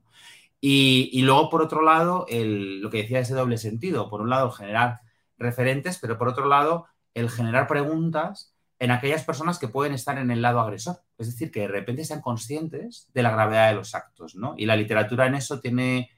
Y, 0.61 1.21
luego, 1.23 1.49
por 1.49 1.61
otro 1.61 1.81
lado, 1.81 2.25
lo 2.29 2.89
que 2.89 3.01
decía 3.01 3.19
ese 3.19 3.33
doble 3.33 3.57
sentido, 3.57 4.09
por 4.09 4.21
un 4.21 4.29
lado, 4.29 4.49
generar 4.51 5.01
referentes, 5.37 5.97
pero 5.99 6.17
por 6.17 6.29
otro 6.29 6.45
lado, 6.45 6.85
el 7.13 7.29
generar 7.29 7.67
preguntas 7.67 8.52
en 8.79 8.91
aquellas 8.91 9.23
personas 9.23 9.59
que 9.59 9.67
pueden 9.67 9.93
estar 9.93 10.17
en 10.17 10.31
el 10.31 10.41
lado 10.41 10.59
agresor. 10.59 10.97
Es 11.17 11.27
decir, 11.27 11.51
que 11.51 11.61
de 11.61 11.67
repente 11.67 12.05
sean 12.05 12.21
conscientes 12.21 13.09
de 13.13 13.23
la 13.23 13.31
gravedad 13.31 13.69
de 13.69 13.75
los 13.75 13.95
actos, 13.95 14.35
¿no? 14.35 14.55
Y 14.57 14.65
la 14.65 14.75
literatura 14.75 15.27
en 15.27 15.35
eso 15.35 15.59
tiene 15.59 16.09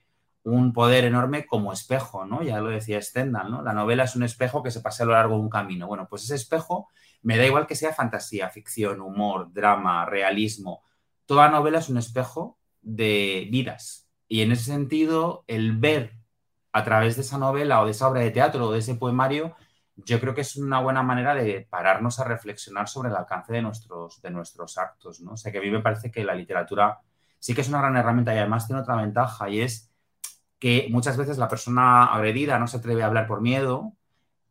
un 0.44 0.74
poder 0.74 1.06
enorme 1.06 1.46
como 1.46 1.74
espejo, 1.74 2.26
¿no? 2.26 2.44
Ya 2.44 2.60
lo 2.60 2.70
decía 2.70 3.02
Stendhal, 3.02 3.52
¿no? 3.52 3.62
La 3.63 3.74
novela 3.74 4.04
es 4.04 4.15
un 4.15 4.24
espejo 4.24 4.62
que 4.62 4.72
se 4.72 4.82
pasa 4.82 5.04
a 5.04 5.08
lo 5.08 5.13
largo 5.13 5.36
de 5.36 5.41
un 5.41 5.50
camino. 5.50 5.88
Bueno, 5.88 6.08
pues 6.08 6.24
ese 6.24 6.36
espejo 6.36 6.88
me 7.24 7.38
da 7.38 7.46
igual 7.46 7.65
que 7.65 7.76
sea 7.76 7.94
fantasía, 7.94 8.50
ficción, 8.50 9.02
humor, 9.02 9.52
drama, 9.52 10.06
realismo. 10.06 10.84
Toda 11.26 11.50
novela 11.50 11.80
es 11.80 11.89
un 11.89 11.98
espejo 11.98 12.60
de 12.84 13.48
vidas. 13.52 14.08
Y 14.28 14.41
en 14.41 14.52
ese 14.52 14.65
sentido, 14.65 15.44
el 15.48 15.78
ver 15.78 16.13
a 16.72 16.84
través 16.84 17.15
de 17.15 17.24
esa 17.24 17.39
novela 17.39 17.82
o 17.82 17.86
de 17.86 17.91
esa 17.91 18.08
obra 18.08 18.22
de 18.22 18.32
teatro 18.32 18.68
o 18.68 18.72
de 18.72 18.80
ese 18.80 18.96
poemario 18.96 19.56
yo 19.97 20.19
creo 20.19 20.34
que 20.34 20.41
es 20.41 20.55
una 20.58 20.79
buena 20.79 21.03
manera 21.03 21.34
de 21.34 21.65
pararnos 21.69 22.19
a 22.19 22.25
reflexionar 22.25 22.88
sobre 22.89 23.10
el 23.10 23.15
alcance 23.15 23.53
de 23.53 23.62
nuestros, 23.62 24.21
de 24.21 24.29
nuestros 24.29 24.77
actos, 24.77 25.21
¿no? 25.21 25.34
O 25.34 25.38
sea, 25.38 25.51
que 25.51 25.60
a 25.60 25.62
mí 25.62 25.69
me 25.69 25.81
parece 25.81 26.12
que 26.12 26.23
la 26.23 26.36
literatura 26.36 26.99
sí 27.39 27.53
que 27.53 27.62
es 27.62 27.69
una 27.69 27.79
gran 27.79 27.95
herramienta 27.95 28.34
y 28.34 28.39
además 28.39 28.67
tiene 28.67 28.81
otra 28.81 28.95
ventaja 28.95 29.49
y 29.49 29.62
es 29.62 29.91
que 30.60 30.88
muchas 30.89 31.15
veces 31.15 31.38
la 31.38 31.47
persona 31.47 32.05
agredida 32.05 32.60
no 32.60 32.67
se 32.67 32.77
atreve 32.77 33.03
a 33.03 33.08
hablar 33.08 33.27
por 33.27 33.41
miedo. 33.41 33.93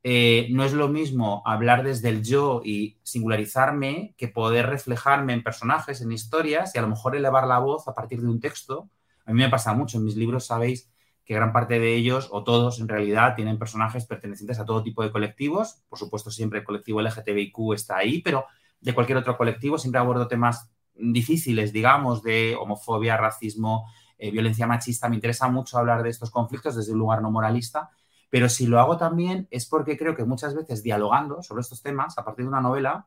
Eh, 0.02 0.48
no 0.52 0.64
es 0.64 0.74
lo 0.74 0.88
mismo 0.88 1.42
hablar 1.46 1.83
desde 1.83 2.11
el 2.11 2.22
yo 2.22 2.61
y 2.62 2.98
singularizarme 3.02 4.14
que 4.16 4.28
poder 4.28 4.66
reflejarme 4.66 5.33
en 5.33 5.42
personajes, 5.42 6.02
en 6.02 6.12
historias 6.12 6.74
y 6.74 6.78
a 6.78 6.83
lo 6.83 6.88
mejor 6.88 7.16
elevar 7.16 7.46
la 7.46 7.59
voz 7.59 7.88
a 7.88 7.94
partir 7.94 8.20
de 8.20 8.28
un 8.28 8.38
texto. 8.38 8.90
A 9.24 9.33
mí 9.33 9.42
me 9.42 9.48
pasa 9.48 9.72
mucho, 9.72 9.98
en 9.98 10.04
mis 10.04 10.16
libros 10.16 10.46
sabéis 10.46 10.90
que 11.25 11.35
gran 11.35 11.53
parte 11.53 11.79
de 11.79 11.95
ellos, 11.95 12.29
o 12.31 12.45
todos 12.45 12.81
en 12.81 12.89
realidad, 12.89 13.35
tienen 13.35 13.59
personajes 13.59 14.07
pertenecientes 14.07 14.59
a 14.59 14.65
todo 14.65 14.83
tipo 14.83 15.03
de 15.03 15.11
colectivos. 15.11 15.83
Por 15.89 15.99
supuesto, 15.99 16.31
siempre 16.31 16.59
el 16.59 16.65
colectivo 16.65 17.01
LGTBIQ 17.01 17.75
está 17.75 17.97
ahí, 17.97 18.21
pero 18.21 18.45
de 18.81 18.95
cualquier 18.95 19.19
otro 19.19 19.37
colectivo 19.37 19.79
siempre 19.79 19.99
abordo 19.99 20.29
temas 20.29 20.71
difíciles, 20.95 21.73
digamos, 21.73 22.23
de 22.23 22.55
homofobia, 22.61 23.17
racismo, 23.17 23.87
eh, 24.19 24.31
violencia 24.31 24.67
machista. 24.67 25.09
Me 25.09 25.17
interesa 25.17 25.49
mucho 25.49 25.79
hablar 25.79 26.03
de 26.03 26.11
estos 26.11 26.31
conflictos 26.31 26.77
desde 26.77 26.93
un 26.93 26.99
lugar 26.99 27.23
no 27.23 27.31
moralista, 27.31 27.91
pero 28.29 28.49
si 28.49 28.67
lo 28.67 28.79
hago 28.81 28.97
también 28.97 29.49
es 29.51 29.67
porque 29.67 29.97
creo 29.97 30.15
que 30.15 30.25
muchas 30.25 30.55
veces 30.55 30.83
dialogando 30.83 31.43
sobre 31.43 31.63
estos 31.63 31.83
temas 31.83 32.19
a 32.19 32.25
partir 32.25 32.45
de 32.45 32.51
una 32.51 32.61
novela, 32.61 33.07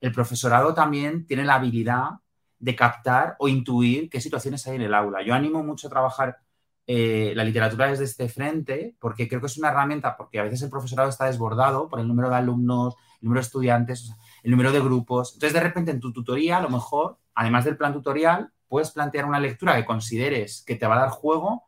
el 0.00 0.12
profesorado 0.12 0.74
también 0.74 1.26
tiene 1.26 1.44
la 1.44 1.56
habilidad 1.56 2.20
de 2.58 2.74
captar 2.74 3.36
o 3.38 3.48
intuir 3.48 4.08
qué 4.08 4.20
situaciones 4.20 4.66
hay 4.66 4.76
en 4.76 4.82
el 4.82 4.94
aula. 4.94 5.22
Yo 5.22 5.34
animo 5.34 5.62
mucho 5.62 5.86
a 5.86 5.90
trabajar 5.90 6.38
eh, 6.90 7.34
la 7.36 7.44
literatura 7.44 7.88
desde 7.88 8.04
este 8.04 8.30
frente, 8.30 8.96
porque 8.98 9.28
creo 9.28 9.42
que 9.42 9.46
es 9.46 9.58
una 9.58 9.68
herramienta, 9.68 10.16
porque 10.16 10.40
a 10.40 10.42
veces 10.42 10.62
el 10.62 10.70
profesorado 10.70 11.10
está 11.10 11.26
desbordado 11.26 11.86
por 11.86 12.00
el 12.00 12.08
número 12.08 12.30
de 12.30 12.36
alumnos, 12.36 12.94
el 13.20 13.26
número 13.26 13.42
de 13.42 13.44
estudiantes, 13.44 14.10
el 14.42 14.50
número 14.50 14.72
de 14.72 14.80
grupos. 14.80 15.34
Entonces, 15.34 15.52
de 15.52 15.60
repente, 15.60 15.90
en 15.90 16.00
tu 16.00 16.14
tutoría, 16.14 16.56
a 16.56 16.62
lo 16.62 16.70
mejor, 16.70 17.18
además 17.34 17.66
del 17.66 17.76
plan 17.76 17.92
tutorial, 17.92 18.52
puedes 18.68 18.90
plantear 18.90 19.26
una 19.26 19.38
lectura 19.38 19.76
que 19.76 19.84
consideres 19.84 20.64
que 20.66 20.76
te 20.76 20.86
va 20.86 20.96
a 20.96 21.00
dar 21.00 21.10
juego 21.10 21.64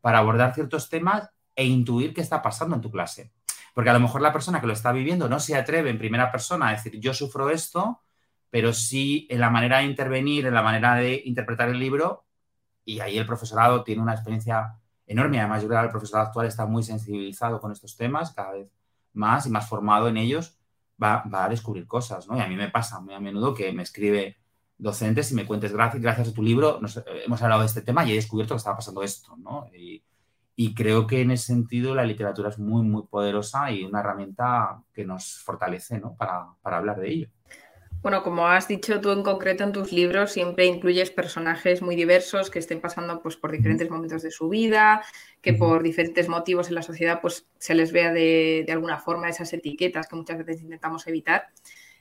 para 0.00 0.20
abordar 0.20 0.54
ciertos 0.54 0.88
temas 0.88 1.28
e 1.54 1.66
intuir 1.66 2.14
qué 2.14 2.22
está 2.22 2.40
pasando 2.40 2.74
en 2.74 2.80
tu 2.80 2.90
clase. 2.90 3.30
Porque 3.74 3.90
a 3.90 3.92
lo 3.92 4.00
mejor 4.00 4.22
la 4.22 4.32
persona 4.32 4.58
que 4.58 4.66
lo 4.66 4.72
está 4.72 4.90
viviendo 4.90 5.28
no 5.28 5.38
se 5.38 5.54
atreve 5.54 5.90
en 5.90 5.98
primera 5.98 6.32
persona 6.32 6.68
a 6.68 6.72
decir 6.72 6.98
yo 6.98 7.12
sufro 7.12 7.50
esto, 7.50 8.00
pero 8.48 8.72
sí 8.72 9.26
en 9.28 9.40
la 9.40 9.50
manera 9.50 9.80
de 9.80 9.84
intervenir, 9.84 10.46
en 10.46 10.54
la 10.54 10.62
manera 10.62 10.94
de 10.94 11.20
interpretar 11.26 11.68
el 11.68 11.78
libro, 11.78 12.24
y 12.84 13.00
ahí 13.00 13.18
el 13.18 13.26
profesorado 13.26 13.84
tiene 13.84 14.02
una 14.02 14.14
experiencia 14.14 14.78
enorme. 15.06 15.38
Además, 15.40 15.62
yo 15.62 15.68
creo 15.68 15.80
que 15.80 15.86
el 15.86 15.90
profesorado 15.90 16.28
actual 16.28 16.46
está 16.46 16.66
muy 16.66 16.82
sensibilizado 16.82 17.60
con 17.60 17.72
estos 17.72 17.96
temas, 17.96 18.32
cada 18.32 18.52
vez 18.52 18.70
más 19.12 19.46
y 19.46 19.50
más 19.50 19.68
formado 19.68 20.08
en 20.08 20.16
ellos, 20.16 20.58
va, 21.02 21.22
a 21.32 21.48
descubrir 21.48 21.86
cosas, 21.86 22.28
¿no? 22.28 22.36
Y 22.36 22.40
a 22.40 22.46
mí 22.46 22.56
me 22.56 22.70
pasa 22.70 23.00
muy 23.00 23.14
a 23.14 23.20
menudo 23.20 23.54
que 23.54 23.72
me 23.72 23.82
escribe 23.82 24.36
docentes 24.78 25.30
y 25.32 25.34
me 25.34 25.46
cuentes, 25.46 25.72
gracias, 25.72 26.02
gracias 26.02 26.28
a 26.28 26.32
tu 26.32 26.42
libro, 26.42 26.80
hemos 27.24 27.42
hablado 27.42 27.60
de 27.60 27.66
este 27.66 27.82
tema 27.82 28.04
y 28.04 28.12
he 28.12 28.14
descubierto 28.14 28.54
que 28.54 28.58
estaba 28.58 28.76
pasando 28.76 29.02
esto, 29.02 29.36
¿no? 29.36 29.68
Y, 29.74 30.02
creo 30.76 31.08
que 31.08 31.22
en 31.22 31.32
ese 31.32 31.46
sentido 31.46 31.92
la 31.92 32.04
literatura 32.04 32.48
es 32.48 32.58
muy, 32.58 32.84
muy 32.84 33.02
poderosa 33.08 33.72
y 33.72 33.82
una 33.82 33.98
herramienta 33.98 34.80
que 34.92 35.04
nos 35.04 35.38
fortalece, 35.38 35.98
¿no? 35.98 36.14
Para, 36.14 36.54
para 36.62 36.78
hablar 36.78 37.00
de 37.00 37.10
ello. 37.10 37.28
Bueno, 38.02 38.24
como 38.24 38.48
has 38.48 38.66
dicho 38.66 39.00
tú 39.00 39.12
en 39.12 39.22
concreto 39.22 39.62
en 39.62 39.70
tus 39.70 39.92
libros, 39.92 40.32
siempre 40.32 40.66
incluyes 40.66 41.12
personajes 41.12 41.82
muy 41.82 41.94
diversos 41.94 42.50
que 42.50 42.58
estén 42.58 42.80
pasando 42.80 43.22
pues, 43.22 43.36
por 43.36 43.52
diferentes 43.52 43.88
momentos 43.90 44.22
de 44.22 44.32
su 44.32 44.48
vida, 44.48 45.04
que 45.40 45.52
por 45.52 45.84
diferentes 45.84 46.28
motivos 46.28 46.68
en 46.68 46.74
la 46.74 46.82
sociedad 46.82 47.20
pues, 47.22 47.46
se 47.58 47.76
les 47.76 47.92
vea 47.92 48.12
de, 48.12 48.66
alguna 48.70 48.98
forma 48.98 49.28
esas 49.28 49.52
etiquetas 49.52 50.08
que 50.08 50.16
muchas 50.16 50.38
veces 50.38 50.62
intentamos 50.62 51.06
evitar. 51.06 51.46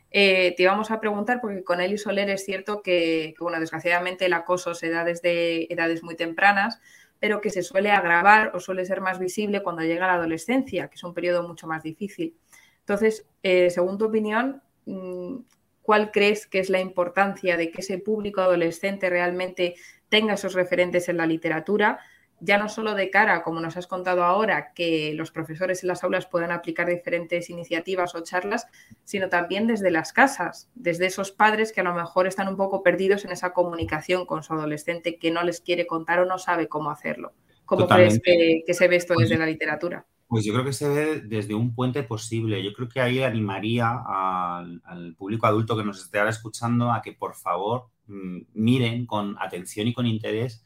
Eh, 0.10 0.56
te 0.58 0.64
íbamos 0.64 0.90
a 0.90 1.00
preguntar, 1.00 1.40
porque 1.40 1.64
con 1.64 1.80
Eli 1.80 2.00
Soler 2.00 2.32
es 2.32 2.46
cierto 2.46 2.82
que, 2.82 3.36
que, 3.38 3.44
bueno, 3.44 3.60
desgraciadamente 3.60 4.26
el 4.26 4.34
acoso 4.34 4.74
se 4.74 4.90
da 4.90 5.04
desde 5.04 5.72
edades 5.72 6.02
muy 6.02 6.16
tempranas, 6.16 6.82
pero 7.20 7.42
que 7.42 7.52
se 7.52 7.62
suele 7.62 7.92
agravar 7.92 8.56
o 8.56 8.60
suele 8.60 8.86
ser 8.86 9.02
más 9.02 9.20
visible 9.20 9.62
cuando 9.62 9.84
llega 9.84 10.08
la 10.08 10.16
adolescencia, 10.16 10.88
que 10.88 10.96
es 10.96 11.04
un 11.04 11.14
periodo 11.14 11.48
mucho 11.48 11.68
más 11.68 11.84
difícil. 11.84 12.36
Entonces, 12.80 13.28
eh, 13.44 13.70
según 13.70 14.00
tu 14.00 14.06
opinión, 14.06 14.64
mm, 14.86 15.38
¿Cuál 15.82 16.12
crees 16.12 16.48
que 16.48 16.60
es 16.60 16.70
la 16.70 16.80
importancia 16.80 17.58
de 17.58 17.72
que 17.72 17.82
ese 17.82 17.98
público 17.98 18.42
adolescente 18.42 19.10
realmente 19.10 19.76
tenga 20.10 20.36
esos 20.36 20.54
referentes 20.54 21.10
en 21.10 21.18
la 21.18 21.26
literatura? 21.26 22.00
Ya 22.40 22.58
no 22.58 22.70
solo 22.70 22.96
de 22.96 23.12
cara, 23.12 23.44
como 23.44 23.62
nos 23.62 23.78
has 23.78 23.86
contado 23.86 24.24
ahora, 24.24 24.74
que 24.74 25.14
los 25.14 25.32
profesores 25.32 25.84
en 25.84 25.90
las 25.90 26.04
aulas 26.04 26.26
puedan 26.26 26.52
aplicar 26.52 26.88
diferentes 26.88 27.50
iniciativas 27.52 28.16
o 28.16 28.22
charlas, 28.22 28.68
sino 29.04 29.30
también 29.30 29.68
desde 29.68 29.92
las 29.92 30.12
casas, 30.12 30.70
desde 30.74 31.06
esos 31.06 31.32
padres 31.32 31.72
que 31.72 31.82
a 31.82 31.84
lo 31.84 31.94
mejor 31.94 32.26
están 32.26 32.48
un 32.48 32.58
poco 32.58 32.82
perdidos 32.82 33.26
en 33.26 33.32
esa 33.32 33.54
comunicación 33.54 34.26
con 34.26 34.42
su 34.42 34.54
adolescente 34.54 35.18
que 35.18 35.30
no 35.30 35.44
les 35.44 35.62
quiere 35.62 35.86
contar 35.86 36.20
o 36.20 36.26
no 36.26 36.40
sabe 36.40 36.68
cómo 36.68 36.90
hacerlo. 36.90 37.34
¿Cómo 37.66 37.88
crees 37.88 38.20
que, 38.22 38.64
que 38.66 38.74
se 38.74 38.88
ve 38.88 38.98
esto 38.98 39.14
desde 39.16 39.38
la 39.38 39.46
literatura? 39.46 40.06
Pues 40.32 40.46
yo 40.46 40.54
creo 40.54 40.64
que 40.64 40.72
se 40.72 40.88
ve 40.88 41.20
desde 41.20 41.54
un 41.56 41.76
puente 41.76 42.04
posible. 42.04 42.64
Yo 42.64 42.72
creo 42.72 42.88
que 42.88 43.02
ahí 43.02 43.22
animaría 43.22 43.92
al, 43.92 45.14
público 45.18 45.46
adulto 45.46 45.76
que 45.76 45.84
nos 45.84 46.00
esté 46.02 46.20
ahora 46.20 46.30
escuchando 46.32 46.90
a 46.90 47.02
que 47.02 47.12
por 47.12 47.36
favor 47.36 47.90
mm, 48.08 48.44
miren 48.54 49.06
con 49.06 49.36
atención 49.42 49.88
y 49.88 49.94
con 49.94 50.08
interés 50.08 50.64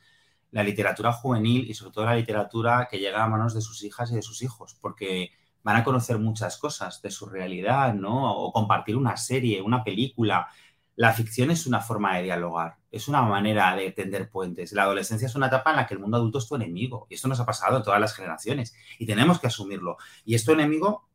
la 0.51 0.63
literatura 0.63 1.11
juvenil 1.13 1.67
y 1.67 1.73
sobre 1.73 1.93
todo 1.93 2.05
la 2.05 2.15
literatura 2.15 2.87
que 2.91 2.99
llega 2.99 3.23
a 3.23 3.27
manos 3.27 3.55
de 3.55 3.61
sus 3.61 3.83
hijas 3.83 4.11
y 4.11 4.15
de 4.15 4.21
sus 4.21 4.43
hijos, 4.43 4.77
porque 4.79 5.31
van 5.63 5.77
a 5.77 5.83
conocer 5.83 6.19
muchas 6.19 6.59
cosas 6.59 7.01
de 7.01 7.09
su 7.09 7.25
realidad, 7.25 7.95
¿no? 7.95 8.33
O 8.35 8.53
compartir 8.53 8.95
una 8.95 9.17
serie, 9.17 9.63
una 9.63 9.83
película. 9.83 10.47
La 10.95 11.11
ficción 11.11 11.51
es 11.51 11.67
una 11.67 11.81
forma 11.81 12.15
de 12.15 12.23
dialogar, 12.23 12.77
es 12.89 13.07
una 13.07 13.21
manera 13.21 13.75
de 13.75 13.91
tender 13.91 14.29
puentes. 14.29 14.71
La 14.71 14.83
adolescencia 14.83 15.25
es 15.25 15.35
una 15.35 15.47
etapa 15.47 15.71
en 15.71 15.77
la 15.77 15.87
que 15.87 15.93
el 15.93 15.99
mundo 15.99 16.17
adulto 16.17 16.37
es 16.37 16.47
tu 16.47 16.55
enemigo 16.55 17.07
y 17.09 17.15
esto 17.15 17.27
nos 17.27 17.39
ha 17.39 17.45
pasado 17.45 17.77
en 17.77 17.83
todas 17.83 17.99
las 17.99 18.15
generaciones 18.15 18.73
y 18.97 19.05
tenemos 19.05 19.39
que 19.39 19.47
asumirlo. 19.47 19.97
Y 20.23 20.35
es 20.35 20.45
tu 20.45 20.53
enemigo 20.53 21.09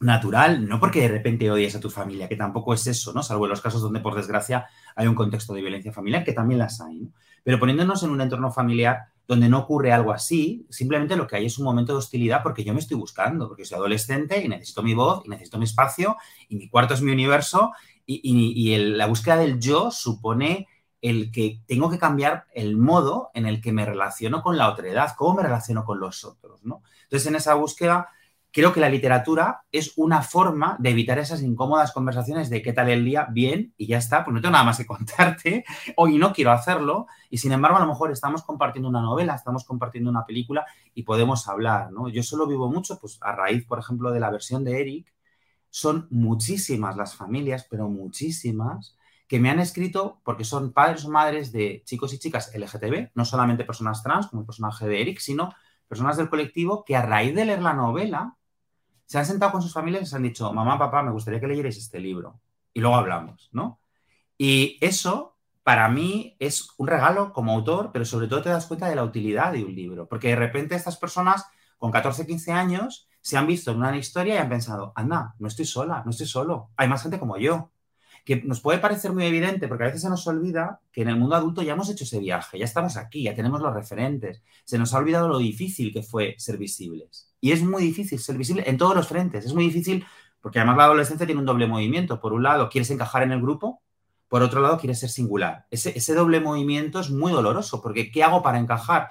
natural, 0.00 0.66
no 0.68 0.80
porque 0.80 1.02
de 1.02 1.08
repente 1.08 1.50
odies 1.50 1.76
a 1.76 1.80
tu 1.80 1.90
familia, 1.90 2.28
que 2.28 2.36
tampoco 2.36 2.74
es 2.74 2.86
eso, 2.86 3.12
¿no? 3.12 3.22
Salvo 3.22 3.44
en 3.44 3.50
los 3.50 3.60
casos 3.60 3.82
donde 3.82 4.00
por 4.00 4.14
desgracia 4.14 4.66
hay 4.96 5.06
un 5.06 5.14
contexto 5.14 5.54
de 5.54 5.60
violencia 5.60 5.92
familiar, 5.92 6.24
que 6.24 6.32
también 6.32 6.58
las 6.58 6.80
hay. 6.80 7.08
Pero 7.44 7.58
poniéndonos 7.58 8.02
en 8.02 8.10
un 8.10 8.20
entorno 8.20 8.50
familiar 8.50 9.00
donde 9.26 9.48
no 9.48 9.60
ocurre 9.60 9.92
algo 9.92 10.12
así, 10.12 10.66
simplemente 10.68 11.16
lo 11.16 11.26
que 11.26 11.36
hay 11.36 11.46
es 11.46 11.58
un 11.58 11.64
momento 11.64 11.92
de 11.92 11.98
hostilidad 11.98 12.42
porque 12.42 12.64
yo 12.64 12.74
me 12.74 12.80
estoy 12.80 12.96
buscando, 12.96 13.48
porque 13.48 13.64
soy 13.64 13.76
adolescente 13.76 14.42
y 14.42 14.48
necesito 14.48 14.82
mi 14.82 14.94
voz 14.94 15.22
y 15.24 15.28
necesito 15.28 15.58
mi 15.58 15.64
espacio 15.64 16.16
y 16.48 16.56
mi 16.56 16.68
cuarto 16.68 16.94
es 16.94 17.02
mi 17.02 17.12
universo 17.12 17.72
y, 18.06 18.76
la 18.76 19.06
búsqueda 19.06 19.36
del 19.36 19.60
yo 19.60 19.90
supone 19.90 20.68
el 21.00 21.32
que 21.32 21.60
tengo 21.66 21.90
que 21.90 21.98
cambiar 21.98 22.46
el 22.54 22.76
modo 22.76 23.30
en 23.34 23.46
el 23.46 23.60
que 23.60 23.72
me 23.72 23.84
relaciono 23.84 24.42
con 24.42 24.56
la 24.56 24.68
otra 24.68 24.88
edad, 24.88 25.14
cómo 25.16 25.34
me 25.34 25.42
relaciono 25.42 25.84
con 25.84 25.98
los 25.98 26.24
otros, 26.24 26.64
¿no? 26.64 26.82
Entonces, 27.04 27.26
en 27.26 27.36
esa 27.36 27.54
búsqueda 27.54 28.08
creo 28.52 28.72
que 28.72 28.80
la 28.80 28.90
literatura 28.90 29.64
es 29.72 29.94
una 29.96 30.22
forma 30.22 30.76
de 30.78 30.90
evitar 30.90 31.18
esas 31.18 31.42
incómodas 31.42 31.92
conversaciones 31.92 32.50
de 32.50 32.60
qué 32.60 32.72
tal 32.72 32.90
el 32.90 33.04
día, 33.04 33.26
bien, 33.30 33.72
y 33.78 33.86
ya 33.86 33.96
está, 33.96 34.24
pues 34.24 34.34
no 34.34 34.40
tengo 34.40 34.52
nada 34.52 34.64
más 34.64 34.76
que 34.76 34.86
contarte, 34.86 35.64
hoy 35.96 36.18
no 36.18 36.32
quiero 36.32 36.52
hacerlo, 36.52 37.06
y 37.30 37.38
sin 37.38 37.52
embargo 37.52 37.78
a 37.78 37.80
lo 37.80 37.86
mejor 37.86 38.12
estamos 38.12 38.42
compartiendo 38.42 38.88
una 38.88 39.00
novela, 39.00 39.34
estamos 39.34 39.64
compartiendo 39.64 40.10
una 40.10 40.26
película 40.26 40.66
y 40.94 41.02
podemos 41.02 41.48
hablar, 41.48 41.90
¿no? 41.90 42.08
Yo 42.08 42.22
solo 42.22 42.46
vivo 42.46 42.70
mucho, 42.70 43.00
pues 43.00 43.18
a 43.22 43.32
raíz, 43.32 43.64
por 43.64 43.78
ejemplo, 43.78 44.12
de 44.12 44.20
la 44.20 44.30
versión 44.30 44.62
de 44.64 44.80
Eric, 44.80 45.12
son 45.72 46.06
muchísimas 46.10 46.98
las 46.98 47.16
familias, 47.16 47.66
pero 47.68 47.88
muchísimas, 47.88 48.94
que 49.26 49.40
me 49.40 49.48
han 49.48 49.58
escrito 49.58 50.20
porque 50.22 50.44
son 50.44 50.74
padres 50.74 51.06
o 51.06 51.10
madres 51.10 51.50
de 51.50 51.82
chicos 51.86 52.12
y 52.12 52.18
chicas 52.18 52.52
LGTB, 52.54 53.12
no 53.14 53.24
solamente 53.24 53.64
personas 53.64 54.02
trans, 54.02 54.26
como 54.26 54.42
el 54.42 54.46
personaje 54.46 54.86
de 54.86 55.00
Eric, 55.00 55.18
sino 55.18 55.54
personas 55.88 56.18
del 56.18 56.28
colectivo 56.28 56.84
que 56.84 56.94
a 56.94 57.00
raíz 57.00 57.34
de 57.34 57.46
leer 57.46 57.62
la 57.62 57.72
novela 57.72 58.36
se 59.06 59.18
han 59.18 59.24
sentado 59.24 59.50
con 59.52 59.62
sus 59.62 59.72
familias 59.72 60.02
y 60.02 60.06
se 60.06 60.16
han 60.16 60.22
dicho, 60.22 60.52
mamá, 60.52 60.78
papá, 60.78 61.02
me 61.02 61.10
gustaría 61.10 61.40
que 61.40 61.46
leyerais 61.46 61.78
este 61.78 62.00
libro. 62.00 62.38
Y 62.74 62.80
luego 62.80 62.96
hablamos, 62.96 63.48
¿no? 63.52 63.80
Y 64.36 64.76
eso, 64.82 65.38
para 65.62 65.88
mí, 65.88 66.36
es 66.38 66.68
un 66.76 66.86
regalo 66.86 67.32
como 67.32 67.52
autor, 67.52 67.92
pero 67.94 68.04
sobre 68.04 68.26
todo 68.26 68.42
te 68.42 68.50
das 68.50 68.66
cuenta 68.66 68.90
de 68.90 68.96
la 68.96 69.04
utilidad 69.04 69.52
de 69.52 69.64
un 69.64 69.74
libro. 69.74 70.06
Porque 70.06 70.28
de 70.28 70.36
repente 70.36 70.74
estas 70.74 70.98
personas 70.98 71.46
con 71.78 71.90
14, 71.90 72.26
15 72.26 72.52
años 72.52 73.08
se 73.22 73.38
han 73.38 73.46
visto 73.46 73.70
en 73.70 73.78
una 73.78 73.96
historia 73.96 74.34
y 74.34 74.38
han 74.38 74.48
pensado, 74.48 74.92
anda, 74.96 75.34
no 75.38 75.48
estoy 75.48 75.64
sola, 75.64 76.02
no 76.04 76.10
estoy 76.10 76.26
solo, 76.26 76.70
hay 76.76 76.88
más 76.88 77.02
gente 77.02 77.18
como 77.18 77.38
yo. 77.38 77.70
Que 78.24 78.42
nos 78.42 78.60
puede 78.60 78.78
parecer 78.78 79.12
muy 79.12 79.24
evidente, 79.24 79.66
porque 79.66 79.82
a 79.84 79.86
veces 79.86 80.02
se 80.02 80.08
nos 80.08 80.26
olvida 80.28 80.80
que 80.92 81.02
en 81.02 81.08
el 81.08 81.16
mundo 81.16 81.34
adulto 81.34 81.62
ya 81.62 81.72
hemos 81.72 81.88
hecho 81.90 82.04
ese 82.04 82.20
viaje, 82.20 82.56
ya 82.58 82.64
estamos 82.64 82.96
aquí, 82.96 83.24
ya 83.24 83.34
tenemos 83.34 83.60
los 83.60 83.74
referentes. 83.74 84.42
Se 84.64 84.78
nos 84.78 84.94
ha 84.94 84.98
olvidado 84.98 85.28
lo 85.28 85.38
difícil 85.38 85.92
que 85.92 86.04
fue 86.04 86.36
ser 86.38 86.56
visibles. 86.56 87.32
Y 87.40 87.50
es 87.50 87.64
muy 87.64 87.82
difícil 87.82 88.20
ser 88.20 88.36
visible 88.36 88.62
en 88.66 88.76
todos 88.76 88.94
los 88.94 89.08
frentes. 89.08 89.44
Es 89.44 89.54
muy 89.54 89.64
difícil 89.64 90.04
porque 90.40 90.60
además 90.60 90.76
la 90.76 90.84
adolescencia 90.84 91.26
tiene 91.26 91.40
un 91.40 91.46
doble 91.46 91.66
movimiento. 91.66 92.20
Por 92.20 92.32
un 92.32 92.44
lado, 92.44 92.68
quieres 92.68 92.90
encajar 92.90 93.24
en 93.24 93.32
el 93.32 93.40
grupo, 93.40 93.82
por 94.28 94.42
otro 94.42 94.60
lado, 94.60 94.78
quieres 94.78 95.00
ser 95.00 95.10
singular. 95.10 95.66
Ese, 95.70 95.96
ese 95.96 96.14
doble 96.14 96.40
movimiento 96.40 97.00
es 97.00 97.10
muy 97.10 97.32
doloroso 97.32 97.82
porque 97.82 98.10
¿qué 98.10 98.22
hago 98.22 98.42
para 98.42 98.58
encajar? 98.58 99.10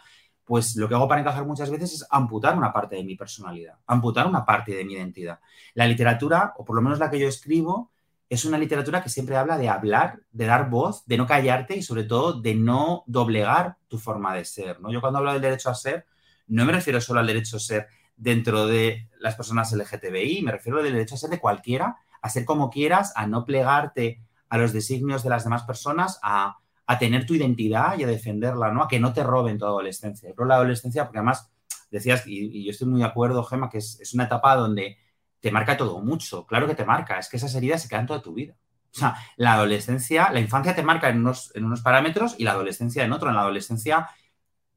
Pues 0.52 0.76
lo 0.76 0.90
que 0.90 0.96
hago 0.96 1.08
para 1.08 1.22
encajar 1.22 1.46
muchas 1.46 1.70
veces 1.70 1.94
es 1.94 2.08
amputar 2.10 2.58
una 2.58 2.74
parte 2.74 2.98
de 2.98 3.06
mi 3.06 3.16
personalidad, 3.16 3.76
amputar 3.88 4.28
una 4.28 4.44
parte 4.46 4.76
de 4.76 4.84
mi 4.84 4.96
identidad. 4.96 5.40
La 5.76 5.88
literatura, 5.88 6.56
o 6.58 6.66
por 6.66 6.76
lo 6.76 6.82
menos 6.82 7.00
la 7.00 7.10
que 7.10 7.18
yo 7.18 7.30
escribo, 7.30 7.94
es 8.30 8.44
una 8.44 8.58
literatura 8.58 9.02
que 9.02 9.08
siempre 9.08 9.38
habla 9.38 9.58
de 9.58 9.70
hablar, 9.70 10.20
de 10.30 10.46
dar 10.46 10.70
voz, 10.70 11.06
de 11.06 11.18
no 11.18 11.26
callarte 11.26 11.78
y 11.78 11.82
sobre 11.82 12.04
todo 12.04 12.42
de 12.42 12.54
no 12.54 13.06
doblegar 13.08 13.78
tu 13.88 13.98
forma 13.98 14.36
de 14.36 14.44
ser. 14.44 14.82
¿no? 14.82 14.92
Yo 14.92 15.00
cuando 15.00 15.20
hablo 15.20 15.32
del 15.32 15.42
derecho 15.42 15.70
a 15.70 15.74
ser, 15.74 16.06
no 16.48 16.66
me 16.66 16.74
refiero 16.74 17.00
solo 17.00 17.22
al 17.22 17.28
derecho 17.28 17.56
a 17.56 17.62
ser 17.62 17.88
dentro 18.18 18.68
de 18.68 19.08
las 19.22 19.36
personas 19.36 19.72
LGTBI, 19.72 20.42
me 20.42 20.52
refiero 20.52 20.80
al 20.80 20.84
derecho 20.84 21.16
a 21.16 21.18
ser 21.18 21.30
de 21.30 21.40
cualquiera, 21.40 21.96
a 22.22 22.30
ser 22.30 22.44
como 22.44 22.70
quieras, 22.70 23.14
a 23.16 23.26
no 23.26 23.46
plegarte 23.46 24.20
a 24.50 24.58
los 24.58 24.74
designios 24.74 25.24
de 25.24 25.30
las 25.30 25.46
demás 25.46 25.64
personas, 25.64 26.20
a, 26.22 26.58
tener 27.00 27.26
tu 27.26 27.34
identidad 27.34 27.98
y 27.98 28.04
a 28.04 28.08
defenderla, 28.08 28.72
¿no? 28.72 28.84
A 28.84 28.88
que 28.88 29.00
no 29.00 29.14
te 29.14 29.24
roben 29.24 29.58
tu 29.58 29.66
adolescencia. 29.66 30.34
Yo 30.38 30.46
la 30.46 30.56
adolescencia, 30.56 31.06
porque 31.06 31.20
además 31.20 31.52
decías, 31.90 32.24
y, 32.26 32.64
yo 32.64 32.72
estoy 32.72 32.88
muy 32.88 33.02
de 33.02 33.08
acuerdo, 33.08 33.44
Gemma, 33.44 33.70
que 33.70 33.78
es, 33.80 34.14
una 34.14 34.26
etapa 34.26 34.56
donde 34.56 34.98
te 35.40 35.52
marca 35.52 35.78
todo 35.78 36.00
mucho. 36.02 36.46
Claro 36.46 36.68
que 36.68 36.76
te 36.76 36.86
marca, 36.86 37.20
es 37.20 37.30
que 37.30 37.38
esas 37.38 37.54
heridas 37.56 37.82
se 37.82 37.90
quedan 37.90 38.08
toda 38.08 38.22
tu 38.22 38.34
vida. 38.34 38.56
O 38.94 39.00
sea, 39.00 39.16
la 39.38 39.54
adolescencia, 39.54 40.32
la 40.32 40.40
infancia 40.40 40.76
te 40.76 40.84
marca 40.84 41.10
en 41.10 41.20
unos, 41.20 41.56
en 41.56 41.66
unos 41.66 41.82
parámetros 41.82 42.36
y 42.38 42.44
la 42.44 42.52
adolescencia 42.52 43.04
en 43.04 43.14
otro. 43.14 43.30
En 43.30 43.36
la 43.36 43.42
adolescencia 43.42 44.10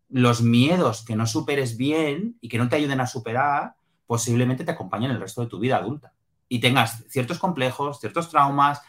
los 0.09 0.43
miedos 0.43 1.05
que 1.05 1.17
no 1.17 1.27
superes 1.27 1.77
bien 1.77 2.37
y 2.41 2.49
que 2.49 2.59
no 2.59 2.69
te 2.69 2.77
ayuden 2.77 3.01
a 3.01 3.07
superar, 3.07 3.75
posiblemente 4.07 4.65
te 4.65 4.71
acompañen 4.71 5.11
el 5.11 5.21
resto 5.21 5.41
de 5.41 5.49
tu 5.49 5.59
vida 5.59 5.79
adulta. 5.79 6.13
Y 6.49 6.61
tengas 6.61 7.05
ciertos 7.09 7.39
complejos, 7.39 7.99
ciertos 7.99 8.31
traumas, 8.31 8.81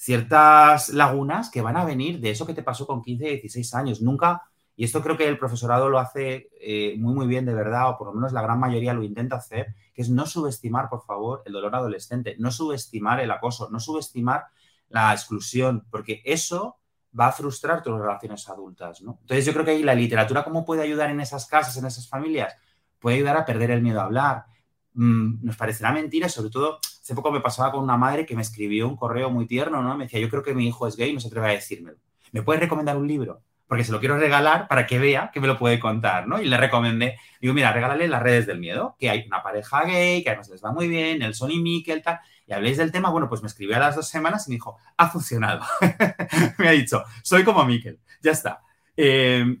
ciertas 0.00 0.88
lagunas 0.88 1.50
que 1.50 1.60
van 1.60 1.76
a 1.76 1.84
venir 1.84 2.20
de 2.20 2.30
eso 2.30 2.46
que 2.46 2.54
te 2.54 2.62
pasó 2.62 2.86
con 2.86 3.02
15, 3.02 3.22
16 3.22 3.74
años. 3.74 4.00
Nunca, 4.00 4.44
y 4.74 4.84
esto 4.84 5.02
creo 5.02 5.14
que 5.14 5.28
el 5.28 5.36
profesorado 5.36 5.90
lo 5.90 5.98
hace 5.98 6.48
eh, 6.58 6.94
muy, 6.96 7.12
muy 7.12 7.26
bien 7.26 7.44
de 7.44 7.52
verdad, 7.52 7.90
o 7.90 7.98
por 7.98 8.06
lo 8.06 8.14
menos 8.14 8.32
la 8.32 8.40
gran 8.40 8.58
mayoría 8.58 8.94
lo 8.94 9.02
intenta 9.02 9.36
hacer, 9.36 9.74
que 9.92 10.00
es 10.00 10.08
no 10.08 10.24
subestimar, 10.24 10.88
por 10.88 11.04
favor, 11.04 11.42
el 11.44 11.52
dolor 11.52 11.74
adolescente, 11.74 12.34
no 12.38 12.50
subestimar 12.50 13.20
el 13.20 13.30
acoso, 13.30 13.68
no 13.70 13.78
subestimar 13.78 14.46
la 14.88 15.12
exclusión, 15.12 15.84
porque 15.90 16.22
eso 16.24 16.78
va 17.18 17.26
a 17.26 17.32
frustrar 17.32 17.82
tus 17.82 18.00
relaciones 18.00 18.48
adultas, 18.48 19.02
¿no? 19.02 19.18
Entonces 19.20 19.44
yo 19.44 19.52
creo 19.52 19.66
que 19.66 19.72
ahí 19.72 19.82
la 19.82 19.94
literatura, 19.94 20.44
¿cómo 20.44 20.64
puede 20.64 20.80
ayudar 20.80 21.10
en 21.10 21.20
esas 21.20 21.44
casas, 21.44 21.76
en 21.76 21.84
esas 21.84 22.08
familias? 22.08 22.54
Puede 22.98 23.16
ayudar 23.16 23.36
a 23.36 23.44
perder 23.44 23.70
el 23.72 23.82
miedo 23.82 24.00
a 24.00 24.04
hablar. 24.04 24.46
Mm, 24.94 25.44
nos 25.44 25.58
parecerá 25.58 25.92
mentira, 25.92 26.30
sobre 26.30 26.48
todo, 26.48 26.80
hace 27.00 27.14
poco 27.14 27.30
me 27.30 27.40
pasaba 27.40 27.72
con 27.72 27.82
una 27.82 27.96
madre 27.96 28.26
que 28.26 28.36
me 28.36 28.42
escribió 28.42 28.88
un 28.88 28.96
correo 28.96 29.30
muy 29.30 29.46
tierno, 29.46 29.82
¿no? 29.82 29.96
Me 29.96 30.04
decía, 30.04 30.20
yo 30.20 30.28
creo 30.28 30.42
que 30.42 30.54
mi 30.54 30.66
hijo 30.66 30.86
es 30.86 30.96
gay 30.96 31.12
no 31.12 31.20
se 31.20 31.28
atreve 31.28 31.48
a 31.48 31.50
decírmelo. 31.52 31.98
¿Me 32.32 32.42
puedes 32.42 32.60
recomendar 32.60 32.96
un 32.96 33.08
libro? 33.08 33.42
Porque 33.66 33.84
se 33.84 33.92
lo 33.92 34.00
quiero 34.00 34.18
regalar 34.18 34.66
para 34.68 34.86
que 34.86 34.98
vea 34.98 35.30
que 35.32 35.40
me 35.40 35.46
lo 35.46 35.58
puede 35.58 35.78
contar, 35.78 36.26
¿no? 36.26 36.40
Y 36.40 36.46
le 36.46 36.56
recomendé, 36.56 37.18
digo, 37.40 37.54
mira, 37.54 37.72
regálale 37.72 38.08
las 38.08 38.22
redes 38.22 38.46
del 38.46 38.58
miedo, 38.58 38.96
que 38.98 39.10
hay 39.10 39.24
una 39.26 39.42
pareja 39.42 39.84
gay, 39.84 40.22
que 40.22 40.30
además 40.30 40.48
les 40.48 40.64
va 40.64 40.72
muy 40.72 40.88
bien, 40.88 41.20
Nelson 41.20 41.50
y 41.50 41.60
Mikel, 41.60 42.02
tal 42.02 42.20
y 42.50 42.52
habléis 42.52 42.78
del 42.78 42.90
tema, 42.90 43.10
bueno, 43.10 43.28
pues 43.28 43.42
me 43.42 43.46
escribió 43.46 43.76
a 43.76 43.78
las 43.78 43.94
dos 43.94 44.08
semanas 44.08 44.48
y 44.48 44.50
me 44.50 44.56
dijo, 44.56 44.76
ha 44.96 45.08
funcionado. 45.08 45.62
me 46.58 46.66
ha 46.66 46.72
dicho, 46.72 47.04
soy 47.22 47.44
como 47.44 47.64
Miquel, 47.64 48.00
ya 48.20 48.32
está. 48.32 48.60
Eh, 48.96 49.56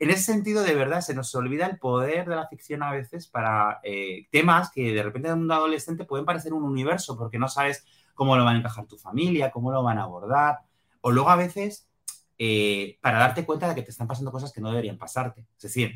en 0.00 0.10
ese 0.10 0.22
sentido, 0.22 0.62
de 0.62 0.74
verdad, 0.74 1.00
se 1.00 1.14
nos 1.14 1.34
olvida 1.34 1.66
el 1.66 1.78
poder 1.78 2.28
de 2.28 2.36
la 2.36 2.48
ficción 2.48 2.82
a 2.82 2.92
veces 2.92 3.26
para 3.28 3.80
eh, 3.82 4.26
temas 4.30 4.70
que 4.70 4.92
de 4.92 5.02
repente 5.02 5.28
en 5.28 5.38
un 5.38 5.52
adolescente 5.52 6.04
pueden 6.04 6.26
parecer 6.26 6.52
un 6.52 6.64
universo 6.64 7.16
porque 7.16 7.38
no 7.38 7.48
sabes 7.48 7.86
cómo 8.14 8.36
lo 8.36 8.44
van 8.44 8.56
a 8.56 8.58
encajar 8.58 8.86
tu 8.86 8.98
familia, 8.98 9.50
cómo 9.50 9.72
lo 9.72 9.82
van 9.82 9.98
a 9.98 10.04
abordar. 10.04 10.58
O 11.00 11.10
luego 11.10 11.30
a 11.30 11.36
veces 11.36 11.88
eh, 12.38 12.98
para 13.00 13.18
darte 13.18 13.44
cuenta 13.44 13.68
de 13.68 13.74
que 13.74 13.82
te 13.82 13.90
están 13.90 14.06
pasando 14.08 14.32
cosas 14.32 14.52
que 14.52 14.60
no 14.60 14.70
deberían 14.70 14.98
pasarte. 14.98 15.46
Es 15.56 15.62
decir, 15.62 15.92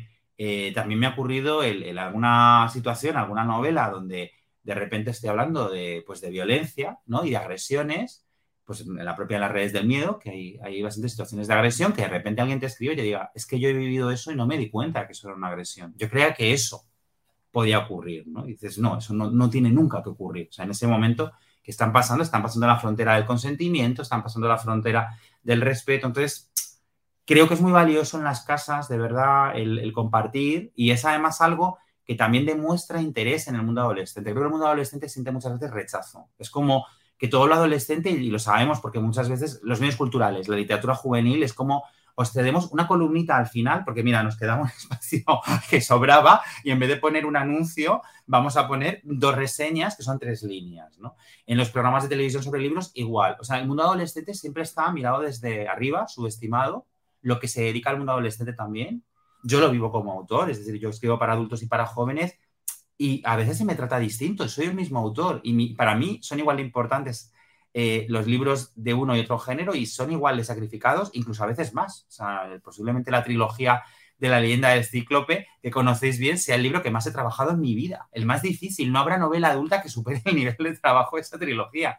también 0.73 0.99
me 0.99 1.05
ha 1.05 1.11
ocurrido 1.11 1.63
en 1.63 1.97
alguna 1.97 2.67
situación, 2.73 3.15
alguna 3.15 3.45
novela 3.45 3.89
donde 3.89 4.31
de 4.63 4.75
repente 4.75 5.11
estoy 5.11 5.29
hablando 5.29 5.69
de, 5.69 6.03
pues, 6.05 6.21
de 6.21 6.29
violencia 6.29 6.99
¿no? 7.05 7.23
y 7.25 7.31
de 7.31 7.37
agresiones, 7.37 8.25
pues 8.65 8.81
en 8.81 9.03
la 9.03 9.15
propia 9.15 9.39
las 9.39 9.51
redes 9.51 9.73
del 9.73 9.85
miedo, 9.85 10.19
que 10.19 10.29
hay, 10.29 10.59
hay 10.63 10.81
bastantes 10.81 11.11
situaciones 11.11 11.47
de 11.47 11.53
agresión, 11.53 11.93
que 11.93 12.01
de 12.01 12.07
repente 12.07 12.41
alguien 12.41 12.59
te 12.59 12.67
escribe 12.67 12.93
y 12.93 12.97
te 12.97 13.01
diga, 13.03 13.31
es 13.35 13.45
que 13.45 13.59
yo 13.59 13.67
he 13.69 13.73
vivido 13.73 14.09
eso 14.11 14.31
y 14.31 14.35
no 14.35 14.47
me 14.47 14.57
di 14.57 14.69
cuenta 14.69 15.05
que 15.05 15.11
eso 15.11 15.27
era 15.27 15.37
una 15.37 15.47
agresión. 15.47 15.93
Yo 15.97 16.09
creía 16.09 16.33
que 16.33 16.53
eso 16.53 16.85
podía 17.51 17.79
ocurrir, 17.79 18.27
¿no? 18.27 18.45
Y 18.45 18.53
dices, 18.53 18.79
no, 18.79 18.97
eso 18.97 19.13
no, 19.13 19.29
no 19.29 19.49
tiene 19.49 19.69
nunca 19.69 20.01
que 20.01 20.09
ocurrir. 20.09 20.47
O 20.49 20.53
sea, 20.53 20.65
en 20.65 20.71
ese 20.71 20.87
momento 20.87 21.33
que 21.61 21.71
están 21.71 21.91
pasando, 21.93 22.23
están 22.23 22.41
pasando 22.41 22.67
la 22.67 22.79
frontera 22.79 23.15
del 23.15 23.25
consentimiento, 23.25 24.01
están 24.01 24.23
pasando 24.23 24.47
la 24.47 24.57
frontera 24.57 25.17
del 25.43 25.61
respeto. 25.61 26.07
Entonces, 26.07 26.51
creo 27.25 27.47
que 27.47 27.53
es 27.53 27.61
muy 27.61 27.71
valioso 27.71 28.17
en 28.17 28.23
las 28.23 28.43
casas, 28.43 28.87
de 28.87 28.97
verdad, 28.97 29.55
el, 29.55 29.77
el 29.79 29.93
compartir 29.93 30.71
y 30.75 30.91
es 30.91 31.05
además 31.05 31.41
algo 31.41 31.77
que 32.05 32.15
también 32.15 32.45
demuestra 32.45 33.01
interés 33.01 33.47
en 33.47 33.55
el 33.55 33.63
mundo 33.63 33.81
adolescente. 33.81 34.31
Creo 34.31 34.43
que 34.43 34.47
el 34.47 34.51
mundo 34.51 34.67
adolescente 34.67 35.07
siente 35.07 35.31
muchas 35.31 35.53
veces 35.53 35.71
rechazo. 35.71 36.29
Es 36.37 36.49
como 36.49 36.85
que 37.23 37.29
todo 37.29 37.47
lo 37.47 37.53
adolescente, 37.53 38.09
y 38.09 38.29
lo 38.29 38.37
sabemos 38.37 38.81
porque 38.81 38.99
muchas 38.99 39.29
veces 39.29 39.61
los 39.63 39.79
medios 39.79 39.95
culturales, 39.95 40.49
la 40.49 40.57
literatura 40.57 40.93
juvenil, 40.93 41.41
es 41.41 41.53
como 41.53 41.85
os 42.15 42.33
cedemos 42.33 42.69
una 42.73 42.85
columnita 42.85 43.37
al 43.37 43.47
final, 43.47 43.85
porque 43.85 44.03
mira, 44.03 44.21
nos 44.23 44.35
queda 44.35 44.55
un 44.61 44.67
espacio 44.67 45.23
que 45.69 45.79
sobraba 45.79 46.41
y 46.65 46.71
en 46.71 46.79
vez 46.79 46.89
de 46.89 46.97
poner 46.97 47.25
un 47.25 47.37
anuncio, 47.37 48.01
vamos 48.25 48.57
a 48.57 48.67
poner 48.67 48.99
dos 49.05 49.35
reseñas 49.35 49.95
que 49.95 50.03
son 50.03 50.19
tres 50.19 50.43
líneas, 50.43 50.99
¿no? 50.99 51.15
En 51.45 51.57
los 51.57 51.69
programas 51.69 52.03
de 52.03 52.09
televisión 52.09 52.43
sobre 52.43 52.59
libros, 52.59 52.91
igual. 52.93 53.37
O 53.39 53.45
sea, 53.45 53.57
el 53.57 53.69
mundo 53.69 53.83
adolescente 53.83 54.33
siempre 54.33 54.63
está 54.63 54.91
mirado 54.91 55.21
desde 55.21 55.69
arriba, 55.69 56.09
subestimado, 56.09 56.87
lo 57.21 57.39
que 57.39 57.47
se 57.47 57.61
dedica 57.61 57.89
al 57.89 57.99
mundo 57.99 58.11
adolescente 58.11 58.51
también, 58.51 59.01
yo 59.43 59.61
lo 59.61 59.71
vivo 59.71 59.93
como 59.93 60.11
autor, 60.11 60.49
es 60.49 60.57
decir, 60.57 60.77
yo 60.77 60.89
escribo 60.89 61.17
para 61.17 61.31
adultos 61.31 61.63
y 61.63 61.67
para 61.67 61.85
jóvenes 61.85 62.37
y 63.03 63.21
a 63.25 63.35
veces 63.35 63.57
se 63.57 63.65
me 63.65 63.75
trata 63.75 63.99
distinto, 63.99 64.47
soy 64.47 64.67
el 64.67 64.75
mismo 64.75 64.97
autor 64.97 65.41
y 65.43 65.73
para 65.73 65.93
mí 65.93 66.19
son 66.21 66.39
igual 66.39 66.55
de 66.55 66.63
importantes 66.63 67.33
eh, 67.73 68.05
los 68.07 68.27
libros 68.27 68.71
de 68.75 68.93
uno 68.93 69.17
y 69.17 69.19
otro 69.19 69.37
género 69.39 69.75
y 69.75 69.87
son 69.87 70.13
igual 70.13 70.37
de 70.37 70.45
sacrificados, 70.45 71.09
incluso 71.11 71.43
a 71.43 71.47
veces 71.47 71.73
más. 71.73 72.07
Posiblemente 72.63 73.11
la 73.11 73.21
trilogía 73.21 73.83
de 74.17 74.29
la 74.29 74.39
leyenda 74.39 74.69
del 74.69 74.85
cíclope, 74.85 75.47
que 75.61 75.69
conocéis 75.69 76.17
bien, 76.17 76.37
sea 76.37 76.55
el 76.55 76.63
libro 76.63 76.81
que 76.81 76.91
más 76.91 77.05
he 77.05 77.11
trabajado 77.11 77.51
en 77.51 77.59
mi 77.59 77.75
vida, 77.75 78.07
el 78.13 78.25
más 78.25 78.41
difícil. 78.41 78.89
No 78.89 78.99
habrá 78.99 79.17
novela 79.17 79.49
adulta 79.49 79.81
que 79.81 79.89
supere 79.89 80.21
el 80.23 80.35
nivel 80.37 80.55
de 80.57 80.77
trabajo 80.77 81.17
de 81.17 81.23
esa 81.23 81.37
trilogía. 81.37 81.97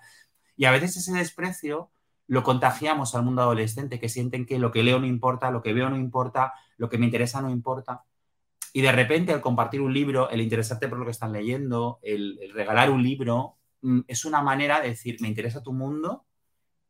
Y 0.56 0.64
a 0.64 0.70
veces 0.70 0.96
ese 0.96 1.12
desprecio 1.12 1.90
lo 2.28 2.42
contagiamos 2.42 3.14
al 3.14 3.24
mundo 3.24 3.42
adolescente, 3.42 4.00
que 4.00 4.08
sienten 4.08 4.46
que 4.46 4.58
lo 4.58 4.72
que 4.72 4.82
leo 4.82 4.98
no 5.00 5.06
importa, 5.06 5.50
lo 5.50 5.60
que 5.60 5.74
veo 5.74 5.90
no 5.90 5.98
importa, 5.98 6.54
lo 6.78 6.88
que 6.88 6.96
me 6.96 7.04
interesa 7.04 7.42
no 7.42 7.50
importa. 7.50 8.04
Y 8.76 8.82
de 8.82 8.90
repente, 8.90 9.32
al 9.32 9.40
compartir 9.40 9.80
un 9.80 9.94
libro, 9.94 10.28
el 10.30 10.40
interesarte 10.40 10.88
por 10.88 10.98
lo 10.98 11.04
que 11.04 11.12
están 11.12 11.30
leyendo, 11.32 12.00
el, 12.02 12.50
regalar 12.52 12.90
un 12.90 13.04
libro, 13.04 13.56
mm, 13.82 14.00
es 14.08 14.24
una 14.24 14.42
manera 14.42 14.80
de 14.80 14.88
decir, 14.88 15.16
me 15.20 15.28
interesa 15.28 15.62
tu 15.62 15.72
mundo 15.72 16.26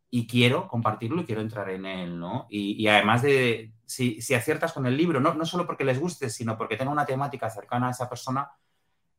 y 0.09 0.27
quiero 0.27 0.67
compartirlo 0.67 1.21
y 1.21 1.25
quiero 1.27 1.43
entrar 1.43 1.69
en 1.69 1.85
él, 1.85 2.19
¿no? 2.19 2.47
Y, 2.49 2.87
además 2.87 3.21
de, 3.21 3.75
si, 3.85 4.19
aciertas 4.35 4.73
con 4.73 4.87
el 4.87 4.97
libro, 4.97 5.21
no, 5.21 5.35
no 5.35 5.45
solo 5.45 5.67
porque 5.67 5.85
les 5.85 6.01
guste, 6.01 6.31
sino 6.31 6.57
porque 6.57 6.79
tenga 6.79 6.91
una 6.91 7.05
temática 7.05 7.51
cercana 7.51 7.89
a 7.89 7.91
esa 7.91 8.09
persona, 8.09 8.51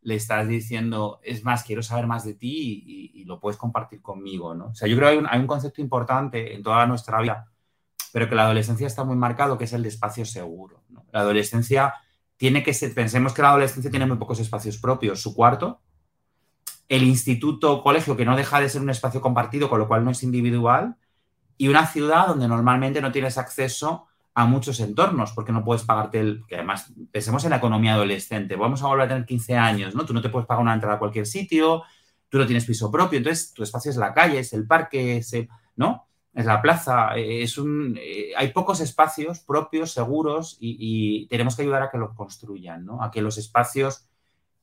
le 0.01 0.15
estás 0.15 0.47
diciendo, 0.47 1.19
es 1.21 1.43
más, 1.43 1.63
quiero 1.63 1.83
saber 1.83 2.07
más 2.07 2.25
de 2.25 2.33
ti 2.33 3.11
y, 3.13 3.25
lo 3.25 3.39
puedes 3.39 3.57
compartir 3.57 4.01
conmigo, 4.01 4.55
¿no? 4.55 4.67
O 4.69 4.75
sea, 4.75 4.87
yo 4.87 4.95
creo 4.97 5.09
que 5.09 5.13
hay 5.13 5.19
un, 5.19 5.27
hay 5.29 5.39
un 5.39 5.47
concepto 5.47 5.81
importante 5.81 6.55
en 6.55 6.63
toda 6.63 6.87
nuestra 6.87 7.21
vida, 7.21 7.51
pero 8.11 8.27
que 8.27 8.33
la 8.33 8.45
adolescencia 8.45 8.87
está 8.87 9.03
muy 9.03 9.15
marcado, 9.15 9.55
que 9.55 9.65
es 9.65 9.73
el 9.73 9.83
de 9.83 9.89
espacio 9.89 10.25
seguro. 10.25 10.83
La 11.11 11.19
adolescencia 11.19 11.93
tiene 12.37 12.63
que 12.63 12.73
ser, 12.73 12.93
pensemos 12.93 13.33
que 13.33 13.41
la 13.41 13.49
adolescencia 13.49 13.89
tiene 13.89 14.05
muy 14.05 14.17
pocos 14.17 14.39
espacios 14.39 14.77
propios, 14.77 15.21
su 15.21 15.33
cuarto, 15.35 15.81
el 16.87 17.03
instituto, 17.03 17.81
colegio, 17.81 18.15
que 18.15 18.25
no 18.25 18.35
deja 18.35 18.59
de 18.59 18.69
ser 18.69 18.81
un 18.81 18.89
espacio 18.89 19.21
compartido, 19.21 19.69
con 19.69 19.79
lo 19.79 19.87
cual 19.87 20.03
no 20.03 20.11
es 20.11 20.21
individual, 20.23 20.95
y 21.57 21.69
una 21.69 21.87
ciudad 21.87 22.27
donde 22.27 22.47
normalmente 22.47 23.01
no 23.01 23.11
tienes 23.11 23.37
acceso 23.37 24.07
a 24.33 24.45
muchos 24.45 24.81
entornos, 24.81 25.31
porque 25.31 25.53
no 25.53 25.63
puedes 25.63 25.83
pagarte 25.83 26.19
el, 26.19 26.43
que 26.47 26.55
además, 26.55 26.91
pensemos 27.11 27.43
en 27.45 27.51
la 27.51 27.57
economía 27.57 27.93
adolescente, 27.93 28.57
vamos 28.57 28.83
a 28.83 28.87
volver 28.87 29.05
a 29.05 29.07
tener 29.07 29.25
15 29.25 29.55
años, 29.55 29.95
¿no? 29.95 30.05
Tú 30.05 30.13
no 30.13 30.21
te 30.21 30.29
puedes 30.29 30.45
pagar 30.45 30.61
una 30.61 30.73
entrada 30.73 30.97
a 30.97 30.99
cualquier 30.99 31.25
sitio, 31.25 31.83
tú 32.27 32.37
no 32.37 32.45
tienes 32.45 32.65
piso 32.65 32.91
propio, 32.91 33.17
entonces 33.17 33.53
tu 33.53 33.63
espacio 33.63 33.91
es 33.91 33.97
la 33.97 34.13
calle, 34.13 34.39
es 34.39 34.51
el 34.51 34.67
parque, 34.67 35.17
es 35.17 35.33
¿no? 35.77 36.04
Es 36.35 36.45
la 36.45 36.61
plaza, 36.61 37.15
eh, 37.15 37.43
es 37.43 37.57
un, 37.57 37.97
eh, 37.97 38.33
hay 38.35 38.51
pocos 38.51 38.81
espacios 38.81 39.39
propios, 39.39 39.91
seguros, 39.91 40.57
y, 40.59 41.27
tenemos 41.27 41.55
que 41.55 41.61
ayudar 41.61 41.81
a 41.81 41.89
que 41.89 41.97
los 41.97 42.13
construyan, 42.13 42.85
¿no? 42.85 43.01
a 43.01 43.09
que 43.09 43.21
los 43.21 43.37
espacios 43.37 44.09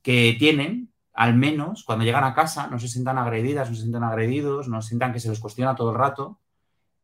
que 0.03 0.35
tienen, 0.37 0.93
al 1.13 1.35
menos 1.35 1.83
cuando 1.83 2.05
llegan 2.05 2.23
a 2.23 2.35
casa, 2.35 2.67
no 2.67 2.77
se 2.79 2.87
sientan 2.87 3.17
agredidas, 3.17 3.69
no 3.69 3.75
se 3.75 3.81
sientan 3.81 4.03
agredidos, 4.03 4.67
no 4.67 4.81
sientan 4.81 5.13
que 5.13 5.19
se 5.19 5.29
les 5.29 5.39
cuestiona 5.39 5.75
todo 5.75 5.91
el 5.91 5.97
rato, 5.97 6.39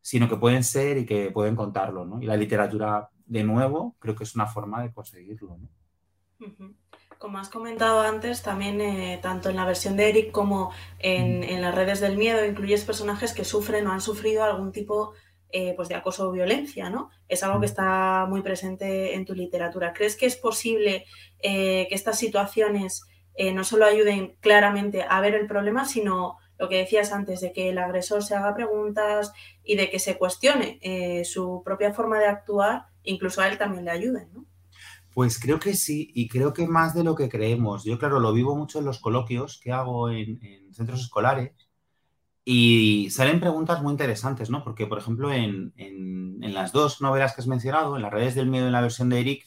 sino 0.00 0.28
que 0.28 0.36
pueden 0.36 0.62
ser 0.64 0.98
y 0.98 1.06
que 1.06 1.30
pueden 1.30 1.56
contarlo. 1.56 2.04
¿no? 2.04 2.22
Y 2.22 2.26
la 2.26 2.36
literatura, 2.36 3.10
de 3.26 3.44
nuevo, 3.44 3.96
creo 3.98 4.14
que 4.14 4.24
es 4.24 4.34
una 4.34 4.46
forma 4.46 4.82
de 4.82 4.92
conseguirlo. 4.92 5.58
¿no? 5.58 5.68
Como 7.20 7.36
has 7.36 7.50
comentado 7.50 8.00
antes, 8.00 8.40
también 8.40 8.80
eh, 8.80 9.18
tanto 9.20 9.50
en 9.50 9.56
la 9.56 9.66
versión 9.66 9.94
de 9.94 10.08
Eric 10.08 10.32
como 10.32 10.72
en, 10.98 11.60
las 11.60 11.74
redes 11.74 12.00
del 12.00 12.16
miedo 12.16 12.46
incluyes 12.46 12.82
personajes 12.86 13.34
que 13.34 13.44
sufren 13.44 13.86
o 13.86 13.92
han 13.92 14.00
sufrido 14.00 14.42
algún 14.42 14.72
tipo 14.72 15.12
eh, 15.50 15.74
pues 15.76 15.90
de 15.90 15.96
acoso 15.96 16.26
o 16.26 16.32
violencia, 16.32 16.88
¿no? 16.88 17.10
Es 17.28 17.42
algo 17.42 17.60
que 17.60 17.66
está 17.66 18.24
muy 18.26 18.40
presente 18.40 19.16
en 19.16 19.26
tu 19.26 19.34
literatura. 19.34 19.92
¿Crees 19.92 20.16
que 20.16 20.24
es 20.24 20.36
posible 20.36 21.04
eh, 21.40 21.86
que 21.90 21.94
estas 21.94 22.18
situaciones 22.18 23.04
no 23.54 23.64
solo 23.64 23.84
ayuden 23.84 24.36
claramente 24.40 25.04
a 25.06 25.20
ver 25.20 25.34
el 25.34 25.46
problema, 25.46 25.84
sino 25.84 26.38
lo 26.58 26.68
que 26.70 26.78
decías 26.78 27.12
antes, 27.12 27.40
de 27.40 27.52
que 27.52 27.68
el 27.68 27.78
agresor 27.78 28.22
se 28.22 28.34
haga 28.34 28.54
preguntas 28.54 29.32
y 29.62 29.76
de 29.76 29.88
que 29.90 29.98
se 29.98 30.16
cuestione 30.18 30.78
su 31.24 31.62
propia 31.64 31.92
forma 31.94 32.18
de 32.18 32.26
actuar, 32.26 32.86
incluso 33.02 33.40
a 33.40 33.48
él 33.48 33.56
también 33.56 33.86
le 33.86 33.92
ayuden, 33.92 34.28
¿no? 34.34 34.49
Pues 35.14 35.40
creo 35.40 35.58
que 35.58 35.74
sí, 35.74 36.10
y 36.14 36.28
creo 36.28 36.52
que 36.52 36.68
más 36.68 36.94
de 36.94 37.04
lo 37.04 37.14
que 37.14 37.28
creemos. 37.28 37.84
Yo, 37.84 37.98
claro, 37.98 38.20
lo 38.20 38.32
vivo 38.32 38.54
mucho 38.56 38.78
en 38.78 38.84
los 38.84 39.00
coloquios 39.00 39.58
que 39.62 39.72
hago 39.72 40.08
en, 40.10 40.40
centros 40.72 41.00
escolares 41.00 41.52
y 42.44 43.08
salen 43.10 43.40
preguntas 43.40 43.82
muy 43.82 43.92
interesantes, 43.92 44.50
¿no? 44.50 44.62
Porque, 44.64 44.86
por 44.86 44.98
ejemplo, 44.98 45.32
en, 45.32 45.72
las 46.40 46.72
dos 46.72 47.00
novelas 47.00 47.34
que 47.34 47.42
has 47.42 47.46
mencionado, 47.46 47.96
en 47.96 48.02
las 48.02 48.12
redes 48.12 48.34
del 48.34 48.48
miedo 48.48 48.64
y 48.64 48.68
en 48.68 48.72
la 48.72 48.80
versión 48.80 49.08
de 49.08 49.20
Eric, 49.20 49.46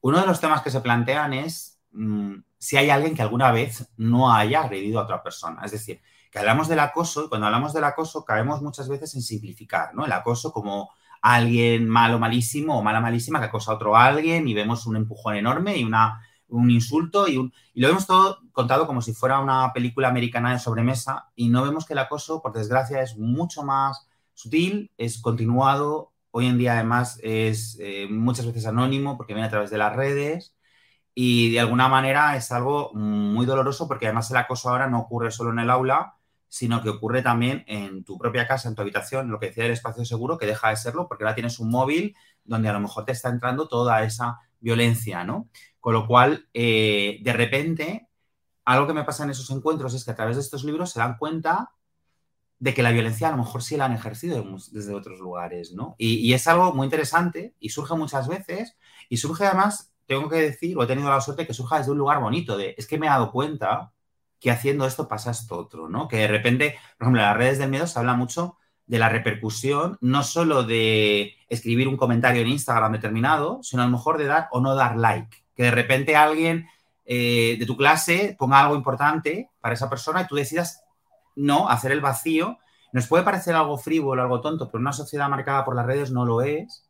uno 0.00 0.20
de 0.20 0.26
los 0.26 0.40
temas 0.40 0.62
que 0.62 0.70
se 0.70 0.80
plantean 0.80 1.32
es 1.32 1.80
mm, 1.92 2.36
si 2.58 2.76
hay 2.76 2.90
alguien 2.90 3.14
que 3.14 3.22
alguna 3.22 3.52
vez 3.52 3.88
no 3.96 4.32
haya 4.32 4.62
agredido 4.62 5.00
a 5.00 5.04
otra 5.04 5.22
persona. 5.22 5.62
Es 5.64 5.72
decir, 5.72 6.00
que 6.30 6.38
hablamos 6.38 6.68
del 6.68 6.80
acoso 6.80 7.24
y 7.24 7.28
cuando 7.28 7.46
hablamos 7.46 7.72
del 7.74 7.84
acoso 7.84 8.24
caemos 8.24 8.62
muchas 8.62 8.88
veces 8.88 9.14
en 9.14 9.22
simplificar, 9.22 9.94
¿no? 9.94 10.06
El 10.06 10.12
acoso 10.12 10.52
como 10.52 10.90
alguien 11.22 11.88
malo, 11.88 12.18
malísimo 12.18 12.78
o 12.78 12.82
mala, 12.82 13.00
malísima 13.00 13.38
que 13.38 13.46
acosa 13.46 13.72
a 13.72 13.76
otro 13.76 13.96
alguien 13.96 14.48
y 14.48 14.54
vemos 14.54 14.86
un 14.86 14.96
empujón 14.96 15.36
enorme 15.36 15.78
y 15.78 15.84
una, 15.84 16.20
un 16.48 16.70
insulto 16.70 17.28
y, 17.28 17.38
un, 17.38 17.52
y 17.72 17.80
lo 17.80 17.88
vemos 17.88 18.06
todo 18.06 18.40
contado 18.52 18.86
como 18.86 19.00
si 19.00 19.14
fuera 19.14 19.40
una 19.40 19.72
película 19.72 20.08
americana 20.08 20.52
de 20.52 20.58
sobremesa 20.58 21.30
y 21.36 21.48
no 21.48 21.62
vemos 21.62 21.86
que 21.86 21.94
el 21.94 22.00
acoso, 22.00 22.42
por 22.42 22.52
desgracia, 22.52 23.02
es 23.02 23.16
mucho 23.16 23.62
más 23.62 24.08
sutil, 24.34 24.90
es 24.98 25.20
continuado, 25.20 26.12
hoy 26.32 26.46
en 26.46 26.58
día 26.58 26.74
además 26.74 27.18
es 27.22 27.78
eh, 27.80 28.08
muchas 28.10 28.46
veces 28.46 28.66
anónimo 28.66 29.16
porque 29.16 29.34
viene 29.34 29.46
a 29.46 29.50
través 29.50 29.70
de 29.70 29.78
las 29.78 29.94
redes 29.94 30.56
y 31.14 31.52
de 31.52 31.60
alguna 31.60 31.88
manera 31.88 32.36
es 32.36 32.50
algo 32.52 32.92
muy 32.94 33.46
doloroso 33.46 33.86
porque 33.86 34.06
además 34.06 34.30
el 34.30 34.38
acoso 34.38 34.70
ahora 34.70 34.88
no 34.88 35.00
ocurre 35.00 35.30
solo 35.30 35.52
en 35.52 35.60
el 35.60 35.70
aula, 35.70 36.16
sino 36.52 36.82
que 36.82 36.90
ocurre 36.90 37.22
también 37.22 37.64
en 37.66 38.04
tu 38.04 38.18
propia 38.18 38.46
casa, 38.46 38.68
en 38.68 38.74
tu 38.74 38.82
habitación, 38.82 39.30
lo 39.30 39.40
que 39.40 39.46
decía 39.46 39.64
el 39.64 39.70
espacio 39.70 40.04
seguro, 40.04 40.36
que 40.36 40.44
deja 40.44 40.68
de 40.68 40.76
serlo 40.76 41.08
porque 41.08 41.24
ahora 41.24 41.34
tienes 41.34 41.58
un 41.58 41.70
móvil 41.70 42.14
donde 42.44 42.68
a 42.68 42.74
lo 42.74 42.80
mejor 42.80 43.06
te 43.06 43.12
está 43.12 43.30
entrando 43.30 43.68
toda 43.68 44.02
esa 44.04 44.38
violencia, 44.60 45.24
¿no? 45.24 45.48
Con 45.80 45.94
lo 45.94 46.06
cual, 46.06 46.50
eh, 46.52 47.20
de 47.22 47.32
repente, 47.32 48.06
algo 48.66 48.86
que 48.86 48.92
me 48.92 49.02
pasa 49.04 49.24
en 49.24 49.30
esos 49.30 49.48
encuentros 49.50 49.94
es 49.94 50.04
que 50.04 50.10
a 50.10 50.14
través 50.14 50.36
de 50.36 50.42
estos 50.42 50.62
libros 50.62 50.90
se 50.90 51.00
dan 51.00 51.16
cuenta 51.16 51.70
de 52.58 52.74
que 52.74 52.82
la 52.82 52.92
violencia 52.92 53.28
a 53.28 53.30
lo 53.30 53.38
mejor 53.38 53.62
sí 53.62 53.78
la 53.78 53.86
han 53.86 53.94
ejercido 53.94 54.44
desde 54.72 54.94
otros 54.94 55.20
lugares, 55.20 55.72
¿no? 55.72 55.94
Y, 55.96 56.34
es 56.34 56.46
algo 56.48 56.74
muy 56.74 56.84
interesante 56.84 57.54
y 57.60 57.70
surge 57.70 57.94
muchas 57.94 58.28
veces 58.28 58.76
y 59.08 59.16
surge 59.16 59.46
además, 59.46 59.90
tengo 60.04 60.28
que 60.28 60.36
decir, 60.36 60.76
o 60.76 60.82
he 60.82 60.86
tenido 60.86 61.08
la 61.08 61.22
suerte 61.22 61.46
que 61.46 61.54
surja 61.54 61.78
desde 61.78 61.92
un 61.92 61.98
lugar 61.98 62.20
bonito, 62.20 62.58
de 62.58 62.74
es 62.76 62.86
que 62.86 62.98
me 62.98 63.06
he 63.06 63.08
dado 63.08 63.32
cuenta 63.32 63.92
que 64.42 64.50
haciendo 64.50 64.84
esto 64.86 65.06
pasa 65.06 65.30
esto 65.30 65.56
otro, 65.56 65.88
¿no? 65.88 66.08
Que 66.08 66.16
de 66.18 66.28
repente, 66.28 66.76
por 66.98 67.06
ejemplo, 67.06 67.22
en 67.22 67.28
las 67.28 67.36
redes 67.36 67.58
del 67.58 67.70
miedo 67.70 67.86
se 67.86 67.98
habla 67.98 68.14
mucho 68.14 68.56
de 68.86 68.98
la 68.98 69.08
repercusión, 69.08 69.96
no 70.00 70.24
solo 70.24 70.64
de 70.64 71.36
escribir 71.48 71.86
un 71.86 71.96
comentario 71.96 72.42
en 72.42 72.48
Instagram 72.48 72.92
determinado, 72.92 73.60
sino 73.62 73.82
a 73.82 73.86
lo 73.86 73.92
mejor 73.92 74.18
de 74.18 74.26
dar 74.26 74.48
o 74.50 74.60
no 74.60 74.74
dar 74.74 74.96
like. 74.96 75.44
Que 75.54 75.62
de 75.62 75.70
repente 75.70 76.16
alguien 76.16 76.66
eh, 77.04 77.56
de 77.56 77.66
tu 77.66 77.76
clase 77.76 78.34
ponga 78.36 78.60
algo 78.60 78.74
importante 78.74 79.48
para 79.60 79.74
esa 79.74 79.88
persona 79.88 80.22
y 80.22 80.26
tú 80.26 80.34
decidas 80.34 80.82
no 81.36 81.68
hacer 81.68 81.92
el 81.92 82.00
vacío. 82.00 82.58
Nos 82.92 83.06
puede 83.06 83.22
parecer 83.22 83.54
algo 83.54 83.78
frívolo, 83.78 84.22
algo 84.22 84.40
tonto, 84.40 84.68
pero 84.70 84.80
una 84.80 84.92
sociedad 84.92 85.28
marcada 85.28 85.64
por 85.64 85.76
las 85.76 85.86
redes 85.86 86.10
no 86.10 86.26
lo 86.26 86.42
es. 86.42 86.81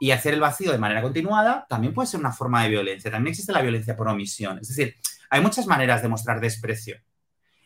Y 0.00 0.10
hacer 0.10 0.34
el 0.34 0.40
vacío 0.40 0.72
de 0.72 0.78
manera 0.78 1.02
continuada 1.02 1.66
también 1.68 1.94
puede 1.94 2.08
ser 2.08 2.18
una 2.18 2.32
forma 2.32 2.64
de 2.64 2.70
violencia. 2.70 3.10
También 3.10 3.30
existe 3.30 3.52
la 3.52 3.62
violencia 3.62 3.96
por 3.96 4.08
omisión. 4.08 4.58
Es 4.58 4.68
decir, 4.68 4.96
hay 5.28 5.40
muchas 5.40 5.66
maneras 5.66 6.02
de 6.02 6.08
mostrar 6.08 6.40
desprecio 6.40 6.96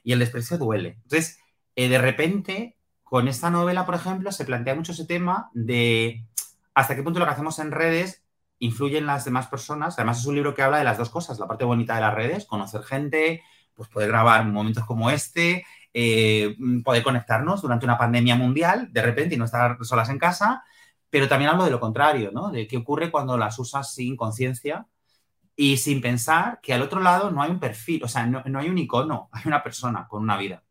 y 0.02 0.12
el 0.12 0.18
desprecio 0.18 0.58
duele. 0.58 0.98
Entonces, 1.04 1.38
eh, 1.76 1.88
de 1.88 1.98
repente, 1.98 2.76
con 3.02 3.28
esta 3.28 3.50
novela, 3.50 3.86
por 3.86 3.94
ejemplo, 3.94 4.30
se 4.32 4.44
plantea 4.44 4.74
mucho 4.74 4.92
ese 4.92 5.06
tema 5.06 5.48
de 5.54 6.26
hasta 6.74 6.94
qué 6.94 7.02
punto 7.02 7.20
lo 7.20 7.24
que 7.24 7.32
hacemos 7.32 7.58
en 7.58 7.70
redes 7.70 8.22
influye 8.58 8.98
en 8.98 9.06
las 9.06 9.24
demás 9.24 9.46
personas. 9.46 9.98
Además, 9.98 10.20
es 10.20 10.26
un 10.26 10.34
libro 10.34 10.54
que 10.54 10.62
habla 10.62 10.78
de 10.78 10.84
las 10.84 10.98
dos 10.98 11.10
cosas, 11.10 11.38
la 11.38 11.46
parte 11.46 11.64
bonita 11.64 11.94
de 11.94 12.00
las 12.00 12.14
redes, 12.14 12.46
conocer 12.46 12.82
gente, 12.82 13.42
pues 13.74 13.88
poder 13.88 14.08
grabar 14.08 14.44
momentos 14.46 14.84
como 14.84 15.10
este, 15.10 15.64
eh, 15.92 16.56
poder 16.84 17.02
conectarnos 17.02 17.62
durante 17.62 17.86
una 17.86 17.98
pandemia 17.98 18.36
mundial, 18.36 18.88
de 18.92 19.02
repente, 19.02 19.34
y 19.34 19.38
no 19.38 19.44
estar 19.44 19.78
solas 19.82 20.08
en 20.10 20.18
casa, 20.18 20.64
pero 21.14 21.28
también 21.28 21.52
hablo 21.52 21.62
de 21.62 21.70
lo 21.70 21.78
contrario, 21.78 22.32
¿no? 22.32 22.50
De 22.50 22.66
qué 22.66 22.76
ocurre 22.76 23.12
cuando 23.12 23.38
las 23.38 23.56
usas 23.60 23.94
sin 23.94 24.16
conciencia 24.16 24.88
y 25.54 25.76
sin 25.76 26.00
pensar 26.00 26.58
que 26.60 26.74
al 26.74 26.82
otro 26.82 27.00
lado 27.00 27.30
no 27.30 27.40
hay 27.40 27.52
un 27.52 27.60
perfil, 27.60 28.02
o 28.02 28.08
sea, 28.08 28.26
no, 28.26 28.42
hay 28.58 28.68
un 28.68 28.78
icono, 28.78 29.28
hay 29.32 29.42
una 29.46 29.62
persona 29.62 30.08
con 30.08 30.24
una 30.24 30.36
vida. 30.36 30.64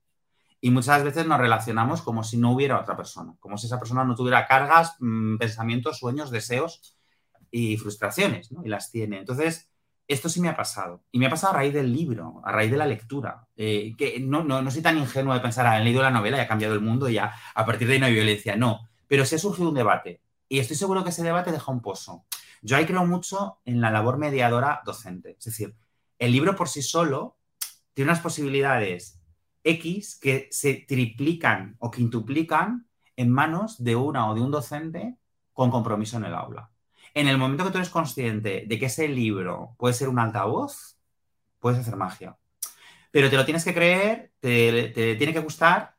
Y 0.59 0.69
muchas 0.69 1.01
veces 1.01 1.25
nos 1.25 1.39
relacionamos 1.39 2.01
como 2.01 2.25
si 2.25 2.35
no 2.35 2.51
hubiera 2.51 2.77
otra 2.77 2.97
persona, 2.97 3.37
como 3.39 3.57
si 3.57 3.67
esa 3.67 3.79
persona 3.79 4.03
no 4.03 4.15
tuviera 4.15 4.45
cargas, 4.45 4.97
mm, 4.99 5.37
pensamientos, 5.37 5.99
sueños, 5.99 6.29
deseos 6.29 6.97
y 7.49 7.77
frustraciones, 7.77 8.51
¿no? 8.51 8.65
Y 8.65 8.67
las 8.67 8.91
tiene. 8.91 9.19
Entonces, 9.19 9.71
esto 10.09 10.27
sí 10.27 10.41
me 10.41 10.49
ha 10.49 10.57
pasado. 10.57 11.05
Y 11.13 11.19
me 11.19 11.27
ha 11.27 11.29
pasado 11.29 11.53
a 11.53 11.55
raíz 11.59 11.73
del 11.73 11.93
libro, 11.93 12.41
a 12.43 12.51
raíz 12.51 12.69
de 12.69 12.77
la 12.77 12.85
lectura. 12.85 13.47
Eh, 13.55 13.95
que 13.97 14.19
no, 14.19 14.43
no, 14.43 14.61
no, 14.61 14.71
soy 14.71 14.81
tan 14.81 14.97
ingenuo 14.97 15.33
de 15.33 15.39
pensar, 15.39 15.65
ah, 15.67 15.79
he 15.79 15.83
leído 15.85 16.01
la 16.01 16.11
novela 16.11 16.35
y 16.35 16.41
ha 16.41 16.49
cambiado 16.49 16.73
el 16.73 16.81
mundo 16.81 17.07
y 17.07 17.13
ya 17.13 17.33
a 17.55 17.65
partir 17.65 17.87
de 17.87 17.93
ahí 17.93 17.99
no 18.01 18.07
hay 18.07 18.13
violencia. 18.13 18.57
No, 18.57 18.89
pero 19.07 19.23
sí 19.23 19.35
ha 19.35 19.39
surgido 19.39 19.69
un 19.69 19.75
debate. 19.75 20.22
Y 20.49 20.59
estoy 20.59 20.75
seguro 20.75 21.03
que 21.03 21.09
ese 21.09 21.23
debate 21.23 21.51
deja 21.51 21.71
un 21.71 21.81
pozo. 21.81 22.25
Yo 22.61 22.77
ahí 22.77 22.85
creo 22.85 23.05
mucho 23.05 23.59
en 23.65 23.81
la 23.81 23.91
labor 23.91 24.17
mediadora 24.17 24.81
docente. 24.85 25.35
Es 25.37 25.45
decir, 25.45 25.75
el 26.19 26.31
libro 26.31 26.55
por 26.55 26.69
sí 26.69 26.81
solo 26.81 27.37
tiene 27.93 28.11
unas 28.11 28.21
posibilidades 28.21 29.19
X 29.63 30.17
que 30.21 30.47
se 30.51 30.73
triplican 30.87 31.75
o 31.79 31.91
quintuplican 31.91 32.87
en 33.15 33.29
manos 33.29 33.83
de 33.83 33.95
una 33.95 34.29
o 34.29 34.35
de 34.35 34.41
un 34.41 34.51
docente 34.51 35.17
con 35.53 35.71
compromiso 35.71 36.17
en 36.17 36.25
el 36.25 36.33
aula. 36.33 36.71
En 37.13 37.27
el 37.27 37.37
momento 37.37 37.63
que 37.63 37.71
tú 37.71 37.77
eres 37.77 37.89
consciente 37.89 38.63
de 38.67 38.79
que 38.79 38.87
ese 38.87 39.07
libro 39.07 39.75
puede 39.77 39.93
ser 39.93 40.09
un 40.09 40.19
altavoz, 40.19 40.97
puedes 41.59 41.79
hacer 41.79 41.95
magia. 41.95 42.37
Pero 43.11 43.29
te 43.29 43.37
lo 43.37 43.45
tienes 43.45 43.63
que 43.63 43.73
creer, 43.73 44.31
te, 44.39 45.15
tiene 45.15 45.33
que 45.33 45.39
gustar. 45.39 45.92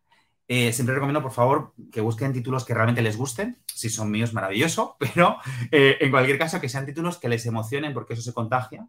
Eh, 0.46 0.72
siempre 0.72 0.94
recomiendo, 0.94 1.22
por 1.22 1.32
favor, 1.32 1.72
que 1.90 2.00
busquen 2.00 2.32
títulos 2.32 2.64
que 2.64 2.74
realmente 2.74 3.02
les 3.02 3.16
gusten. 3.16 3.62
Si 3.66 3.88
son 3.88 4.10
míos, 4.10 4.34
maravilloso, 4.34 4.96
pero 5.00 5.38
eh, 5.70 5.96
en 6.00 6.10
cualquier 6.10 6.38
caso, 6.38 6.60
que 6.60 6.68
sean 6.68 6.86
títulos 6.86 7.18
que 7.18 7.28
les 7.28 7.46
emocionen 7.46 7.94
porque 7.94 8.14
eso 8.14 8.22
se 8.22 8.34
contagia. 8.34 8.86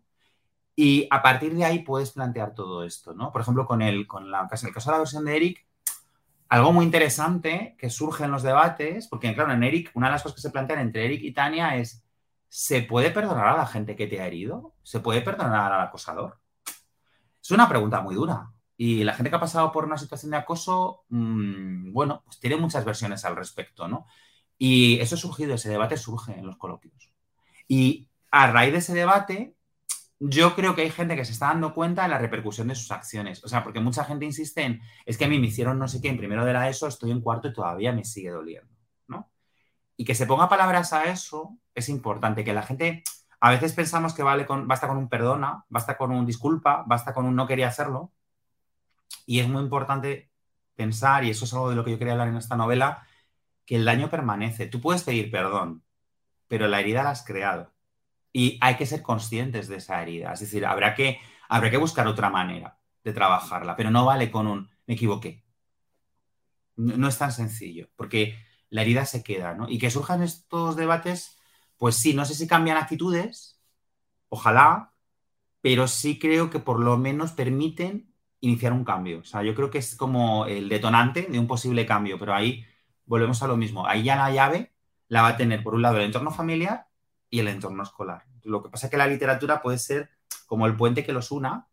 Y 0.75 1.07
a 1.09 1.21
partir 1.21 1.55
de 1.55 1.65
ahí 1.65 1.79
puedes 1.79 2.11
plantear 2.11 2.53
todo 2.53 2.83
esto, 2.83 3.13
¿no? 3.13 3.31
Por 3.31 3.41
ejemplo, 3.41 3.65
con 3.65 3.81
el, 3.81 4.07
con 4.07 4.29
la, 4.29 4.41
en 4.41 4.67
el 4.67 4.73
caso 4.73 4.89
de 4.89 4.95
la 4.95 4.99
versión 4.99 5.23
de 5.25 5.35
Eric, 5.37 5.65
algo 6.49 6.73
muy 6.73 6.85
interesante 6.85 7.75
que 7.77 7.89
surge 7.89 8.25
en 8.25 8.31
los 8.31 8.43
debates, 8.43 9.07
porque 9.07 9.33
claro, 9.33 9.53
en 9.53 9.63
Eric, 9.63 9.91
una 9.93 10.07
de 10.07 10.13
las 10.13 10.23
cosas 10.23 10.35
que 10.35 10.41
se 10.41 10.51
plantean 10.51 10.79
entre 10.79 11.05
Eric 11.05 11.23
y 11.23 11.33
Tania 11.33 11.77
es, 11.77 12.03
¿se 12.49 12.81
puede 12.83 13.11
perdonar 13.11 13.47
a 13.47 13.57
la 13.57 13.65
gente 13.65 13.95
que 13.95 14.07
te 14.07 14.21
ha 14.21 14.27
herido? 14.27 14.75
¿Se 14.83 14.99
puede 14.99 15.21
perdonar 15.21 15.71
al 15.71 15.81
acosador? 15.81 16.39
Es 17.41 17.51
una 17.51 17.69
pregunta 17.69 18.01
muy 18.01 18.15
dura. 18.15 18.51
Y 18.77 19.03
la 19.03 19.13
gente 19.13 19.29
que 19.29 19.37
ha 19.37 19.39
pasado 19.39 19.71
por 19.71 19.85
una 19.85 19.97
situación 19.97 20.31
de 20.31 20.37
acoso, 20.37 21.05
mmm, 21.09 21.93
bueno, 21.93 22.23
pues 22.25 22.39
tiene 22.39 22.57
muchas 22.57 22.83
versiones 22.85 23.23
al 23.25 23.35
respecto, 23.35 23.87
¿no? 23.87 24.05
Y 24.57 24.99
eso 24.99 25.15
ha 25.15 25.17
surgido, 25.17 25.55
ese 25.55 25.69
debate 25.69 25.97
surge 25.97 26.33
en 26.37 26.45
los 26.45 26.57
coloquios. 26.57 27.11
Y 27.67 28.09
a 28.31 28.51
raíz 28.51 28.73
de 28.73 28.79
ese 28.79 28.93
debate, 28.93 29.55
yo 30.19 30.55
creo 30.55 30.75
que 30.75 30.81
hay 30.83 30.91
gente 30.91 31.15
que 31.15 31.25
se 31.25 31.33
está 31.33 31.47
dando 31.47 31.73
cuenta 31.73 32.03
de 32.03 32.09
la 32.09 32.17
repercusión 32.17 32.67
de 32.67 32.75
sus 32.75 32.91
acciones. 32.91 33.43
O 33.43 33.47
sea, 33.47 33.63
porque 33.63 33.79
mucha 33.79 34.03
gente 34.05 34.25
insiste 34.25 34.63
en, 34.63 34.81
es 35.05 35.17
que 35.17 35.25
a 35.25 35.27
mí 35.27 35.39
me 35.39 35.47
hicieron 35.47 35.79
no 35.79 35.87
sé 35.87 36.01
qué 36.01 36.09
en 36.09 36.17
primero 36.17 36.45
de 36.45 36.53
la 36.53 36.69
ESO, 36.69 36.87
estoy 36.87 37.11
en 37.11 37.21
cuarto 37.21 37.47
y 37.49 37.53
todavía 37.53 37.91
me 37.91 38.05
sigue 38.05 38.31
doliendo, 38.31 38.73
¿no? 39.07 39.29
Y 39.97 40.05
que 40.05 40.15
se 40.15 40.25
ponga 40.27 40.49
palabras 40.49 40.93
a 40.93 41.03
eso 41.05 41.57
es 41.73 41.89
importante, 41.89 42.43
que 42.43 42.53
la 42.53 42.63
gente, 42.63 43.03
a 43.39 43.49
veces 43.51 43.73
pensamos 43.73 44.13
que 44.13 44.23
vale 44.23 44.45
con, 44.45 44.67
basta 44.67 44.87
con 44.87 44.97
un 44.97 45.09
perdona, 45.09 45.65
basta 45.69 45.97
con 45.97 46.11
un 46.11 46.25
disculpa, 46.25 46.83
basta 46.87 47.13
con 47.13 47.25
un 47.25 47.35
no 47.35 47.47
quería 47.47 47.67
hacerlo. 47.67 48.11
Y 49.25 49.39
es 49.39 49.47
muy 49.47 49.61
importante 49.61 50.31
pensar, 50.75 51.23
y 51.23 51.29
eso 51.31 51.45
es 51.45 51.53
algo 51.53 51.69
de 51.69 51.75
lo 51.75 51.83
que 51.83 51.91
yo 51.91 51.99
quería 51.99 52.13
hablar 52.13 52.27
en 52.29 52.37
esta 52.37 52.55
novela, 52.55 53.07
que 53.65 53.75
el 53.75 53.85
daño 53.85 54.09
permanece. 54.09 54.67
Tú 54.67 54.81
puedes 54.81 55.03
pedir 55.03 55.31
perdón, 55.31 55.83
pero 56.47 56.67
la 56.67 56.79
herida 56.79 57.03
la 57.03 57.11
has 57.11 57.25
creado 57.25 57.73
y 58.31 58.57
hay 58.61 58.75
que 58.75 58.85
ser 58.85 59.01
conscientes 59.01 59.69
de 59.69 59.77
esa 59.77 60.01
herida. 60.01 60.33
Es 60.33 60.41
decir, 60.41 60.65
habrá 60.65 60.93
que, 60.93 61.19
habrá 61.47 61.71
que 61.71 61.77
buscar 61.77 62.05
otra 62.07 62.29
manera 62.29 62.77
de 63.03 63.13
trabajarla, 63.13 63.77
pero 63.77 63.91
no 63.91 64.05
vale 64.05 64.29
con 64.29 64.47
un 64.47 64.69
me 64.87 64.95
equivoqué. 64.95 65.45
No, 66.75 67.07
es 67.07 67.17
tan 67.17 67.31
sencillo, 67.31 67.89
porque 67.95 68.37
la 68.69 68.81
herida 68.81 69.05
se 69.05 69.23
queda, 69.23 69.53
¿no? 69.53 69.69
Y 69.69 69.79
que 69.79 69.89
surjan 69.89 70.21
estos 70.21 70.75
debates, 70.75 71.39
pues 71.77 71.95
sí, 71.95 72.13
no 72.13 72.25
sé 72.25 72.35
si 72.35 72.45
cambian 72.45 72.75
actitudes, 72.75 73.61
ojalá, 74.27 74.93
pero 75.61 75.87
sí 75.87 76.19
creo 76.19 76.49
que 76.49 76.59
por 76.59 76.81
lo 76.81 76.97
menos 76.97 77.31
permiten 77.31 78.13
iniciar 78.41 78.73
un 78.73 78.83
cambio. 78.83 79.19
O 79.19 79.23
sea, 79.23 79.43
yo 79.43 79.55
creo 79.55 79.69
que 79.69 79.79
es 79.79 79.95
como 79.95 80.45
el 80.45 80.69
detonante 80.69 81.27
de 81.29 81.39
un 81.39 81.47
posible 81.47 81.85
cambio, 81.85 82.19
pero 82.19 82.33
ahí 82.33 82.65
volvemos 83.05 83.41
a 83.43 83.47
lo 83.47 83.57
mismo. 83.57 83.87
Ahí 83.87 84.03
ya 84.03 84.15
la 84.15 84.31
llave 84.31 84.73
la 85.07 85.21
va 85.21 85.29
a 85.29 85.37
tener, 85.37 85.63
por 85.63 85.75
un 85.75 85.81
lado, 85.81 85.97
el 85.97 86.03
entorno 86.03 86.31
familiar 86.31 86.87
y 87.29 87.39
el 87.39 87.47
entorno 87.47 87.83
escolar. 87.83 88.25
Lo 88.43 88.61
que 88.61 88.69
pasa 88.69 88.87
es 88.87 88.91
que 88.91 88.97
la 88.97 89.07
literatura 89.07 89.61
puede 89.61 89.77
ser 89.77 90.09
como 90.45 90.67
el 90.67 90.75
puente 90.75 91.03
que 91.03 91.13
los 91.13 91.31
una 91.31 91.67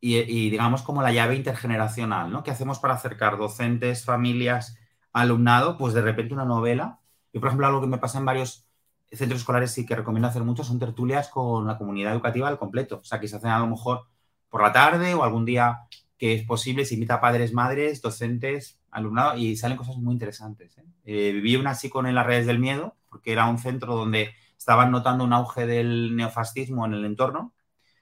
y, 0.00 0.48
digamos 0.48 0.82
como 0.82 1.02
la 1.02 1.12
llave 1.12 1.36
intergeneracional, 1.36 2.30
¿no? 2.32 2.42
¿Qué 2.42 2.50
hacemos 2.50 2.78
para 2.78 2.94
acercar 2.94 3.36
docentes, 3.36 4.04
familias, 4.04 4.78
alumnado? 5.12 5.76
Pues 5.76 5.92
de 5.92 6.00
repente 6.00 6.32
una 6.32 6.46
novela. 6.46 7.00
Yo, 7.34 7.40
por 7.40 7.48
ejemplo, 7.48 7.66
algo 7.66 7.82
que 7.82 7.86
me 7.86 7.98
pasa 7.98 8.18
en 8.18 8.24
varios 8.24 8.66
centros 9.12 9.40
escolares 9.40 9.76
y 9.76 9.84
que 9.84 9.96
recomiendo 9.96 10.28
hacer 10.28 10.42
mucho 10.42 10.64
son 10.64 10.78
tertulias 10.78 11.28
con 11.28 11.66
la 11.66 11.76
comunidad 11.76 12.14
educativa 12.14 12.48
al 12.48 12.58
completo. 12.58 13.00
O 13.02 13.04
sea, 13.04 13.20
que 13.20 13.28
se 13.28 13.36
hacen 13.36 13.50
a 13.50 13.58
lo 13.58 13.66
mejor 13.66 14.06
por 14.50 14.62
la 14.62 14.72
tarde 14.72 15.14
o 15.14 15.24
algún 15.24 15.46
día 15.46 15.78
que 16.18 16.34
es 16.34 16.44
posible, 16.44 16.84
se 16.84 16.94
invita 16.94 17.14
a 17.14 17.20
padres, 17.20 17.54
madres, 17.54 18.02
docentes, 18.02 18.78
alumnado 18.90 19.38
y 19.38 19.56
salen 19.56 19.78
cosas 19.78 19.96
muy 19.96 20.12
interesantes. 20.12 20.76
¿eh? 20.76 20.84
Eh, 21.04 21.32
viví 21.32 21.56
una 21.56 21.70
así 21.70 21.88
con 21.88 22.06
en 22.06 22.14
las 22.14 22.26
redes 22.26 22.46
del 22.46 22.58
miedo, 22.58 22.96
porque 23.08 23.32
era 23.32 23.46
un 23.46 23.58
centro 23.58 23.96
donde 23.96 24.34
estaban 24.58 24.90
notando 24.90 25.24
un 25.24 25.32
auge 25.32 25.64
del 25.66 26.14
neofascismo 26.14 26.84
en 26.84 26.92
el 26.92 27.04
entorno, 27.06 27.54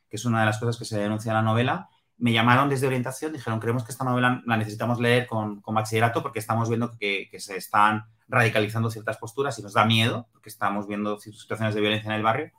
que 0.08 0.16
es 0.16 0.24
una 0.24 0.40
de 0.40 0.46
las 0.46 0.58
cosas 0.58 0.76
que 0.76 0.84
se 0.84 0.98
denuncia 0.98 1.30
en 1.30 1.36
la 1.36 1.42
novela. 1.42 1.88
Me 2.16 2.32
llamaron 2.32 2.68
desde 2.68 2.88
orientación, 2.88 3.32
dijeron, 3.32 3.60
creemos 3.60 3.84
que 3.84 3.92
esta 3.92 4.04
novela 4.04 4.42
la 4.44 4.56
necesitamos 4.56 4.98
leer 4.98 5.28
con, 5.28 5.62
bachillerato 5.64 6.20
porque 6.20 6.40
estamos 6.40 6.68
viendo 6.68 6.90
que, 6.98 7.30
se 7.38 7.56
están 7.56 8.06
radicalizando 8.26 8.90
ciertas 8.90 9.18
posturas 9.18 9.56
y 9.58 9.62
nos 9.62 9.74
da 9.74 9.84
miedo 9.84 10.26
porque 10.32 10.48
estamos 10.48 10.88
viendo 10.88 11.18
situaciones 11.20 11.76
de 11.76 11.80
violencia 11.80 12.10
en 12.10 12.16
el 12.16 12.22
barrio. 12.24 12.50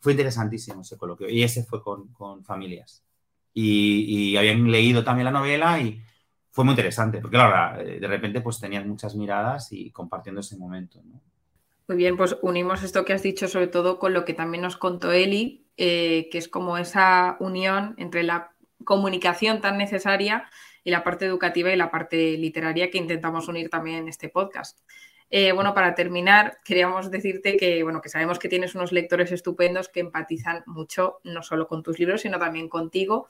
Fue 0.00 0.12
interesantísimo 0.12 0.82
ese 0.82 0.98
coloquio 0.98 1.30
y 1.30 1.42
ese 1.42 1.64
fue 1.64 1.82
con, 1.82 2.44
familias. 2.44 3.05
Y, 3.58 4.36
habían 4.36 4.70
leído 4.70 5.02
también 5.02 5.24
la 5.24 5.30
novela 5.30 5.80
y 5.80 6.02
fue 6.50 6.64
muy 6.64 6.72
interesante 6.72 7.20
porque, 7.20 7.36
claro, 7.36 7.82
de 7.82 8.06
repente 8.06 8.42
pues 8.42 8.60
tenían 8.60 8.86
muchas 8.86 9.14
miradas 9.14 9.72
y 9.72 9.90
compartiendo 9.90 10.42
ese 10.42 10.58
momento. 10.58 11.00
Muy 11.88 11.96
bien, 11.96 12.18
pues 12.18 12.36
unimos 12.42 12.82
esto 12.82 13.04
que 13.06 13.14
has 13.14 13.22
dicho 13.22 13.48
sobre 13.48 13.68
todo 13.68 13.98
con 13.98 14.12
lo 14.12 14.26
que 14.26 14.34
también 14.34 14.62
nos 14.62 14.76
contó 14.76 15.10
Eli, 15.12 15.66
eh, 15.78 16.28
que 16.30 16.36
es 16.36 16.48
como 16.48 16.76
esa 16.76 17.36
unión 17.40 17.94
entre 17.96 18.24
la 18.24 18.52
comunicación 18.84 19.62
tan 19.62 19.78
necesaria 19.78 20.50
y 20.84 20.90
la 20.90 21.02
parte 21.02 21.24
educativa 21.24 21.72
y 21.72 21.76
la 21.76 21.90
parte 21.90 22.36
literaria 22.36 22.90
que 22.90 22.98
intentamos 22.98 23.48
unir 23.48 23.70
también 23.70 23.98
en 23.98 24.08
este 24.08 24.28
podcast. 24.28 24.80
Eh, 25.28 25.52
bueno, 25.52 25.74
para 25.74 25.94
terminar, 25.94 26.58
queríamos 26.64 27.10
decirte 27.10 27.56
que, 27.56 27.82
bueno, 27.82 28.00
que 28.00 28.08
sabemos 28.08 28.38
que 28.38 28.48
tienes 28.48 28.74
unos 28.74 28.92
lectores 28.92 29.32
estupendos 29.32 29.88
que 29.88 30.00
empatizan 30.00 30.62
mucho, 30.66 31.20
no 31.24 31.42
solo 31.42 31.66
con 31.66 31.82
tus 31.82 31.98
libros, 31.98 32.20
sino 32.20 32.38
también 32.38 32.68
contigo. 32.68 33.28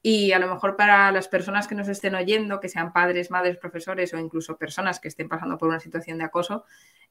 Y 0.00 0.32
a 0.32 0.38
lo 0.38 0.48
mejor 0.48 0.76
para 0.76 1.10
las 1.12 1.28
personas 1.28 1.66
que 1.66 1.74
nos 1.74 1.88
estén 1.88 2.14
oyendo, 2.14 2.60
que 2.60 2.68
sean 2.68 2.92
padres, 2.92 3.30
madres, 3.30 3.56
profesores 3.56 4.12
o 4.12 4.18
incluso 4.18 4.58
personas 4.58 5.00
que 5.00 5.08
estén 5.08 5.30
pasando 5.30 5.56
por 5.56 5.68
una 5.68 5.80
situación 5.80 6.18
de 6.18 6.24
acoso, 6.24 6.64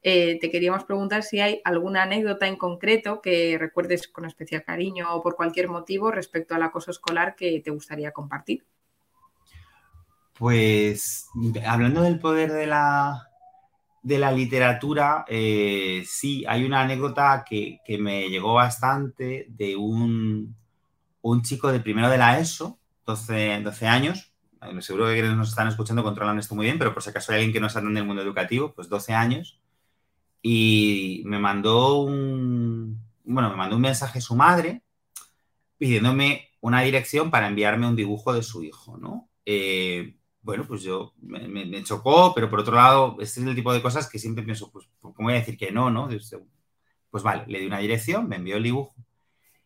eh, 0.04 0.38
te 0.40 0.52
queríamos 0.52 0.84
preguntar 0.84 1.24
si 1.24 1.40
hay 1.40 1.60
alguna 1.64 2.04
anécdota 2.04 2.46
en 2.46 2.56
concreto 2.56 3.20
que 3.20 3.58
recuerdes 3.60 4.08
con 4.08 4.26
especial 4.26 4.64
cariño 4.64 5.16
o 5.16 5.24
por 5.24 5.36
cualquier 5.36 5.70
motivo 5.70 6.12
respecto 6.12 6.54
al 6.54 6.62
acoso 6.62 6.92
escolar 6.92 7.36
que 7.36 7.62
te 7.62 7.72
gustaría 7.72 8.12
compartir. 8.12 8.64
Pues 10.38 11.30
hablando 11.66 12.04
del 12.04 12.20
poder 12.20 12.52
de 12.52 12.68
la, 12.68 13.33
de 14.04 14.20
la 14.20 14.32
literatura, 14.32 15.26
eh, 15.28 16.04
sí, 16.06 16.44
hay 16.48 16.66
una 16.66 16.82
anécdota 16.82 17.46
que, 17.48 17.80
me 18.00 18.30
llegó 18.30 18.54
bastante 18.54 19.48
de 19.50 19.76
un, 19.78 20.56
un 21.22 21.42
chico 21.42 21.72
de 21.72 21.80
primero 21.80 22.10
de 22.10 22.18
la 22.18 22.38
ESO, 22.38 22.78
12, 23.06 23.62
12 23.64 23.88
años. 23.88 24.34
Seguro 24.80 25.08
que 25.08 25.22
nos 25.24 25.50
están 25.50 25.68
escuchando 25.68 26.04
controlan 26.04 26.40
esto 26.40 26.56
muy 26.56 26.66
bien, 26.66 26.78
pero 26.78 26.94
por 26.94 27.04
si 27.04 27.10
acaso 27.10 27.32
hay 27.32 27.40
alguien 27.40 27.54
que 27.54 27.60
no 27.60 27.70
sabe 27.70 27.88
en 27.88 27.98
el 27.98 28.06
mundo 28.06 28.22
educativo, 28.22 28.74
pues 28.74 28.90
12 28.90 29.14
años. 29.14 29.60
Y 30.42 31.24
me 31.26 31.40
mandó 31.40 32.02
un, 32.02 33.02
bueno, 33.24 33.50
me 33.50 33.56
mandó 33.56 33.78
un 33.78 33.82
mensaje 33.82 34.22
su 34.22 34.36
madre 34.36 34.84
pidiéndome 35.78 36.50
una 36.62 36.82
dirección 36.82 37.30
para 37.30 37.48
enviarme 37.48 37.88
un 37.88 37.96
dibujo 37.96 38.34
de 38.34 38.44
su 38.44 38.64
hijo, 38.64 38.98
¿no? 38.98 39.30
Eh, 39.46 40.16
bueno, 40.44 40.66
pues 40.68 40.82
yo 40.84 41.14
me, 41.22 41.84
chocó, 41.84 42.34
pero 42.36 42.50
por 42.50 42.60
otro 42.60 42.76
lado, 42.76 43.18
este 43.20 43.40
es 43.40 43.48
el 43.48 43.56
tipo 43.56 43.74
de 43.74 43.82
cosas 43.82 44.10
que 44.10 44.20
siempre 44.20 44.44
pienso, 44.44 44.72
pues, 44.72 44.88
¿cómo 45.00 45.16
voy 45.18 45.34
a 45.34 45.38
decir 45.38 45.58
que 45.58 45.72
no, 45.72 45.90
no? 45.90 46.10
Pues 47.10 47.24
vale, 47.24 47.46
le 47.48 47.60
di 47.60 47.66
una 47.66 47.80
dirección, 47.80 48.28
me 48.28 48.36
envió 48.36 48.58
el 48.58 48.64
dibujo. 48.64 48.94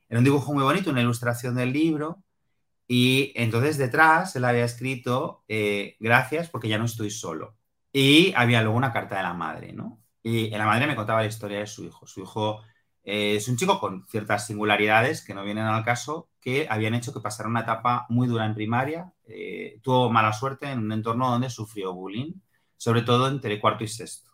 Era 0.08 0.20
un 0.20 0.24
dibujo 0.24 0.54
muy 0.54 0.64
bonito, 0.64 0.92
una 0.92 1.02
ilustración 1.02 1.56
del 1.56 1.74
libro, 1.74 2.24
y 2.88 3.34
entonces 3.36 3.78
detrás 3.78 4.36
él 4.36 4.46
había 4.46 4.64
escrito, 4.64 5.44
eh, 5.48 5.98
gracias 6.00 6.50
porque 6.50 6.70
ya 6.70 6.78
no 6.78 6.86
estoy 6.86 7.10
solo. 7.12 7.58
Y 7.92 8.34
había 8.36 8.62
luego 8.62 8.78
una 8.78 8.94
carta 8.94 9.18
de 9.18 9.24
la 9.24 9.34
madre, 9.34 9.74
¿no? 9.74 10.02
Y 10.24 10.50
la 10.50 10.66
madre 10.66 10.88
me 10.88 10.96
contaba 10.96 11.22
la 11.22 11.28
historia 11.28 11.60
de 11.60 11.68
su 11.68 11.84
hijo. 11.86 12.06
Su 12.08 12.22
hijo 12.22 12.62
eh, 13.10 13.38
es 13.38 13.48
un 13.48 13.56
chico 13.56 13.80
con 13.80 14.06
ciertas 14.08 14.48
singularidades 14.48 15.24
que 15.24 15.34
no 15.34 15.46
vienen 15.46 15.64
al 15.64 15.86
caso, 15.86 16.30
que 16.42 16.68
habían 16.70 16.94
hecho 16.94 17.14
que 17.14 17.22
pasara 17.22 17.48
una 17.48 17.62
etapa 17.62 18.06
muy 18.10 18.28
dura 18.28 18.46
en 18.46 18.54
primaria. 18.54 19.14
Eh, 19.26 19.80
tuvo 19.82 20.12
mala 20.12 20.34
suerte 20.34 20.70
en 20.70 20.80
un 20.80 20.92
entorno 20.92 21.32
donde 21.32 21.50
sufrió 21.50 21.94
bullying, 21.94 22.34
sobre 22.76 23.04
todo 23.04 23.30
entre 23.30 23.62
cuarto 23.62 23.86
y 23.86 23.88
sexto. 23.88 24.32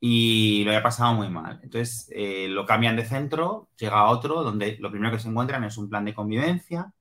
Y 0.00 0.64
lo 0.64 0.70
había 0.70 0.82
pasado 0.82 1.12
muy 1.12 1.28
mal. 1.28 1.60
Entonces 1.62 2.08
lo 2.48 2.64
cambian 2.64 2.96
de 2.96 3.04
centro, 3.04 3.68
llega 3.76 3.98
a 3.98 4.10
otro 4.10 4.42
donde 4.42 4.78
lo 4.80 4.90
primero 4.90 5.12
que 5.12 5.20
se 5.20 5.28
encuentran 5.28 5.62
es 5.64 5.76
un 5.76 5.90
plan 5.90 6.06
de 6.06 6.14
convivencia 6.14 6.92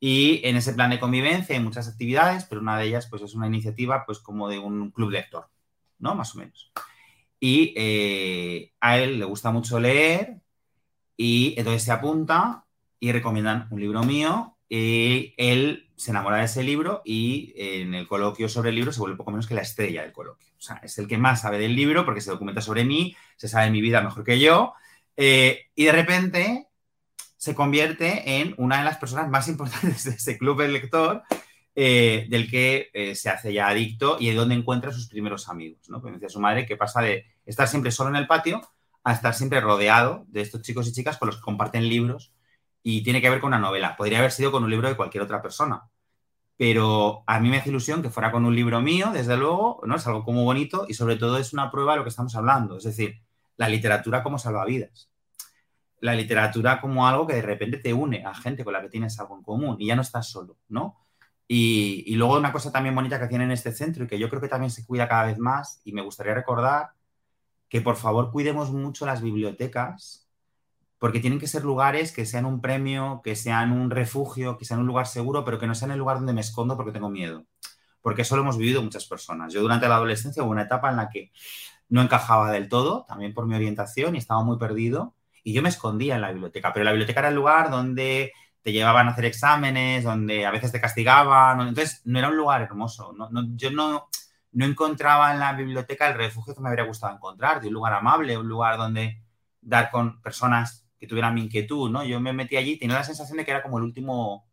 y 0.00 0.40
en 0.46 0.56
ese 0.56 0.72
plan 0.72 0.90
de 0.90 0.98
convivencia 1.00 1.56
hay 1.56 1.62
muchas 1.62 1.88
actividades, 1.88 2.46
pero 2.46 2.62
una 2.62 2.78
de 2.78 2.86
ellas 2.86 3.06
pues 3.08 3.22
es 3.22 3.34
una 3.34 3.46
iniciativa 3.46 4.04
pues 4.06 4.18
como 4.18 4.48
de 4.48 4.58
un 4.58 4.90
club 4.92 5.10
lector, 5.10 5.48
¿no? 5.98 6.14
Más 6.14 6.34
o 6.34 6.38
menos. 6.38 6.72
Y 7.40 7.74
eh, 7.76 8.72
a 8.80 8.98
él 8.98 9.18
le 9.18 9.24
gusta 9.24 9.50
mucho 9.50 9.78
leer 9.78 10.40
y 11.16 11.54
entonces 11.56 11.82
se 11.82 11.92
apunta 11.92 12.64
y 13.00 13.12
recomiendan 13.12 13.68
un 13.70 13.80
libro 13.80 14.02
mío 14.02 14.56
y 14.68 15.34
él 15.36 15.90
se 15.96 16.10
enamora 16.10 16.38
de 16.38 16.44
ese 16.44 16.62
libro 16.62 17.02
y 17.04 17.52
en 17.56 17.94
el 17.94 18.06
coloquio 18.06 18.48
sobre 18.48 18.70
el 18.70 18.76
libro 18.76 18.92
se 18.92 19.00
vuelve 19.00 19.16
poco 19.16 19.30
menos 19.30 19.46
que 19.46 19.54
la 19.54 19.62
estrella 19.62 20.02
del 20.02 20.12
coloquio. 20.12 20.48
O 20.58 20.60
sea, 20.60 20.80
es 20.82 20.98
el 20.98 21.06
que 21.06 21.18
más 21.18 21.42
sabe 21.42 21.58
del 21.58 21.76
libro 21.76 22.04
porque 22.04 22.20
se 22.20 22.30
documenta 22.30 22.60
sobre 22.60 22.84
mí, 22.84 23.14
se 23.36 23.48
sabe 23.48 23.70
mi 23.70 23.80
vida 23.80 24.02
mejor 24.02 24.24
que 24.24 24.38
yo 24.38 24.74
eh, 25.16 25.66
y 25.74 25.84
de 25.84 25.92
repente 25.92 26.68
se 27.36 27.54
convierte 27.54 28.40
en 28.40 28.54
una 28.58 28.78
de 28.78 28.84
las 28.84 28.98
personas 28.98 29.28
más 29.28 29.48
importantes 29.48 30.04
de 30.04 30.10
ese 30.12 30.38
club 30.38 30.60
de 30.60 30.68
lector 30.68 31.22
eh, 31.78 32.26
del 32.30 32.50
que 32.50 32.88
eh, 32.94 33.14
se 33.14 33.28
hace 33.28 33.52
ya 33.52 33.68
adicto 33.68 34.16
y 34.18 34.30
de 34.30 34.34
donde 34.34 34.54
encuentra 34.54 34.92
sus 34.92 35.08
primeros 35.08 35.50
amigos. 35.50 35.90
¿no? 35.90 36.00
Pues 36.00 36.14
decía 36.14 36.30
su 36.30 36.40
madre 36.40 36.64
que 36.64 36.78
pasa 36.78 37.02
de 37.02 37.26
estar 37.44 37.68
siempre 37.68 37.90
solo 37.90 38.08
en 38.08 38.16
el 38.16 38.26
patio 38.26 38.62
a 39.04 39.12
estar 39.12 39.34
siempre 39.34 39.60
rodeado 39.60 40.24
de 40.28 40.40
estos 40.40 40.62
chicos 40.62 40.88
y 40.88 40.92
chicas 40.92 41.18
con 41.18 41.26
los 41.26 41.36
que 41.36 41.42
comparten 41.42 41.86
libros 41.86 42.32
y 42.82 43.02
tiene 43.02 43.20
que 43.20 43.28
ver 43.28 43.42
con 43.42 43.48
una 43.48 43.58
novela. 43.58 43.94
Podría 43.94 44.20
haber 44.20 44.32
sido 44.32 44.50
con 44.50 44.64
un 44.64 44.70
libro 44.70 44.88
de 44.88 44.96
cualquier 44.96 45.22
otra 45.22 45.42
persona. 45.42 45.82
Pero 46.56 47.22
a 47.26 47.38
mí 47.40 47.50
me 47.50 47.58
hace 47.58 47.68
ilusión 47.68 48.00
que 48.00 48.08
fuera 48.08 48.32
con 48.32 48.46
un 48.46 48.56
libro 48.56 48.80
mío, 48.80 49.10
desde 49.12 49.36
luego, 49.36 49.82
¿no? 49.84 49.96
Es 49.96 50.06
algo 50.06 50.24
como 50.24 50.44
bonito 50.44 50.86
y 50.88 50.94
sobre 50.94 51.16
todo 51.16 51.36
es 51.36 51.52
una 51.52 51.70
prueba 51.70 51.92
de 51.92 51.98
lo 51.98 52.04
que 52.04 52.08
estamos 52.08 52.34
hablando. 52.36 52.78
Es 52.78 52.84
decir, 52.84 53.20
la 53.58 53.68
literatura 53.68 54.22
como 54.22 54.38
salvavidas. 54.38 55.10
La 56.00 56.14
literatura 56.14 56.80
como 56.80 57.06
algo 57.06 57.26
que 57.26 57.34
de 57.34 57.42
repente 57.42 57.76
te 57.76 57.92
une 57.92 58.24
a 58.24 58.34
gente 58.34 58.64
con 58.64 58.72
la 58.72 58.80
que 58.80 58.88
tienes 58.88 59.20
algo 59.20 59.36
en 59.36 59.42
común 59.42 59.76
y 59.78 59.88
ya 59.88 59.94
no 59.94 60.00
estás 60.02 60.30
solo, 60.30 60.56
¿no? 60.68 61.05
Y, 61.48 62.14
luego 62.16 62.36
una 62.36 62.52
cosa 62.52 62.72
también 62.72 62.94
bonita 62.94 63.20
que 63.20 63.28
tienen 63.28 63.48
en 63.48 63.52
este 63.52 63.72
centro 63.72 64.04
y 64.04 64.06
que 64.08 64.18
yo 64.18 64.28
creo 64.28 64.40
que 64.40 64.48
también 64.48 64.70
se 64.70 64.84
cuida 64.84 65.08
cada 65.08 65.26
vez 65.26 65.38
más 65.38 65.80
y 65.84 65.92
me 65.92 66.02
gustaría 66.02 66.34
recordar 66.34 66.90
que 67.68 67.80
por 67.80 67.96
favor 67.96 68.30
cuidemos 68.32 68.72
mucho 68.72 69.06
las 69.06 69.22
bibliotecas 69.22 70.28
porque 70.98 71.20
tienen 71.20 71.38
que 71.38 71.46
ser 71.46 71.62
lugares 71.64 72.10
que 72.10 72.26
sean 72.26 72.46
un 72.46 72.60
premio, 72.60 73.20
que 73.22 73.36
sean 73.36 73.70
un 73.72 73.90
refugio, 73.90 74.56
que 74.58 74.64
sean 74.64 74.80
un 74.80 74.86
lugar 74.86 75.06
seguro, 75.06 75.44
pero 75.44 75.58
que 75.58 75.66
no 75.66 75.74
sean 75.74 75.90
el 75.90 75.98
lugar 75.98 76.16
donde 76.16 76.32
me 76.32 76.40
escondo 76.40 76.76
porque 76.76 76.92
tengo 76.92 77.10
miedo. 77.10 77.44
Porque 78.00 78.22
eso 78.22 78.34
lo 78.36 78.42
hemos 78.42 78.56
vivido 78.56 78.82
muchas 78.82 79.06
personas. 79.06 79.52
Yo 79.52 79.60
durante 79.60 79.88
la 79.88 79.96
adolescencia 79.96 80.42
hubo 80.42 80.52
una 80.52 80.62
etapa 80.62 80.90
en 80.90 80.96
la 80.96 81.08
que 81.10 81.32
no 81.88 82.02
encajaba 82.02 82.50
del 82.50 82.68
todo, 82.68 83.04
también 83.06 83.34
por 83.34 83.46
mi 83.46 83.54
orientación, 83.54 84.14
y 84.14 84.18
estaba 84.18 84.42
muy 84.42 84.58
perdido. 84.58 85.14
Y 85.44 85.52
yo 85.52 85.62
me 85.62 85.68
escondía 85.68 86.16
en 86.16 86.22
la 86.22 86.32
biblioteca, 86.32 86.72
pero 86.72 86.84
la 86.84 86.92
biblioteca 86.92 87.20
era 87.20 87.28
el 87.28 87.34
lugar 87.34 87.70
donde 87.70 88.32
te 88.66 88.72
llevaban 88.72 89.06
a 89.06 89.12
hacer 89.12 89.26
exámenes, 89.26 90.02
donde 90.02 90.44
a 90.44 90.50
veces 90.50 90.72
te 90.72 90.80
castigaban, 90.80 91.60
entonces 91.60 92.02
no 92.04 92.18
era 92.18 92.30
un 92.30 92.36
lugar 92.36 92.62
hermoso. 92.62 93.14
yo 93.54 93.70
no, 93.70 94.08
no 94.50 94.64
encontraba 94.64 95.32
en 95.32 95.38
la 95.38 95.52
biblioteca 95.52 96.08
el 96.08 96.14
refugio 96.14 96.52
que 96.52 96.60
me 96.60 96.68
habría 96.70 96.84
gustado 96.84 97.14
encontrar, 97.14 97.60
de 97.60 97.68
un 97.68 97.74
lugar 97.74 97.92
amable, 97.92 98.36
un 98.36 98.48
lugar 98.48 98.76
donde 98.76 99.22
dar 99.60 99.88
con 99.92 100.20
personas 100.20 100.84
que 100.98 101.06
tuvieran 101.06 101.34
mi 101.34 101.42
inquietud, 101.42 101.88
¿no? 101.92 102.02
Yo 102.02 102.18
me 102.18 102.32
metí 102.32 102.56
allí 102.56 102.72
y 102.72 102.76
tenía 102.76 102.96
la 102.96 103.04
sensación 103.04 103.38
de 103.38 103.44
que 103.44 103.52
era 103.52 103.62
como 103.62 103.78
el 103.78 103.84
último 103.84 104.48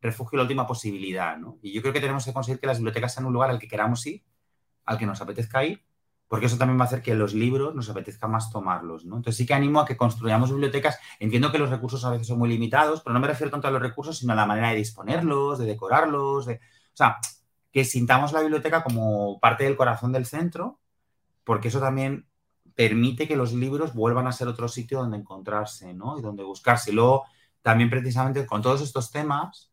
refugio, 0.00 0.36
la 0.36 0.42
última 0.42 0.66
posibilidad, 0.66 1.36
¿no? 1.38 1.60
Y 1.62 1.72
yo 1.72 1.80
creo 1.80 1.94
que 1.94 2.00
tenemos 2.00 2.24
que 2.24 2.32
conseguir 2.32 2.58
que 2.58 2.66
las 2.66 2.78
bibliotecas 2.78 3.14
sean 3.14 3.26
un 3.26 3.34
lugar 3.34 3.50
al 3.50 3.60
que 3.60 3.68
queramos 3.68 4.04
ir, 4.08 4.24
al 4.84 4.98
que 4.98 5.06
nos 5.06 5.20
apetezca 5.20 5.64
ir, 5.64 5.80
porque 6.28 6.46
eso 6.46 6.56
también 6.56 6.78
va 6.78 6.84
a 6.84 6.86
hacer 6.86 7.02
que 7.02 7.14
los 7.14 7.34
libros 7.34 7.74
nos 7.74 7.88
apetezca 7.90 8.26
más 8.26 8.50
tomarlos, 8.50 9.04
¿no? 9.04 9.16
Entonces 9.16 9.36
sí 9.36 9.46
que 9.46 9.54
animo 9.54 9.80
a 9.80 9.86
que 9.86 9.96
construyamos 9.96 10.50
bibliotecas. 10.50 10.98
Entiendo 11.20 11.52
que 11.52 11.58
los 11.58 11.70
recursos 11.70 12.04
a 12.04 12.10
veces 12.10 12.26
son 12.26 12.38
muy 12.38 12.48
limitados, 12.48 13.02
pero 13.02 13.14
no 13.14 13.20
me 13.20 13.28
refiero 13.28 13.50
tanto 13.50 13.68
a 13.68 13.70
los 13.70 13.82
recursos, 13.82 14.18
sino 14.18 14.32
a 14.32 14.36
la 14.36 14.46
manera 14.46 14.70
de 14.70 14.76
disponerlos, 14.76 15.58
de 15.58 15.66
decorarlos, 15.66 16.46
de... 16.46 16.54
O 16.54 16.96
sea, 16.96 17.18
que 17.70 17.84
sintamos 17.84 18.32
la 18.32 18.40
biblioteca 18.40 18.82
como 18.82 19.38
parte 19.40 19.64
del 19.64 19.76
corazón 19.76 20.12
del 20.12 20.26
centro, 20.26 20.78
porque 21.44 21.68
eso 21.68 21.80
también 21.80 22.26
permite 22.74 23.28
que 23.28 23.36
los 23.36 23.52
libros 23.52 23.94
vuelvan 23.94 24.26
a 24.26 24.32
ser 24.32 24.48
otro 24.48 24.68
sitio 24.68 25.00
donde 25.00 25.18
encontrarse, 25.18 25.92
¿no? 25.92 26.18
Y 26.18 26.22
donde 26.22 26.42
buscarse. 26.42 26.90
Y 26.90 26.94
luego, 26.94 27.24
también 27.62 27.90
precisamente 27.90 28.46
con 28.46 28.62
todos 28.62 28.80
estos 28.80 29.10
temas, 29.10 29.70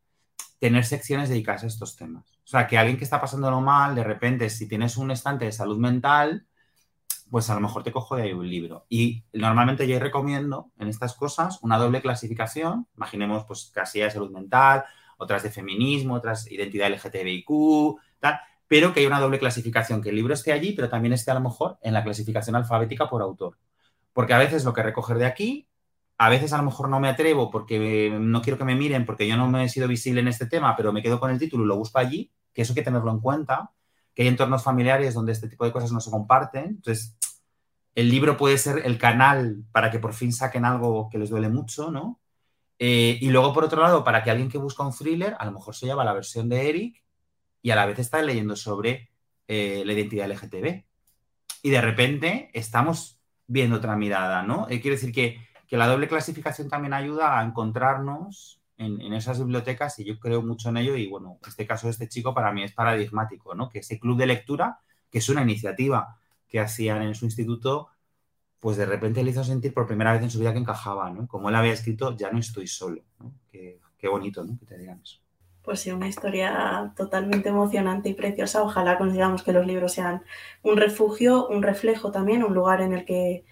tener 0.60 0.86
secciones 0.86 1.30
dedicadas 1.30 1.64
a 1.64 1.68
estos 1.68 1.96
temas. 1.96 2.26
O 2.52 2.58
sea, 2.58 2.68
que 2.68 2.78
alguien 2.78 2.98
que 2.98 3.06
está 3.06 3.22
pasándolo 3.22 3.62
mal, 3.62 3.96
de 3.96 4.04
repente, 4.04 4.50
si 4.50 4.68
tienes 4.68 4.98
un 4.98 5.10
estante 5.10 5.46
de 5.46 5.54
salud 5.54 5.78
mental, 5.78 6.46
pues 7.30 7.50
a 7.50 7.56
lo 7.56 7.62
mejor 7.62 7.82
te 7.82 7.94
cojo 7.94 8.18
de 8.18 8.24
ahí 8.24 8.34
un 8.34 8.50
libro. 8.50 8.86
Y 8.90 9.24
normalmente 9.32 9.88
yo 9.88 9.98
recomiendo 10.00 10.70
en 10.78 10.90
estas 10.90 11.14
cosas 11.14 11.60
una 11.62 11.78
doble 11.78 12.02
clasificación. 12.02 12.88
Imaginemos, 12.98 13.46
pues, 13.46 13.72
casilla 13.74 14.04
de 14.04 14.12
salud 14.12 14.32
mental, 14.32 14.84
otras 15.18 15.44
de 15.44 15.50
feminismo, 15.50 16.16
otras 16.16 16.52
identidad 16.52 16.90
LGTBIQ, 16.92 17.48
tal, 18.20 18.42
pero 18.68 18.92
que 18.92 19.00
hay 19.00 19.06
una 19.06 19.22
doble 19.22 19.40
clasificación, 19.40 20.02
que 20.02 20.10
el 20.10 20.18
libro 20.18 20.34
esté 20.34 20.52
allí, 20.52 20.74
pero 20.74 20.90
también 20.90 21.14
esté 21.14 21.32
a 21.32 21.36
lo 21.36 21.40
mejor 21.40 21.78
en 21.82 21.94
la 21.94 22.04
clasificación 22.04 22.58
alfabética 22.58 23.10
por 23.10 23.22
autor. 23.22 23.58
Porque 24.12 24.34
a 24.34 24.38
veces 24.38 24.66
lo 24.66 24.74
que 24.74 24.84
recoger 24.84 25.18
de 25.18 25.26
aquí 25.26 25.70
a 26.22 26.30
veces 26.30 26.54
a 26.54 26.58
lo 26.58 26.64
mejor 26.64 26.88
no 26.88 27.00
me 27.00 27.10
atrevo 27.10 27.50
porque 27.50 28.16
no 28.20 28.44
quiero 28.44 28.60
que 28.60 28.64
me 28.64 28.76
miren, 28.76 29.08
porque 29.08 29.28
yo 29.28 29.38
no 29.38 29.48
me 29.48 29.64
he 29.64 29.70
sido 29.70 29.88
visible 29.88 30.22
en 30.22 30.28
este 30.28 30.46
tema, 30.46 30.76
pero 30.76 30.94
me 30.94 31.02
quedo 31.02 31.20
con 31.20 31.32
el 31.32 31.40
título 31.40 31.64
y 31.64 31.68
lo 31.68 31.78
busco 31.78 31.98
allí, 31.98 32.32
que 32.54 32.62
eso 32.62 32.74
hay 32.74 32.76
que 32.76 32.84
tenerlo 32.84 33.12
en 33.12 33.20
cuenta, 33.20 33.72
que 34.14 34.24
hay 34.24 34.28
entornos 34.28 34.64
familiares 34.64 35.14
donde 35.14 35.32
este 35.32 35.48
tipo 35.48 35.66
de 35.66 35.72
cosas 35.72 35.92
no 35.92 36.00
se 36.00 36.12
comparten. 36.12 36.66
Entonces, 36.66 37.18
el 37.96 38.10
libro 38.10 38.38
puede 38.38 38.58
ser 38.58 38.82
el 38.86 38.98
canal 38.98 39.64
para 39.72 39.92
que 39.92 40.00
por 40.00 40.14
fin 40.14 40.34
saquen 40.34 40.66
algo 40.66 41.10
que 41.10 41.18
les 41.18 41.30
duele 41.30 41.50
mucho, 41.50 41.92
¿no? 41.92 42.20
Eh, 42.80 43.18
y 43.22 43.30
luego, 43.30 43.54
por 43.54 43.64
otro 43.64 43.82
lado, 43.82 44.04
para 44.04 44.24
que 44.24 44.32
alguien 44.32 44.50
que 44.50 44.58
busca 44.58 44.84
un 44.84 44.94
thriller, 44.94 45.36
a 45.40 45.46
lo 45.46 45.52
mejor 45.52 45.76
se 45.76 45.86
lleva 45.86 46.04
la 46.04 46.14
versión 46.14 46.50
de 46.50 46.70
Eric 46.70 47.04
y 47.62 47.72
a 47.72 47.76
la 47.76 47.86
vez 47.86 48.00
está 48.00 48.22
leyendo 48.22 48.56
sobre 48.56 49.12
eh, 49.48 49.84
la 49.86 49.94
identidad 49.94 50.30
LGTB. 50.30 50.84
Y 51.64 51.70
de 51.70 51.82
repente 51.82 52.50
estamos 52.54 53.20
viendo 53.46 53.78
otra 53.78 53.96
mirada, 53.96 54.42
¿no? 54.42 54.68
Eh, 54.70 54.82
quiero 54.82 54.96
decir 54.96 55.12
que 55.12 55.40
que 55.72 55.78
la 55.78 55.88
doble 55.88 56.10
clasificación 56.10 56.68
también 56.68 56.94
ayuda 56.94 57.40
a 57.40 57.44
encontrarnos 57.46 58.61
en, 58.82 59.14
esas 59.14 59.40
bibliotecas 59.40 60.00
y 60.00 60.06
yo 60.06 60.20
creo 60.20 60.42
mucho 60.42 60.70
en 60.70 60.78
ello 60.78 60.96
y 60.96 61.08
bueno, 61.08 61.38
este 61.48 61.68
caso 61.68 61.88
de 61.88 61.92
este 61.92 62.08
chico 62.08 62.34
para 62.34 62.52
mí 62.52 62.64
es 62.64 62.74
paradigmático, 62.74 63.54
¿no? 63.56 63.70
Que 63.70 63.80
ese 63.80 64.00
club 64.00 64.18
de 64.18 64.26
lectura, 64.26 64.80
que 65.10 65.20
es 65.20 65.30
una 65.30 65.44
iniciativa 65.44 66.18
que 66.48 66.60
hacían 66.60 67.02
en 67.04 67.16
su 67.16 67.26
instituto, 67.26 67.90
pues 68.60 68.78
de 68.78 68.86
repente 68.86 69.24
le 69.24 69.32
hizo 69.32 69.44
sentir 69.44 69.74
por 69.74 69.88
primera 69.88 70.14
vez 70.14 70.22
en 70.24 70.30
su 70.30 70.40
vida 70.40 70.54
que 70.54 70.60
encajaba, 70.60 71.10
¿no? 71.12 71.28
Como 71.28 71.50
él 71.50 71.56
había 71.56 71.74
escrito, 71.74 72.16
ya 72.16 72.32
no 72.32 72.40
estoy 72.40 72.68
solo, 72.68 73.04
¿no? 73.20 73.34
Qué, 73.52 73.80
bonito, 74.10 74.44
¿no? 74.44 74.58
Que 74.58 74.66
te 74.66 74.78
digan 74.80 75.00
eso. 75.04 75.20
Pues 75.62 75.82
sí, 75.82 75.92
una 75.92 76.08
historia 76.08 76.92
totalmente 76.98 77.50
emocionante 77.50 78.10
y 78.10 78.16
preciosa. 78.16 78.64
Ojalá 78.64 78.98
consigamos 78.98 79.44
que 79.44 79.54
los 79.54 79.68
libros 79.68 79.94
sean 79.94 80.24
un 80.64 80.78
refugio, 80.78 81.48
un 81.48 81.62
reflejo 81.62 82.12
también, 82.12 82.44
un 82.44 82.56
lugar 82.56 82.82
en 82.82 82.94
el 82.94 83.06
que 83.06 83.46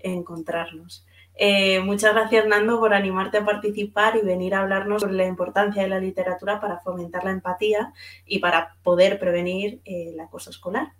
encontrarnos. 0.00 1.06
Eh, 1.36 1.80
muchas 1.80 2.14
gracias, 2.14 2.46
Nando, 2.46 2.78
por 2.78 2.94
animarte 2.94 3.38
a 3.38 3.44
participar 3.44 4.16
y 4.16 4.24
venir 4.24 4.54
a 4.54 4.60
hablarnos 4.60 5.02
sobre 5.02 5.14
la 5.14 5.26
importancia 5.26 5.82
de 5.82 5.88
la 5.88 5.98
literatura 5.98 6.60
para 6.60 6.78
fomentar 6.78 7.24
la 7.24 7.32
empatía 7.32 7.92
y 8.24 8.38
para 8.38 8.76
poder 8.82 9.18
prevenir 9.18 9.80
eh, 9.84 10.10
el 10.12 10.20
acoso 10.20 10.50
escolar. 10.50 10.92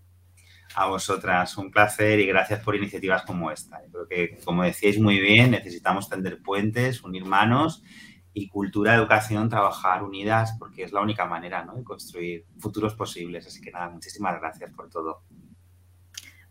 A 0.75 0.89
vosotras, 0.89 1.57
un 1.57 1.71
placer 1.71 2.19
y 2.19 2.27
gracias 2.27 2.61
por 2.61 2.75
iniciativas 2.75 3.23
como 3.23 3.53
esta. 3.53 3.81
creo 3.93 4.09
que, 4.09 4.39
como 4.45 4.65
decíais 4.65 4.99
muy 4.99 5.21
bien, 5.21 5.53
necesitamos 5.53 6.09
tender 6.09 6.43
puentes, 6.43 7.05
unir 7.05 7.25
manos 7.25 7.85
y 8.33 8.49
cultura, 8.49 8.97
educación, 8.97 9.49
trabajar 9.49 10.03
unidas, 10.03 10.57
porque 10.59 10.83
es 10.83 10.93
la 10.93 11.01
única 11.01 11.27
manera 11.27 11.65
de 11.77 11.85
construir 11.85 12.45
futuros 12.59 12.95
posibles. 12.95 13.47
Así 13.47 13.61
que 13.61 13.71
nada, 13.71 13.89
muchísimas 13.89 14.41
gracias 14.41 14.73
por 14.73 14.91
todo. 14.91 15.23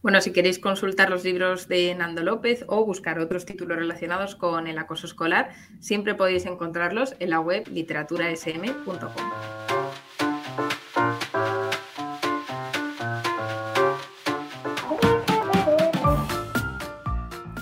Bueno, 0.04 0.20
si 0.20 0.34
queréis 0.34 0.60
consultar 0.60 1.10
los 1.10 1.24
libros 1.24 1.70
de 1.70 1.96
Nando 1.96 2.24
López 2.24 2.66
o 2.68 2.84
buscar 2.84 3.20
otros 3.20 3.46
títulos 3.46 3.78
relacionados 3.78 4.36
con 4.36 4.68
el 4.68 4.78
acoso 4.78 5.08
escolar, 5.08 5.52
siempre 5.80 6.14
podéis 6.14 6.46
encontrarlos 6.46 7.16
en 7.20 7.30
la 7.30 7.40
web 7.40 7.66
literaturasm.com. 7.70 9.12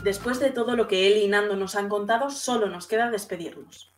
Después 0.03 0.39
de 0.39 0.49
todo 0.49 0.75
lo 0.75 0.87
que 0.87 1.05
él 1.05 1.21
y 1.21 1.27
Nando 1.27 1.55
nos 1.55 1.75
han 1.75 1.89
contado, 1.89 2.31
solo 2.31 2.65
nos 2.71 2.87
queda 2.87 3.11
despedirnos. 3.11 3.93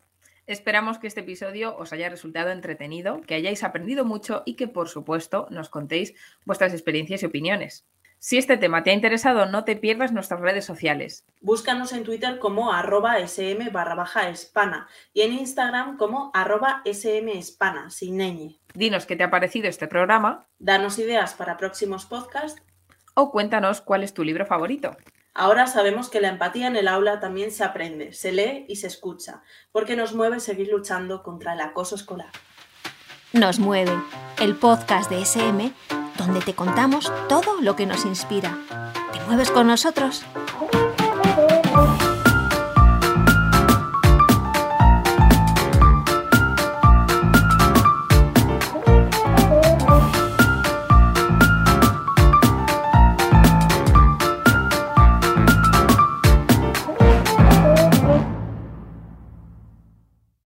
Esperamos 0.47 0.97
que 0.97 1.07
este 1.07 1.21
episodio 1.21 1.77
os 1.77 1.93
haya 1.93 2.09
resultado 2.09 2.51
entretenido, 2.51 3.21
que 3.21 3.35
hayáis 3.35 3.63
aprendido 3.63 4.03
mucho 4.03 4.43
y 4.45 4.55
que, 4.55 4.67
por 4.67 4.89
supuesto, 4.89 5.47
nos 5.49 5.69
contéis 5.69 6.13
vuestras 6.43 6.73
experiencias 6.73 7.23
y 7.23 7.27
opiniones. 7.27 7.85
Si 8.25 8.37
este 8.37 8.55
tema 8.55 8.83
te 8.83 8.91
ha 8.91 8.93
interesado, 8.93 9.47
no 9.47 9.65
te 9.65 9.75
pierdas 9.75 10.13
nuestras 10.13 10.39
redes 10.39 10.63
sociales. 10.63 11.25
Búscanos 11.41 11.91
en 11.91 12.05
Twitter 12.05 12.39
como 12.39 12.71
arroba 12.71 13.17
sm 13.19 13.69
barra 13.73 13.95
baja 13.95 14.29
espana 14.29 14.87
y 15.13 15.23
en 15.23 15.33
Instagram 15.33 15.97
como 15.97 16.31
arroba 16.33 16.81
sm 16.85 17.27
espana, 17.37 17.89
sin 17.89 18.19
ñ. 18.19 18.61
Dinos 18.73 19.05
qué 19.05 19.17
te 19.17 19.25
ha 19.25 19.29
parecido 19.29 19.67
este 19.67 19.89
programa. 19.89 20.47
Danos 20.57 20.99
ideas 20.99 21.33
para 21.33 21.57
próximos 21.57 22.05
podcasts. 22.05 22.63
O 23.13 23.29
cuéntanos 23.29 23.81
cuál 23.81 24.03
es 24.03 24.13
tu 24.13 24.23
libro 24.23 24.45
favorito. 24.45 24.95
Ahora 25.33 25.67
sabemos 25.67 26.07
que 26.07 26.21
la 26.21 26.29
empatía 26.29 26.67
en 26.67 26.77
el 26.77 26.87
aula 26.87 27.19
también 27.19 27.51
se 27.51 27.65
aprende, 27.65 28.13
se 28.13 28.31
lee 28.31 28.65
y 28.69 28.77
se 28.77 28.87
escucha, 28.87 29.43
porque 29.73 29.97
nos 29.97 30.13
mueve 30.13 30.39
seguir 30.39 30.69
luchando 30.69 31.23
contra 31.23 31.55
el 31.55 31.59
acoso 31.59 31.95
escolar. 31.95 32.31
Nos 33.33 33.59
mueve, 33.59 33.91
el 34.39 34.55
podcast 34.55 35.11
de 35.11 35.25
SM 35.25 35.73
donde 36.25 36.41
te 36.41 36.53
contamos 36.53 37.11
todo 37.27 37.61
lo 37.61 37.75
que 37.75 37.85
nos 37.85 38.05
inspira. 38.05 38.57
¿Te 39.11 39.21
mueves 39.27 39.51
con 39.51 39.67
nosotros? 39.67 40.25